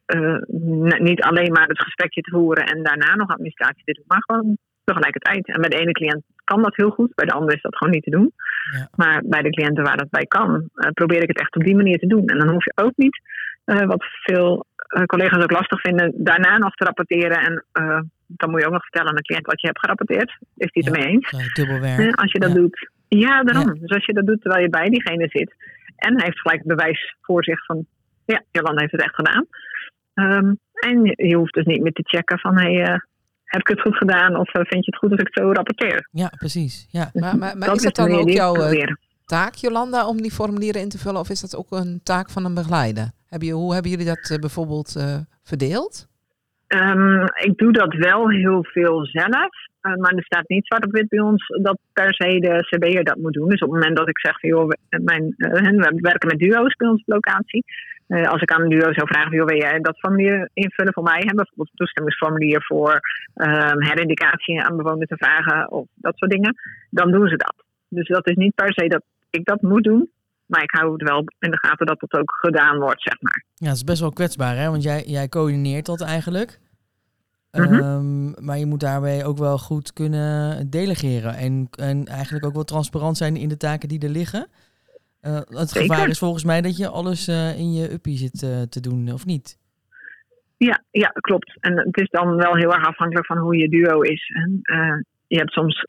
n- 0.55 1.03
niet 1.03 1.21
alleen 1.21 1.51
maar 1.51 1.67
het 1.67 1.81
gesprekje 1.83 2.21
te 2.21 2.31
voeren 2.31 2.65
en 2.65 2.83
daarna 2.83 3.15
nog 3.15 3.29
administratie 3.29 3.83
te 3.83 3.93
doen, 3.93 4.05
maar 4.07 4.23
gewoon 4.25 4.57
tegelijkertijd. 4.93 5.47
En 5.47 5.61
bij 5.61 5.69
de 5.69 5.79
ene 5.79 5.91
cliënt 5.91 6.23
kan 6.43 6.61
dat 6.61 6.75
heel 6.75 6.89
goed, 6.89 7.15
bij 7.15 7.25
de 7.25 7.33
andere 7.33 7.55
is 7.55 7.61
dat 7.61 7.77
gewoon 7.77 7.93
niet 7.93 8.03
te 8.03 8.09
doen. 8.17 8.31
Ja. 8.71 8.87
Maar 8.95 9.21
bij 9.25 9.41
de 9.41 9.49
cliënten 9.49 9.83
waar 9.83 9.97
dat 9.97 10.09
bij 10.09 10.25
kan, 10.25 10.69
eh, 10.75 10.91
probeer 10.93 11.21
ik 11.21 11.27
het 11.27 11.39
echt 11.39 11.55
op 11.55 11.63
die 11.63 11.75
manier 11.75 11.99
te 11.99 12.07
doen. 12.07 12.25
En 12.25 12.39
dan 12.39 12.49
hoef 12.49 12.65
je 12.65 12.71
ook 12.75 12.95
niet, 12.95 13.21
eh, 13.65 13.85
wat 13.85 14.03
veel 14.23 14.65
eh, 14.91 15.03
collega's 15.03 15.43
ook 15.43 15.51
lastig 15.51 15.81
vinden, 15.81 16.13
daarna 16.17 16.57
nog 16.57 16.75
te 16.75 16.85
rapporteren. 16.85 17.39
En 17.39 17.65
dan 18.27 18.49
moet 18.49 18.59
je 18.59 18.65
ook 18.65 18.73
nog 18.73 18.81
vertellen 18.83 19.09
aan 19.09 19.15
de 19.15 19.21
cliënt 19.21 19.45
wat 19.45 19.61
je 19.61 19.67
hebt 19.67 19.79
gerapporteerd. 19.79 20.37
Is 20.55 20.71
die 20.71 20.83
het 20.83 20.85
Ja. 20.85 21.01
ermee 21.01 21.13
eens? 21.13 21.31
Als 22.15 22.31
je 22.31 22.39
dat 22.39 22.49
Ja. 22.49 22.55
doet. 22.55 22.89
Ja, 23.07 23.43
daarom. 23.43 23.79
Dus 23.79 23.89
als 23.89 24.05
je 24.05 24.13
dat 24.13 24.25
doet 24.25 24.41
terwijl 24.41 24.63
je 24.63 24.69
bij 24.69 24.89
diegene 24.89 25.27
zit. 25.29 25.53
En 25.95 26.13
hij 26.13 26.25
heeft 26.25 26.39
gelijk 26.39 26.59
het 26.59 26.67
bewijs 26.67 27.15
voor 27.21 27.43
zich 27.43 27.65
van... 27.65 27.85
Ja, 28.25 28.41
Jolanda 28.51 28.79
heeft 28.79 28.91
het 28.91 29.03
echt 29.03 29.15
gedaan. 29.15 29.45
Ehm, 30.13 30.53
en 30.73 31.03
je, 31.27 31.35
hoeft 31.35 31.53
dus 31.53 31.65
niet 31.65 31.81
meer 31.81 31.91
te 31.91 32.03
checken 32.05 32.39
van... 32.39 32.57
Hey, 32.57 32.83
eh, 32.83 32.99
heb 33.51 33.61
ik 33.61 33.67
het 33.67 33.81
goed 33.81 33.97
gedaan? 33.97 34.35
Of 34.35 34.53
eh, 34.53 34.61
vind 34.65 34.85
je 34.85 34.91
het 34.91 34.99
goed 34.99 35.11
als 35.11 35.19
ik 35.19 35.29
het 35.31 35.43
zo 35.43 35.51
rapporteer? 35.51 36.07
Ja, 36.11 36.31
precies. 36.37 36.87
Ja. 36.91 37.09
Maar, 37.13 37.37
maar, 37.37 37.57
maar 37.57 37.67
Dat 37.67 37.77
is 37.77 37.83
dat 37.83 37.95
dan 37.95 38.11
ook 38.11 38.29
jouw 38.29 38.55
eh, 38.55 38.87
taak, 39.25 39.53
Jolanda, 39.55 40.07
om 40.07 40.21
die 40.21 40.31
formulieren 40.31 40.81
in 40.81 40.89
te 40.89 40.97
vullen? 40.97 41.19
Of 41.19 41.29
is 41.29 41.41
dat 41.41 41.55
ook 41.55 41.71
een 41.71 41.99
taak 42.03 42.29
van 42.29 42.45
een 42.45 42.53
begeleider? 42.53 43.11
Heb 43.27 43.41
je, 43.41 43.51
hoe 43.51 43.73
hebben 43.73 43.91
jullie 43.91 44.05
dat 44.05 44.29
eh, 44.29 44.37
bijvoorbeeld 44.39 44.95
eh, 44.95 45.17
verdeeld? 45.43 46.09
Ehm, 46.67 47.23
ik 47.47 47.57
doe 47.57 47.71
dat 47.71 47.93
wel 47.93 48.29
heel 48.29 48.63
veel 48.63 49.05
zelf. 49.05 49.53
eh, 49.81 49.95
maar 49.95 50.13
er 50.13 50.23
staat 50.23 50.47
niet 50.49 50.65
zwart 50.65 50.85
op 50.85 50.91
wit 50.91 51.07
bij 51.09 51.19
ons 51.19 51.47
dat 51.61 51.77
per 51.93 52.13
se 52.13 52.39
de 52.39 52.65
CB'er 52.69 53.03
dat 53.03 53.17
moet 53.17 53.33
doen. 53.33 53.49
Dus 53.49 53.61
op 53.61 53.71
het 53.71 53.79
moment 53.79 53.97
dat 53.97 54.09
ik 54.09 54.19
zeg, 54.19 54.39
van, 54.39 54.49
joh, 54.49 54.67
we, 54.67 54.77
mijn, 55.03 55.33
eh, 55.37 55.49
we 55.51 55.97
werken 56.01 56.27
met 56.27 56.39
duo's 56.39 56.75
bij 56.75 56.87
ons 56.87 57.01
op 57.05 57.13
locatie. 57.13 57.63
Eh, 58.11 58.29
als 58.29 58.41
ik 58.41 58.51
aan 58.51 58.61
een 58.61 58.69
duo 58.69 58.93
zou 58.93 59.07
vragen, 59.07 59.35
joh, 59.35 59.45
wil 59.45 59.57
jij 59.57 59.79
dat 59.79 59.99
formulier 59.99 60.49
invullen 60.53 60.93
voor 60.93 61.03
mij? 61.03 61.17
Hebben 61.17 61.35
bijvoorbeeld 61.35 61.69
een 61.69 61.75
toestemmingsformulier 61.75 62.63
voor 62.63 62.99
ehm, 63.33 63.81
herindicatie 63.81 64.61
aan 64.61 64.77
bewoners 64.77 65.09
te 65.09 65.17
vragen 65.17 65.71
of 65.71 65.85
dat 65.95 66.17
soort 66.17 66.31
dingen. 66.31 66.55
Dan 66.89 67.11
doen 67.11 67.27
ze 67.27 67.35
dat. 67.35 67.53
Dus 67.87 68.07
dat 68.07 68.27
is 68.27 68.35
niet 68.35 68.55
per 68.55 68.73
se 68.73 68.87
dat 68.87 69.03
ik 69.29 69.45
dat 69.45 69.61
moet 69.61 69.83
doen. 69.83 70.09
Maar 70.45 70.63
ik 70.63 70.71
hou 70.71 70.91
het 70.91 71.01
wel 71.01 71.23
in 71.39 71.51
de 71.51 71.57
gaten 71.57 71.85
dat 71.85 71.99
dat 71.99 72.13
ook 72.13 72.31
gedaan 72.41 72.79
wordt, 72.79 73.01
zeg 73.01 73.21
maar. 73.21 73.43
Ja, 73.55 73.67
het 73.67 73.75
is 73.75 73.83
best 73.83 74.01
wel 74.01 74.11
kwetsbaar, 74.11 74.55
hè? 74.57 74.69
Want 74.69 74.83
jij, 74.83 75.03
jij 75.05 75.29
coördineert 75.29 75.85
dat 75.85 76.01
eigenlijk. 76.01 76.59
Mhm. 77.51 77.73
Ehm, 77.73 78.45
maar 78.45 78.57
je 78.57 78.65
moet 78.65 78.79
daarbij 78.79 79.25
ook 79.25 79.37
wel 79.37 79.57
goed 79.57 79.93
kunnen 79.93 80.69
delegeren. 80.69 81.35
En, 81.35 81.67
en 81.71 82.05
eigenlijk 82.05 82.45
ook 82.45 82.53
wel 82.53 82.63
transparant 82.63 83.17
zijn 83.17 83.35
in 83.35 83.49
de 83.49 83.57
taken 83.57 83.89
die 83.89 83.99
er 83.99 84.09
liggen. 84.09 84.47
Eh, 85.21 85.35
het 85.35 85.69
Zeker. 85.69 85.89
gevaar 85.93 86.07
is 86.09 86.19
volgens 86.19 86.43
mij 86.43 86.61
dat 86.61 86.77
je 86.77 86.87
alles 86.87 87.27
eh, 87.27 87.59
in 87.59 87.73
je 87.73 87.91
uppie 87.93 88.17
zit 88.17 88.43
eh, 88.43 88.61
te 88.61 88.79
doen, 88.79 89.11
of 89.13 89.25
niet? 89.25 89.57
Ja, 90.57 90.83
ja, 90.91 91.07
klopt. 91.07 91.57
En 91.59 91.77
het 91.77 91.97
is 92.01 92.09
dan 92.09 92.35
wel 92.35 92.55
heel 92.55 92.73
erg 92.73 92.87
afhankelijk 92.87 93.25
van 93.25 93.37
hoe 93.37 93.57
je 93.57 93.69
duo 93.69 94.01
is. 94.01 94.31
En, 94.35 94.61
je 95.27 95.37
hebt 95.37 95.51
soms 95.51 95.83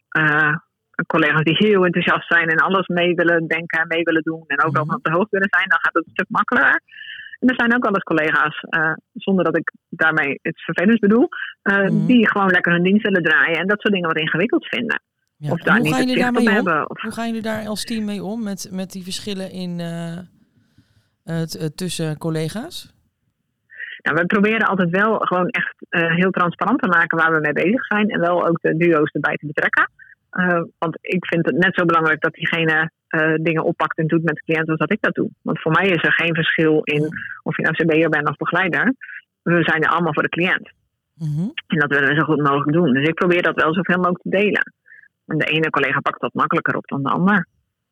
collega's 1.07 1.43
die 1.43 1.57
heel 1.59 1.85
enthousiast 1.85 2.27
zijn 2.29 2.49
en 2.49 2.57
alles 2.59 2.87
mee 2.87 3.15
willen 3.15 3.47
denken 3.47 3.81
en 3.81 3.87
mee 3.89 4.03
willen 4.03 4.23
doen. 4.23 4.45
En 4.47 4.65
ook 4.65 4.75
wel 4.77 4.85
Mhm. 4.85 4.95
op 4.95 5.05
de 5.05 5.11
hoogte 5.13 5.29
willen 5.31 5.49
zijn, 5.57 5.69
dan 5.69 5.79
gaat 5.83 5.95
het 5.95 6.05
een 6.07 6.13
stuk 6.13 6.29
makkelijker. 6.29 6.81
En 7.41 7.49
er 7.49 7.55
zijn 7.55 7.75
ook 7.75 7.83
wel 7.83 7.95
eens 7.95 8.03
collega's, 8.03 8.65
zonder 9.15 9.45
dat 9.45 9.57
ik 9.57 9.73
daarmee 9.89 10.39
het 10.43 10.63
vervelends 10.63 11.01
bedoel, 11.01 11.29
Mhm. 11.63 12.07
die 12.07 12.29
gewoon 12.29 12.51
lekker 12.51 12.73
hun 12.73 12.83
dienst 12.83 13.03
willen 13.03 13.23
draaien 13.23 13.59
en 13.59 13.67
dat 13.67 13.81
soort 13.81 13.95
dingen 13.95 14.09
wat 14.09 14.19
ingewikkeld 14.21 14.67
vinden. 14.67 15.03
Ja. 15.43 15.53
Of 15.53 15.59
En 15.59 15.65
daar 15.65 15.75
hoe 15.75 15.85
niet 15.85 15.95
gaan 15.95 16.07
jullie 16.07 16.23
daarmee 16.23 16.49
hebben. 16.49 16.91
Of, 16.91 17.03
Hoe 17.03 17.13
gaan 17.13 17.27
jullie 17.27 17.43
daar 17.43 17.67
als 17.67 17.85
team 17.85 18.05
mee 18.05 18.23
om 18.23 18.43
met, 18.43 18.69
met 18.73 18.91
die 18.93 19.03
verschillen 19.03 19.51
in, 19.51 19.81
eh, 19.81 20.19
het, 21.25 21.57
eh, 21.57 21.67
tussen 21.67 22.19
collega's? 22.19 22.95
Nou, 24.03 24.17
we 24.17 24.27
proberen 24.27 24.67
altijd 24.67 24.91
wel 24.91 25.19
gewoon 25.19 25.49
echt 25.49 25.75
eh, 25.89 26.15
heel 26.15 26.31
transparant 26.31 26.81
te 26.81 26.89
maken 26.89 27.19
waar 27.19 27.33
we 27.33 27.41
mee 27.41 27.53
bezig 27.53 27.87
zijn. 27.87 28.09
En 28.09 28.21
wel 28.21 28.47
ook 28.47 28.59
de 28.61 28.77
duo's 28.77 29.11
erbij 29.11 29.37
te 29.37 29.47
betrekken. 29.47 29.91
Want 30.79 30.99
ik 31.01 31.27
vind 31.27 31.47
het 31.47 31.57
net 31.57 31.75
zo 31.75 31.85
belangrijk 31.85 32.21
dat 32.21 32.33
diegene 32.33 32.91
dingen 33.41 33.65
oppakt 33.65 33.99
en 33.99 34.07
doet 34.07 34.23
met 34.23 34.35
de 34.35 34.43
cliënt 34.43 34.69
als 34.69 34.79
dat 34.79 34.93
ik 34.93 35.01
dat 35.01 35.15
doe. 35.15 35.31
Want 35.43 35.61
voor 35.61 35.73
mij 35.73 35.89
is 35.89 36.03
er 36.03 36.13
geen 36.13 36.35
verschil 36.35 36.81
in 36.83 37.03
of 37.43 37.57
je 37.57 37.63
nou 37.63 37.75
CB'er 37.75 38.09
bent 38.09 38.29
of 38.29 38.37
begeleider. 38.37 38.95
We 39.43 39.63
zijn 39.63 39.83
er 39.83 39.89
allemaal 39.89 40.13
voor 40.13 40.23
de 40.23 40.29
cliënt. 40.29 40.73
Mhm. 41.15 41.49
En 41.67 41.79
dat 41.79 41.91
willen 41.91 42.09
we 42.09 42.21
zo 42.21 42.25
goed 42.25 42.43
mogelijk 42.43 42.73
doen. 42.73 42.93
Dus 42.93 43.09
ik 43.09 43.15
probeer 43.15 43.43
dat 43.43 43.63
wel 43.63 43.75
zoveel 43.75 43.97
mogelijk 43.97 44.23
te 44.23 44.29
delen. 44.29 44.73
En 45.27 45.39
de 45.39 45.45
ene 45.45 45.71
collega 45.71 46.01
pakt 46.01 46.21
dat 46.21 46.35
makkelijker 46.35 46.77
op 46.77 46.87
dan 46.89 47.03
de 47.03 47.09
ander. 47.11 47.47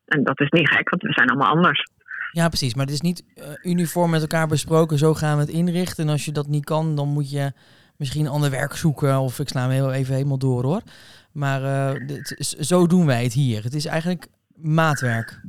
En 0.05 0.23
dat 0.23 0.39
is 0.39 0.49
niet 0.49 0.69
gek, 0.69 0.89
want 0.89 1.01
we 1.01 1.11
zijn 1.13 1.29
allemaal 1.29 1.51
anders. 1.55 1.83
Ja, 2.31 2.47
precies. 2.47 2.75
Maar 2.75 2.85
het 2.85 2.93
is 2.93 3.01
niet 3.01 3.23
eh, 3.35 3.71
uniform 3.71 4.09
met 4.11 4.21
elkaar 4.21 4.47
besproken. 4.47 4.97
Zo 4.97 5.13
gaan 5.13 5.35
we 5.35 5.41
het 5.41 5.51
inrichten. 5.51 6.05
En 6.05 6.11
als 6.11 6.25
je 6.25 6.31
dat 6.31 6.47
niet 6.47 6.65
kan, 6.65 6.95
dan 6.95 7.07
moet 7.07 7.31
je 7.31 7.51
misschien 7.97 8.27
ander 8.27 8.49
werk 8.51 8.73
zoeken. 8.73 9.19
Of 9.19 9.39
ik 9.39 9.47
sla 9.47 9.61
hem 9.61 9.69
heel 9.69 9.91
even 9.93 10.13
helemaal 10.15 10.37
door 10.39 10.63
hoor. 10.63 10.81
Maar 11.33 11.63
eh, 11.63 12.07
dit 12.07 12.35
is- 12.37 12.49
zo 12.69 12.87
doen 12.87 13.05
wij 13.05 13.23
het 13.23 13.33
hier. 13.33 13.63
Het 13.63 13.73
is 13.73 13.85
eigenlijk 13.85 14.27
maatwerk. 14.55 15.41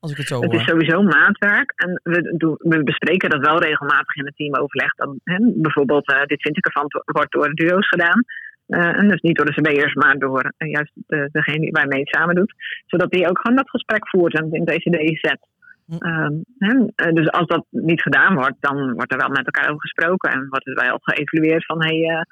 Als 0.00 0.10
ik 0.10 0.16
het 0.16 0.26
zo 0.26 0.40
Het 0.40 0.52
is 0.52 0.58
hoor. 0.58 0.68
sowieso 0.68 1.02
maatwerk. 1.02 1.72
En 1.76 2.00
we, 2.02 2.34
doen, 2.36 2.54
we 2.58 2.82
bespreken 2.82 3.30
dat 3.30 3.40
wel 3.40 3.60
regelmatig 3.62 4.14
in 4.16 4.24
het 4.26 4.36
teamoverleg. 4.36 4.94
Dan, 4.94 5.20
hè, 5.24 5.36
bijvoorbeeld, 5.54 6.08
eh, 6.12 6.24
dit 6.24 6.42
vind 6.42 6.56
ik 6.56 6.64
ervan, 6.66 6.86
wordt 7.04 7.32
door 7.32 7.48
de 7.54 7.64
duo's 7.66 7.88
gedaan. 7.88 8.24
Eh, 8.72 8.98
en 8.98 9.08
dus 9.08 9.20
niet 9.20 9.36
door 9.36 9.46
de 9.46 9.60
CB'ers, 9.60 9.94
maar 9.94 10.18
door 10.18 10.52
eh, 10.56 10.70
juist 10.70 10.92
de, 10.94 11.28
degene 11.32 11.60
die 11.60 11.70
waarmee 11.70 12.00
het 12.00 12.16
samen 12.16 12.34
doet. 12.34 12.54
Zodat 12.86 13.10
die 13.10 13.28
ook 13.28 13.38
gewoon 13.40 13.56
dat 13.56 13.70
gesprek 13.70 14.08
voert 14.08 14.34
en 14.34 14.44
het 14.44 14.54
in 14.54 14.64
deze 14.64 15.18
zet. 15.20 15.46
Hm. 15.86 15.96
Ehm, 15.96 16.88
eh, 16.96 17.12
dus 17.12 17.30
als 17.30 17.46
dat 17.46 17.64
niet 17.70 18.02
gedaan 18.02 18.34
wordt, 18.34 18.56
dan 18.60 18.92
wordt 18.92 19.12
er 19.12 19.18
wel 19.18 19.28
met 19.28 19.44
elkaar 19.44 19.68
over 19.68 19.80
gesproken. 19.80 20.30
En 20.30 20.48
wordt 20.48 20.66
er 20.66 20.84
wel 20.84 20.98
geëvalueerd 21.02 21.66
van, 21.66 21.82
hey, 21.84 22.24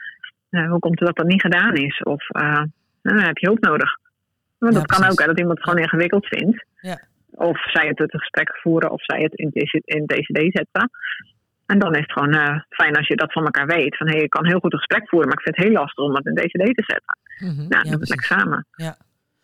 hoe 0.69 0.79
komt 0.79 0.99
het 0.99 1.09
dat 1.09 1.17
dat 1.17 1.27
niet 1.27 1.41
gedaan 1.41 1.75
is? 1.75 2.03
Of 2.03 2.29
eh, 2.29 2.63
heb 3.03 3.39
je 3.39 3.47
hulp 3.47 3.65
nodig? 3.65 3.99
Want 4.59 4.75
Ja, 4.75 4.79
dat 4.81 4.97
kan 4.97 5.11
ook, 5.11 5.21
hè, 5.21 5.27
dat 5.27 5.39
iemand 5.39 5.59
het 5.59 5.69
gewoon 5.69 5.83
ingewikkeld 5.83 6.27
vindt. 6.27 6.65
Ja. 6.81 7.01
Of 7.31 7.71
zij 7.71 7.89
het 7.89 7.99
het 7.99 8.17
gesprek 8.17 8.59
voeren 8.63 8.91
of 8.91 9.05
zij 9.05 9.23
het 9.23 9.35
in, 9.35 9.51
in 9.85 10.07
TCD 10.07 10.39
zetten. 10.39 10.91
En 11.71 11.79
dan 11.79 11.95
is 11.95 12.01
het 12.01 12.13
gewoon 12.13 12.33
eh, 12.35 12.61
fijn 12.69 12.97
als 12.97 13.07
je 13.09 13.17
dat 13.17 13.33
van 13.33 13.45
elkaar 13.45 13.67
weet. 13.67 13.97
Van 13.97 14.07
hé, 14.07 14.13
hey, 14.15 14.23
ik 14.23 14.31
kan 14.31 14.47
heel 14.47 14.59
goed 14.61 14.73
een 14.73 14.79
gesprek 14.79 15.09
voeren, 15.09 15.29
maar 15.29 15.39
ik 15.39 15.45
vind 15.45 15.57
het 15.57 15.65
heel 15.67 15.75
lastig 15.75 16.05
om 16.05 16.15
het 16.15 16.27
in 16.27 16.35
TCD 16.35 16.77
te 16.77 16.85
zetten. 16.87 17.19
Mhm. 17.39 17.69
Nou, 17.69 17.85
Ja, 17.85 17.91
het 17.91 17.99
precies. 17.99 18.09
lekker 18.09 18.39
samen. 18.39 18.67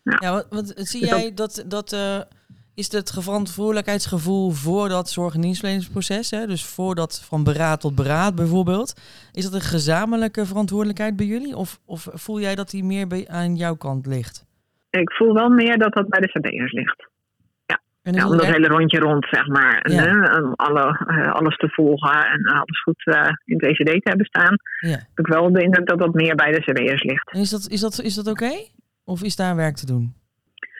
Ja, 0.03 0.31
wat, 0.31 0.47
wat 0.49 0.67
zie 0.75 0.99
Dus 1.01 1.09
dat- 1.09 1.19
jij 1.19 1.33
dat... 1.33 1.63
dat 1.67 1.93
eh, 1.93 2.19
is 2.75 2.91
het 2.91 3.11
verantwoordelijkheidsgevoel 3.19 4.51
voor 4.51 4.89
dat 4.89 5.09
zorg- 5.09 5.33
en 5.35 5.41
dienstverleningsproces, 5.41 6.31
hè? 6.31 6.47
dus 6.47 6.65
voor 6.65 6.95
dat 6.95 7.21
van 7.27 7.43
beraad 7.43 7.79
tot 7.81 7.95
beraad 7.95 8.35
bijvoorbeeld, 8.35 9.01
is 9.31 9.43
dat 9.43 9.53
een 9.53 9.61
gezamenlijke 9.61 10.45
verantwoordelijkheid 10.45 11.15
bij 11.15 11.25
jullie? 11.25 11.55
Of, 11.55 11.79
of 11.85 12.07
voel 12.11 12.39
jij 12.39 12.55
dat 12.55 12.69
die 12.69 12.83
meer 12.83 13.07
bij, 13.07 13.27
aan 13.27 13.55
jouw 13.55 13.75
kant 13.75 14.05
ligt? 14.05 14.45
Ik 14.89 15.11
voel 15.11 15.33
wel 15.33 15.49
meer 15.49 15.77
dat 15.77 15.93
dat 15.93 16.07
bij 16.09 16.19
de 16.19 16.27
CB'ers 16.27 16.71
ligt. 16.71 17.07
Ja, 18.15 18.27
om 18.27 18.37
dat 18.37 18.45
hele 18.45 18.67
rondje 18.67 18.99
rond, 18.99 19.27
zeg 19.31 19.47
maar. 19.47 19.77
En, 19.81 19.93
Ja. 19.93 20.03
hè, 20.03 20.35
om 20.41 20.53
alle, 20.55 21.05
eh, 21.07 21.31
alles 21.31 21.57
te 21.57 21.69
volgen 21.69 22.25
en 22.27 22.45
alles 22.45 22.81
goed 22.81 23.05
eh, 23.05 23.29
in 23.45 23.57
TCD 23.57 23.85
te 23.85 23.99
hebben 24.09 24.25
staan. 24.25 24.55
ja. 24.79 24.89
Heb 24.89 25.19
ik 25.25 25.27
wel 25.27 25.51
de 25.51 25.61
indruk 25.63 25.87
dat 25.87 25.99
dat 25.99 26.13
meer 26.13 26.35
bij 26.35 26.51
de 26.51 26.61
CB'ers 26.61 27.03
ligt. 27.03 27.31
En 27.31 27.39
is 27.39 27.49
dat, 27.49 27.67
is 27.69 27.81
dat, 27.81 27.99
is 28.01 28.15
dat 28.15 28.27
oké? 28.27 28.51
Of 29.03 29.23
is 29.23 29.35
daar 29.35 29.55
werk 29.55 29.75
te 29.75 29.85
doen? 29.85 30.13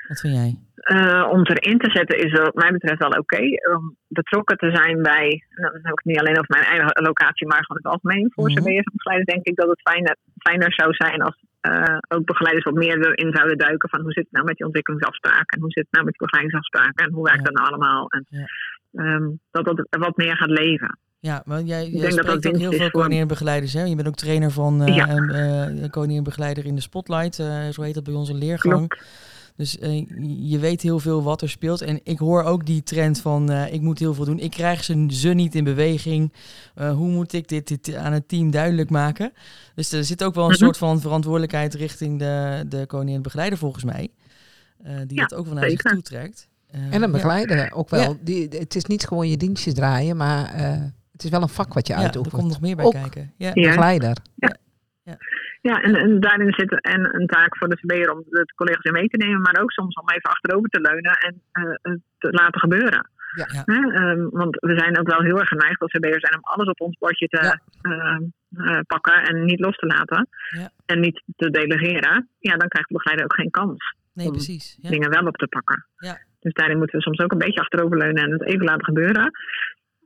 Wat 0.07 0.19
vind 0.19 0.33
jij? 0.33 0.55
Eh, 0.75 1.27
om 1.31 1.39
het 1.39 1.49
erin 1.49 1.77
te 1.77 1.89
zetten 1.91 2.17
is 2.25 2.31
wat 2.31 2.53
mij 2.55 2.71
betreft 2.71 2.99
wel 2.99 3.09
oké. 3.23 3.41
Om 3.75 3.95
betrokken 4.07 4.57
te 4.57 4.69
zijn 4.75 5.01
bij, 5.01 5.43
dan 5.55 5.71
heb 5.73 5.91
ik 5.91 6.01
het 6.03 6.05
niet 6.05 6.19
alleen 6.19 6.39
over 6.39 6.55
mijn 6.57 6.63
eigen 6.63 7.03
locatie, 7.03 7.47
maar 7.47 7.63
gewoon 7.65 7.81
het 7.83 7.91
algemeen 7.93 8.31
voor. 8.33 8.47
CB'ers 8.49 8.85
en 8.85 8.91
begeleiders, 8.95 9.33
denk 9.33 9.45
ik 9.45 9.55
dat 9.55 9.69
het 9.69 9.81
fijner, 9.81 10.15
fijner 10.37 10.73
zou 10.73 10.93
zijn 10.93 11.21
als 11.21 11.37
eh, 11.67 11.97
ook 12.07 12.25
begeleiders 12.25 12.65
wat 12.65 12.73
meer 12.73 12.97
erin 13.07 13.35
zouden 13.35 13.57
duiken 13.57 13.89
van 13.89 14.01
hoe 14.01 14.11
zit 14.11 14.23
het 14.23 14.31
nou 14.33 14.45
met 14.45 14.55
die 14.55 14.65
ontwikkelingsafspraken 14.65 15.57
en 15.57 15.61
hoe 15.61 15.71
zit 15.71 15.83
het 15.83 15.93
nou 15.93 16.05
met 16.05 16.13
die 16.17 16.27
begeleidingsafspraken 16.27 17.05
en 17.05 17.13
hoe 17.13 17.23
werkt 17.23 17.45
dat 17.45 17.53
nou 17.53 17.67
allemaal. 17.67 18.07
En, 18.09 18.25
ehm, 18.93 19.29
dat 19.51 19.65
dat 19.65 19.87
wat 19.89 20.17
meer 20.17 20.37
gaat 20.37 20.49
leven. 20.49 20.99
Ja, 21.19 21.41
maar 21.45 21.61
jij, 21.61 21.89
jij 21.89 22.01
denk 22.01 22.15
dat 22.15 22.25
dat 22.25 22.37
spreekt 22.37 22.47
ook 22.47 22.61
heel 22.61 22.71
veel 22.71 22.89
coördinerende 22.89 23.33
begeleiders. 23.33 23.73
Hè? 23.73 23.83
Je 23.83 23.95
bent 23.95 24.07
ook 24.07 24.15
trainer 24.15 24.51
van 24.51 24.81
eh 24.81 24.95
Ja. 24.95 25.09
een, 25.09 25.29
eh, 25.29 25.83
een 25.93 26.23
begeleider 26.23 26.65
in 26.65 26.75
de 26.75 26.81
Spotlight. 26.81 27.35
zo 27.71 27.81
heet 27.81 27.93
dat 27.93 28.03
bij 28.03 28.13
onze 28.13 28.33
leergang. 28.33 28.87
Klopt. 28.87 29.05
Dus 29.57 29.77
eh, 29.79 30.05
je 30.49 30.57
weet 30.59 30.81
heel 30.81 30.99
veel 30.99 31.23
wat 31.23 31.41
er 31.41 31.49
speelt. 31.49 31.81
En 31.81 31.99
ik 32.03 32.17
hoor 32.19 32.43
ook 32.43 32.65
die 32.65 32.83
trend 32.83 33.21
van 33.21 33.49
eh, 33.51 33.73
ik 33.73 33.81
moet 33.81 33.99
heel 33.99 34.13
veel 34.13 34.25
doen. 34.25 34.39
Ik 34.39 34.51
krijg 34.51 34.83
ze, 34.83 35.05
ze 35.09 35.29
niet 35.29 35.55
in 35.55 35.63
beweging. 35.63 36.33
Eh, 36.75 36.91
hoe 36.95 37.09
moet 37.09 37.33
ik 37.33 37.47
dit, 37.47 37.67
dit 37.67 37.95
aan 37.95 38.13
het 38.13 38.27
team 38.27 38.51
duidelijk 38.51 38.89
maken? 38.89 39.31
Dus 39.75 39.91
er 39.91 40.03
zit 40.03 40.23
ook 40.23 40.35
wel 40.35 40.43
een 40.43 40.49
Mhm. 40.51 40.59
soort 40.63 40.77
van 40.77 41.01
verantwoordelijkheid 41.01 41.73
richting 41.73 42.19
de, 42.19 42.63
de 42.69 42.77
coördinerende 42.87 43.21
begeleider 43.23 43.57
volgens 43.59 43.83
mij. 43.83 44.09
Eh, 44.83 44.95
die 45.07 45.17
Ja, 45.17 45.25
dat 45.25 45.39
ook 45.39 45.45
wel 45.45 45.53
naar 45.55 45.69
zich 45.69 45.81
toe 45.81 46.01
trekt. 46.01 46.47
En 46.71 46.93
een 46.93 47.01
ja. 47.01 47.09
begeleider 47.09 47.71
ook 47.73 47.89
wel. 47.89 48.01
Ja. 48.01 48.17
Die, 48.21 48.47
het 48.49 48.75
is 48.75 48.85
niet 48.85 49.07
gewoon 49.07 49.27
je 49.29 49.37
dienstjes 49.37 49.73
draaien, 49.73 50.17
maar 50.17 50.53
eh, 50.53 50.81
Het 51.11 51.23
is 51.23 51.29
wel 51.29 51.41
een 51.41 51.49
vak 51.49 51.73
wat 51.73 51.87
je 51.87 51.93
Ja, 51.93 51.99
er 51.99 52.05
uitoefent. 52.05 52.33
komt 52.35 52.47
nog 52.47 52.61
meer 52.61 52.75
bij 52.75 52.85
Ook. 52.85 52.91
kijken. 52.91 53.33
Ja. 53.37 53.51
Ja. 53.53 53.67
Begeleider. 53.67 54.17
Ja, 54.35 54.55
en, 55.75 55.95
en 55.95 56.19
daarin 56.19 56.53
zit 56.53 56.81
en 56.81 57.15
een 57.15 57.27
taak 57.27 57.57
voor 57.57 57.69
de 57.69 57.75
CB'er 57.75 58.11
om 58.11 58.23
de 58.29 58.53
collega's 58.55 58.83
in 58.83 58.91
mee 58.91 59.07
te 59.07 59.17
nemen, 59.17 59.41
maar 59.41 59.61
ook 59.61 59.71
soms 59.71 59.95
om 59.95 60.09
even 60.09 60.29
achterover 60.29 60.69
te 60.69 60.81
leunen 60.81 61.11
en 61.11 61.41
eh, 61.51 61.63
het 61.81 61.99
te 62.17 62.31
laten 62.31 62.59
gebeuren. 62.59 63.09
Ja. 63.35 63.47
Ja. 63.53 63.61
Hè, 63.65 63.93
ehm, 63.93 64.29
want 64.29 64.55
we 64.59 64.77
zijn 64.79 64.99
ook 64.99 65.07
wel 65.07 65.21
heel 65.21 65.39
erg 65.39 65.47
geneigd 65.47 65.81
als 65.81 65.91
CB'er 65.91 66.19
zijn 66.19 66.35
om 66.35 66.43
alles 66.43 66.67
op 66.67 66.81
ons 66.81 66.97
bordje 66.97 67.27
te 67.27 67.43
Ja. 67.43 67.59
ehm, 67.81 68.23
eh, 68.55 68.79
pakken 68.87 69.23
en 69.23 69.45
niet 69.45 69.59
los 69.59 69.75
te 69.75 69.85
laten. 69.85 70.27
Ja. 70.49 70.69
En 70.85 70.99
niet 70.99 71.23
te 71.35 71.49
delegeren. 71.49 72.29
Ja, 72.39 72.55
dan 72.57 72.67
krijgt 72.67 72.87
de 72.89 72.93
begeleider 72.93 73.25
ook 73.25 73.35
geen 73.35 73.51
kans 73.51 73.95
Nee, 74.17 74.27
Om 74.27 74.31
precies. 74.31 74.77
Ja. 74.81 74.89
dingen 74.89 75.09
wel 75.09 75.25
op 75.25 75.37
te 75.37 75.47
pakken. 75.47 75.85
Ja. 75.97 76.17
Dus 76.39 76.53
daarin 76.53 76.77
moeten 76.77 76.97
we 76.97 77.03
soms 77.03 77.19
ook 77.19 77.31
een 77.31 77.37
beetje 77.37 77.59
achteroverleunen 77.59 78.23
en 78.23 78.31
het 78.31 78.43
even 78.43 78.65
laten 78.65 78.85
gebeuren. 78.85 79.31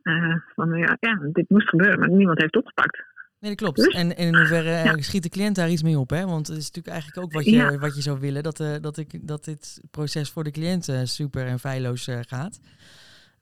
Eh, 0.01 0.35
van 0.55 0.73
ja, 0.73 0.97
ja, 0.99 1.19
dit 1.31 1.49
moest 1.49 1.69
gebeuren, 1.69 1.99
maar 1.99 2.09
niemand 2.09 2.39
heeft 2.41 2.53
het 2.53 2.63
opgepakt. 2.63 3.03
Nee, 3.41 3.49
dat 3.55 3.59
klopt. 3.59 3.75
Dus- 3.77 3.93
En, 3.93 4.17
en 4.17 4.27
in 4.27 4.35
hoeverre 4.35 4.71
eh, 4.73 4.83
Ja. 4.85 5.01
schiet 5.01 5.23
de 5.23 5.29
cliënt 5.29 5.55
daar 5.55 5.69
iets 5.69 5.83
mee 5.83 5.99
op? 5.99 6.09
Hè? 6.09 6.25
Want 6.25 6.47
het 6.47 6.57
is 6.57 6.63
natuurlijk 6.65 6.87
eigenlijk 6.93 7.25
ook 7.25 7.33
wat 7.33 7.45
je, 7.45 7.51
Ja. 7.51 7.77
wat 7.77 7.95
je 7.95 8.01
zou 8.01 8.19
willen, 8.19 8.43
dat, 8.43 8.59
eh, 8.59 8.73
dat, 8.81 8.97
ik, 8.97 9.27
dat 9.27 9.43
dit 9.45 9.79
proces 9.91 10.29
voor 10.29 10.43
de 10.43 10.51
cliënt 10.51 10.89
eh, 10.89 10.99
super 11.03 11.45
en 11.45 11.59
feilloos 11.59 12.07
gaat. 12.27 12.59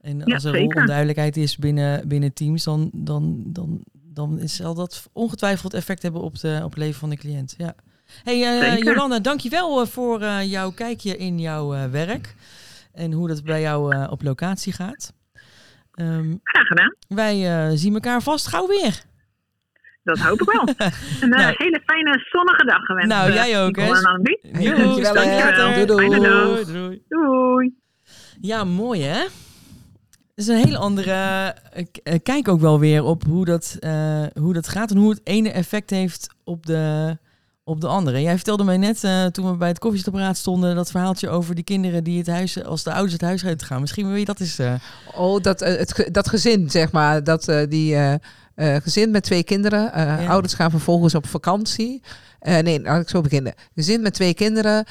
En 0.02 0.18
Ja, 0.26 0.34
als 0.34 0.44
er 0.44 0.62
onduidelijkheid 0.62 1.38
is 1.38 1.58
binnen, 1.58 2.08
binnen 2.08 2.34
teams, 2.34 2.64
dan, 2.64 2.90
dan, 2.94 3.44
dan, 3.46 3.84
dan 3.94 4.40
is, 4.40 4.56
zal 4.56 4.74
dat 4.74 5.10
ongetwijfeld 5.14 5.74
effect 5.74 6.02
hebben 6.02 6.22
op, 6.22 6.40
de, 6.40 6.60
op 6.64 6.70
het 6.70 6.80
leven 6.80 7.00
van 7.00 7.10
de 7.10 7.18
cliënt. 7.18 7.54
Ja. 7.58 7.76
Hey. 8.24 8.80
Jolanda, 8.82 9.20
dankjewel 9.20 9.86
voor 9.88 10.24
jouw 10.44 10.72
kijkje 10.72 11.18
in 11.18 11.40
jouw 11.40 11.90
werk 11.90 12.36
en 12.94 13.12
hoe 13.12 13.28
dat 13.28 13.44
bij 13.44 13.62
jou 13.62 14.08
op 14.10 14.22
locatie 14.24 14.74
gaat. 14.74 15.14
Ehm, 15.94 16.36
Graag 16.44 16.68
gedaan. 16.68 16.96
wij 17.08 17.78
zien 17.78 17.94
elkaar 17.94 18.22
vast 18.22 18.48
gauw 18.48 18.68
weer. 18.68 19.04
Dat 20.04 20.20
hoop 20.20 20.42
ik 20.42 20.52
wel. 20.52 20.62
Een 21.22 21.34
eh, 21.34 21.40
Nou. 21.40 21.54
hele 21.58 21.82
fijne 21.86 22.26
zonnige 22.32 22.66
dag 22.66 22.82
gewenst. 22.86 23.10
Nou, 23.10 23.30
eh, 23.30 23.36
jij 23.36 23.64
ook, 23.66 23.76
hè? 23.76 23.88
Dankjewel, 23.88 25.14
later. 25.14 25.88
Doei, 25.88 26.10
doei. 26.10 26.66
Doei. 26.66 27.04
Doei. 27.10 27.74
Ja, 28.42 28.64
mooi 28.64 29.02
hè? 29.04 29.20
Het 30.36 30.48
is 30.48 30.48
een 30.48 30.66
hele 30.66 30.78
andere 30.78 31.12
eh, 32.04 32.16
kijk 32.24 32.48
ook 32.48 32.60
wel 32.60 32.80
weer 32.80 33.04
op 33.04 33.24
hoe 33.24 33.46
dat, 33.46 33.78
eh, 33.80 34.24
hoe 34.34 34.54
dat 34.54 34.68
gaat 34.68 34.92
en 34.92 34.98
hoe 34.98 35.10
het 35.10 35.22
ene 35.24 35.52
effect 35.52 35.90
heeft 35.90 36.28
op 36.44 36.66
de, 36.66 37.18
op 37.64 37.82
de 37.82 37.88
andere. 37.88 38.22
Jij 38.22 38.36
vertelde 38.36 38.64
mij 38.64 38.78
net 38.78 39.04
eh, 39.04 39.26
toen 39.26 39.52
we 39.52 39.58
bij 39.58 39.68
het 39.68 39.80
koffiezetapparaat 39.80 40.38
stonden 40.38 40.76
dat 40.76 40.92
verhaaltje 40.92 41.30
over 41.30 41.56
die 41.56 41.64
kinderen 41.64 42.04
die 42.04 42.18
het 42.18 42.28
huis, 42.28 42.64
als 42.64 42.84
de 42.84 42.92
ouders 42.92 43.14
het 43.14 43.22
huis 43.22 43.46
uit 43.46 43.64
gaan. 43.64 43.82
Misschien 43.82 44.08
wil 44.08 44.16
je 44.16 44.26
dat 44.26 44.40
eens. 44.40 44.60
eh, 44.60 44.74
Oh, 45.16 45.42
dat, 45.42 45.60
het, 45.60 46.10
dat 46.12 46.28
gezin, 46.30 46.70
zeg 46.70 46.92
maar. 46.92 47.24
Dat 47.24 47.48
eh, 47.48 47.68
die 47.70 47.96
eh, 48.60 48.76
gezin 48.76 49.12
met 49.12 49.24
twee 49.24 49.44
kinderen. 49.44 49.94
eh, 49.94 50.04
Ja. 50.24 50.28
Ouders 50.28 50.54
gaan 50.54 50.70
vervolgens 50.72 51.16
op 51.16 51.28
vakantie. 51.28 52.02
Eh, 52.40 52.58
nee, 52.58 52.82
laat 52.82 53.02
ik 53.02 53.10
zo 53.10 53.22
beginnen. 53.22 53.54
Gezin 53.76 54.02
met 54.02 54.14
twee 54.14 54.34
kinderen. 54.34 54.86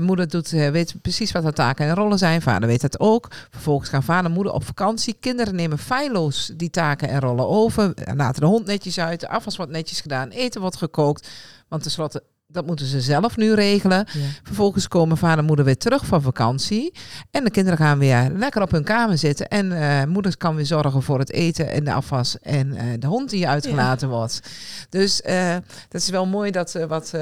moeder 0.00 0.28
doet, 0.28 0.48
weet 0.50 0.94
precies 1.02 1.32
wat 1.32 1.42
haar 1.42 1.52
taken 1.52 1.86
en 1.86 1.94
rollen 1.94 2.18
zijn. 2.18 2.42
Vader 2.42 2.68
weet 2.68 2.80
dat 2.80 3.00
ook. 3.00 3.28
Vervolgens 3.50 3.88
gaan 3.90 4.02
vader 4.02 4.24
en 4.24 4.32
moeder 4.36 4.52
op 4.52 4.64
vakantie. 4.64 5.16
Kinderen 5.20 5.54
nemen 5.54 5.78
feilloos 5.78 6.50
die 6.56 6.70
taken 6.70 7.08
en 7.08 7.20
rollen 7.20 7.48
over. 7.48 7.94
Laten 8.14 8.40
de 8.40 8.46
hond 8.46 8.66
netjes 8.66 9.00
uit. 9.00 9.20
De 9.20 9.28
afwas 9.28 9.56
wordt 9.56 9.72
netjes 9.72 10.00
gedaan. 10.00 10.28
Eten 10.28 10.60
wordt 10.60 10.76
gekookt. 10.76 11.28
Want 11.68 11.82
tenslotte, 11.82 12.22
dat 12.52 12.66
moeten 12.66 12.86
ze 12.86 13.00
zelf 13.00 13.36
nu 13.36 13.54
regelen. 13.54 14.06
ja. 14.12 14.20
Vervolgens 14.42 14.88
komen 14.88 15.16
vader 15.16 15.38
en 15.38 15.44
moeder 15.44 15.64
weer 15.64 15.76
terug 15.76 16.06
van 16.06 16.22
vakantie. 16.22 16.92
En 17.30 17.44
de 17.44 17.50
kinderen 17.50 17.78
gaan 17.78 17.98
weer 17.98 18.30
lekker 18.34 18.62
op 18.62 18.70
hun 18.70 18.84
kamer 18.84 19.18
zitten. 19.18 19.48
En 19.48 19.72
eh 19.72 20.04
moeder 20.06 20.36
kan 20.36 20.54
weer 20.54 20.66
zorgen 20.66 21.02
voor 21.02 21.18
het 21.18 21.32
eten 21.32 21.70
en 21.70 21.84
de 21.84 21.92
afwas. 21.92 22.38
En 22.38 22.74
eh, 22.74 22.84
de 22.98 23.06
hond 23.06 23.30
die 23.30 23.48
uitgelaten 23.48 24.08
wordt. 24.08 24.40
Dus 24.88 25.22
eh, 25.22 25.56
dat 25.88 26.00
is 26.00 26.08
wel 26.08 26.26
mooi 26.26 26.50
dat 26.50 26.72
wat 26.88 27.14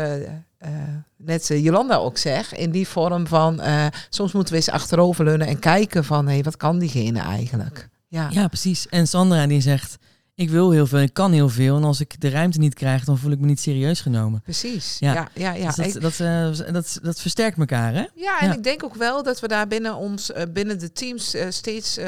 net 1.17 1.47
Jolanda 1.47 1.97
ook 1.97 2.19
zegt. 2.19 2.53
In 2.53 2.71
die 2.71 2.89
vorm 2.89 3.27
van 3.27 3.61
soms 4.09 4.33
moeten 4.33 4.53
we 4.53 4.59
eens 4.59 4.71
achteroverleunen 4.71 5.47
en 5.47 5.59
kijken 5.59 6.05
van 6.05 6.29
hé, 6.29 6.43
wat 6.43 6.57
kan 6.57 6.79
diegene 6.79 7.21
eigenlijk? 7.21 7.89
Ja, 8.09 8.29
ja, 8.31 8.49
precies. 8.49 8.89
En 8.89 9.07
Sandra 9.07 9.47
die 9.47 9.61
zegt: 9.61 9.99
Ik 10.39 10.51
wil 10.51 10.71
heel 10.71 10.87
veel, 10.87 10.99
ik 10.99 11.13
kan 11.13 11.33
heel 11.33 11.49
veel. 11.49 11.77
En 11.77 11.85
als 11.85 12.01
ik 12.01 12.21
de 12.21 12.29
ruimte 12.29 12.59
niet 12.59 12.75
krijg, 12.75 13.05
dan 13.05 13.19
voel 13.19 13.31
ik 13.31 13.39
me 13.39 13.47
niet 13.47 13.61
serieus 13.61 14.01
genomen. 14.01 14.43
precies. 14.43 14.97
Ja. 14.99 15.13
Ja, 15.13 15.29
ja, 15.35 15.53
ja. 15.53 15.71
dus 15.73 15.93
dat, 15.93 16.03
dat, 16.03 16.21
eh, 16.21 16.73
dat, 16.73 16.99
dat 17.03 17.21
versterkt 17.21 17.59
elkaar, 17.59 17.93
hè? 17.93 18.07
Ja, 18.15 18.41
en 18.41 18.47
Ja. 18.49 18.53
ik 18.55 18.63
denk 18.63 18.85
ook 18.85 18.95
wel 18.95 19.23
dat 19.23 19.41
we 19.41 19.49
daar 19.49 19.67
binnen 19.69 19.97
ons, 19.97 20.33
eh, 20.33 20.43
binnen 20.53 20.79
de 20.79 20.93
teams 20.93 21.35
eh, 21.35 21.47
steeds, 21.51 21.99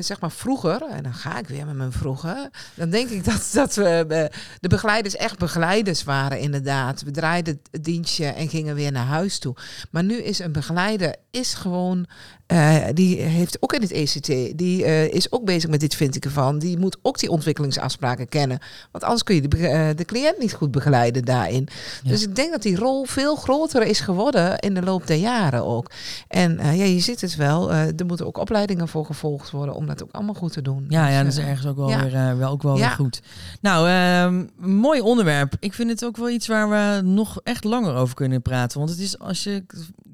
zeg 0.00 0.20
maar 0.20 0.30
vroeger, 0.30 0.82
en 0.82 1.02
dan 1.02 1.14
ga 1.14 1.38
ik 1.38 1.48
weer 1.48 1.66
met 1.66 1.74
mijn 1.74 1.92
vroeger, 1.92 2.50
dan 2.74 2.90
denk 2.90 3.08
ik 3.08 3.24
dat, 3.24 3.50
dat 3.52 3.74
we 3.74 4.28
de 4.60 4.68
begeleiders 4.68 5.16
echt 5.16 5.38
begeleiders 5.38 6.04
waren 6.04 6.40
inderdaad. 6.40 7.02
We 7.02 7.10
draaiden 7.10 7.60
het 7.70 7.84
dienstje 7.84 8.26
en 8.26 8.48
gingen 8.48 8.74
weer 8.74 8.92
naar 8.92 9.06
huis 9.06 9.38
toe. 9.38 9.54
Maar 9.90 10.04
nu 10.04 10.22
is 10.22 10.38
een 10.38 10.52
begeleider 10.52 11.14
is 11.30 11.54
gewoon, 11.54 12.06
eh, 12.46 12.84
die 12.94 13.20
heeft 13.20 13.62
ook 13.62 13.72
in 13.72 13.80
het 13.80 13.90
ECT, 13.90 14.58
die 14.58 14.84
eh, 14.84 15.04
is 15.08 15.32
ook 15.32 15.44
bezig 15.44 15.70
met 15.70 15.80
dit 15.80 15.94
vind 15.94 16.16
ik 16.16 16.24
ervan. 16.24 16.58
Die 16.58 16.78
moet 16.78 16.96
ook 17.02 17.18
die 17.18 17.30
ontwikkelingsafspraken 17.30 18.28
kennen. 18.28 18.58
Want 18.90 19.04
anders 19.04 19.22
kun 19.22 19.34
je 19.34 19.48
de, 19.48 19.68
eh, 19.68 19.88
de 19.96 20.04
cliënt 20.04 20.38
niet 20.38 20.52
goed 20.52 20.70
begeleiden 20.70 21.24
daarin. 21.24 21.68
Ja. 22.02 22.10
Dus 22.10 22.22
ik 22.22 22.36
denk 22.36 22.50
dat 22.50 22.62
die 22.62 22.76
rol 22.76 23.04
veel 23.04 23.36
groter 23.36 23.82
is 23.82 24.00
geworden 24.00 24.58
in 24.58 24.74
de 24.74 24.82
loop 24.82 25.06
der 25.06 25.16
jaren 25.16 25.64
ook. 25.64 25.90
En 26.28 26.58
ja, 26.62 26.84
je 26.84 27.00
ziet 27.00 27.20
het 27.20 27.36
wel, 27.36 27.72
er 27.72 28.06
moeten 28.06 28.26
ook 28.26 28.38
opleidingen 28.38 28.88
voor 28.88 29.06
gevolgd 29.06 29.50
worden 29.50 29.74
om 29.74 29.86
dat 29.86 30.02
ook 30.02 30.12
allemaal 30.12 30.34
goed 30.34 30.52
te 30.52 30.62
doen. 30.62 30.86
Ja, 30.88 31.04
Dus, 31.06 31.14
ja, 31.14 31.22
dat 31.22 31.32
is 31.32 31.38
ergens 31.38 31.66
ook 31.66 31.76
wel 31.76 31.88
ja. 31.88 32.02
weer, 32.08 32.38
wel, 32.38 32.50
ook 32.50 32.62
wel 32.62 32.76
Ja. 32.76 32.86
weer 32.86 32.96
goed. 32.96 33.20
Nou, 33.60 33.88
ehm, 33.88 34.44
mooi 34.76 35.00
onderwerp. 35.00 35.54
Ik 35.60 35.74
vind 35.74 35.90
het 35.90 36.04
ook 36.04 36.16
wel 36.16 36.30
iets 36.30 36.46
waar 36.46 36.68
we 36.70 37.00
nog 37.08 37.40
echt 37.42 37.64
langer 37.64 37.94
over 37.94 38.14
kunnen 38.14 38.42
praten. 38.42 38.78
Want 38.78 38.90
het 38.90 38.98
is 38.98 39.18
als 39.18 39.44
je 39.44 39.64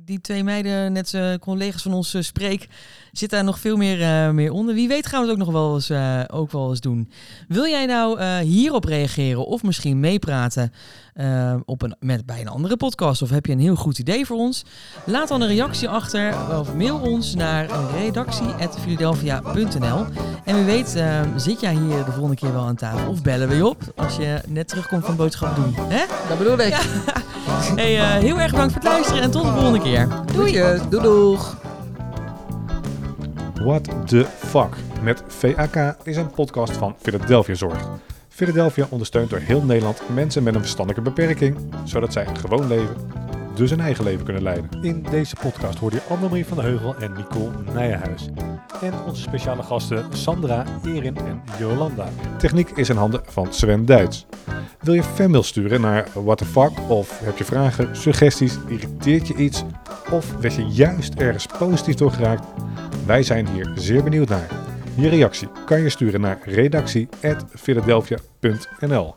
die 0.05 0.21
twee 0.21 0.45
meiden, 0.45 0.93
net 0.93 1.15
eh, 1.15 1.35
collega's 1.41 1.83
van 1.83 1.93
ons, 1.93 2.15
eh, 2.15 2.23
spreek, 2.23 2.69
zit 3.13 3.31
daar 3.31 3.45
nog 3.45 3.59
veel 3.59 3.77
meer, 3.77 4.03
eh, 4.03 4.31
meer 4.31 4.53
onder. 4.53 4.75
Wie 4.75 4.89
weet 4.89 5.07
gaan 5.07 5.21
we 5.21 5.27
het 5.27 5.35
ook 5.35 5.41
nog 5.45 5.53
wel 5.53 5.75
eens, 5.75 5.91
eh, 5.91 6.21
ook 6.27 6.53
wel 6.53 6.71
eens 6.71 6.81
doen. 6.81 7.11
Wil 7.49 7.67
jij 7.67 7.87
nou 7.87 8.23
hierop 8.43 8.85
reageren 8.85 9.47
of 9.47 9.63
misschien 9.63 10.01
meepraten 10.01 10.73
op 11.65 11.83
een, 11.83 11.97
met, 12.01 12.27
bij 12.27 12.41
een 12.41 12.49
andere 12.49 12.77
podcast? 12.77 13.23
Of 13.23 13.31
heb 13.31 13.47
je 13.47 13.53
een 13.53 13.61
heel 13.61 13.75
goed 13.75 13.99
idee 13.99 14.27
voor 14.27 14.37
ons? 14.37 14.65
Laat 15.05 15.29
dan 15.29 15.41
een 15.41 15.49
reactie 15.49 15.89
achter 15.89 16.35
of 16.59 16.75
mail 16.75 16.99
ons 16.99 17.35
naar 17.35 17.67
redactie.philadelphia.nl 17.95 20.05
En 20.45 20.57
wie 20.57 20.65
weet 20.65 21.03
zit 21.37 21.61
jij 21.61 21.75
hier 21.75 22.05
de 22.05 22.13
volgende 22.13 22.37
keer 22.37 22.53
wel 22.53 22.65
aan 22.65 22.77
tafel 22.77 23.11
of 23.11 23.23
bellen 23.23 23.49
we 23.49 23.55
je 23.55 23.67
op 23.67 23.93
als 23.97 24.17
je 24.17 24.41
net 24.49 24.69
terugkomt 24.69 25.05
van 25.05 25.17
boodschap 25.17 25.57
doen. 25.57 25.75
Hè? 25.75 26.05
Dat 26.29 26.39
bedoel 26.39 26.59
ik. 26.59 26.69
Ja. 26.69 26.81
Hey, 27.65 27.99
eh, 27.99 28.09
heel 28.09 28.41
erg 28.41 28.51
bedankt 28.51 28.73
voor 28.73 28.83
het 28.83 28.91
luisteren 28.91 29.23
en 29.23 29.31
tot 29.31 29.43
de 29.43 29.53
volgende 29.53 29.81
keer. 29.81 30.09
Doei. 30.35 30.53
Doei 30.89 31.03
doeg. 31.03 31.57
What 33.55 33.89
the 34.07 34.27
fuck 34.37 34.77
met 35.03 35.23
VAK 35.27 35.97
is 36.03 36.17
een 36.17 36.31
podcast 36.31 36.77
van 36.77 36.95
Philadelphia 37.01 37.55
Zorg. 37.55 37.89
Philadelphia 38.29 38.87
ondersteunt 38.91 39.31
door 39.31 39.39
heel 39.39 39.63
Nederland 39.63 40.03
mensen 40.15 40.43
met 40.43 40.55
een 40.55 40.61
verstandelijke 40.61 41.11
beperking, 41.11 41.57
zodat 41.85 42.13
zij 42.13 42.27
een 42.27 42.37
gewoon 42.37 42.67
leven, 42.67 42.97
dus 43.55 43.71
een 43.71 43.81
eigen 43.81 44.05
leven 44.05 44.25
kunnen 44.25 44.43
leiden. 44.43 44.83
In 44.83 45.07
deze 45.11 45.37
podcast 45.41 45.79
hoorde 45.79 45.97
je 45.97 46.15
Annemarie 46.15 46.47
van 46.47 46.57
de 46.57 46.63
Heugel 46.63 46.97
en 46.97 47.13
Nicole 47.13 47.51
Nijenhuis. 47.75 48.29
En 48.83 48.93
onze 49.07 49.23
speciale 49.23 49.63
gasten 49.63 50.05
Sandra, 50.13 50.65
Erin 50.85 51.17
en 51.17 51.43
Jolanda. 51.59 52.09
Techniek 52.39 52.71
is 52.71 52.89
in 52.89 52.97
handen 52.97 53.21
van 53.25 53.53
Sven 53.53 53.87
Duits. 53.87 54.27
Wil 54.81 54.95
je 54.95 55.03
fanmail 55.03 55.43
sturen 55.43 55.81
naar 55.81 56.07
What 56.15 56.39
the 56.39 56.45
fuck 56.45 56.73
of 56.89 57.21
heb 57.25 57.39
je 57.39 57.45
vragen, 57.45 57.97
suggesties, 57.97 58.59
irriteert 58.69 59.29
je 59.29 59.35
iets 59.35 59.65
of 60.11 60.35
werd 60.41 60.55
je 60.55 60.67
juist 60.67 61.15
ergens 61.15 61.47
positief 61.59 61.95
door 61.95 62.11
geraakt? 62.11 62.47
Wij 63.07 63.23
zijn 63.23 63.49
hier 63.49 63.73
zeer 63.75 64.03
benieuwd 64.03 64.29
naar. 64.29 64.49
Je 64.95 65.09
reactie 65.09 65.49
kan 65.65 65.81
je 65.81 65.89
sturen 65.89 66.21
naar 66.21 66.39
redactie.philadelphia.nl 66.45 69.15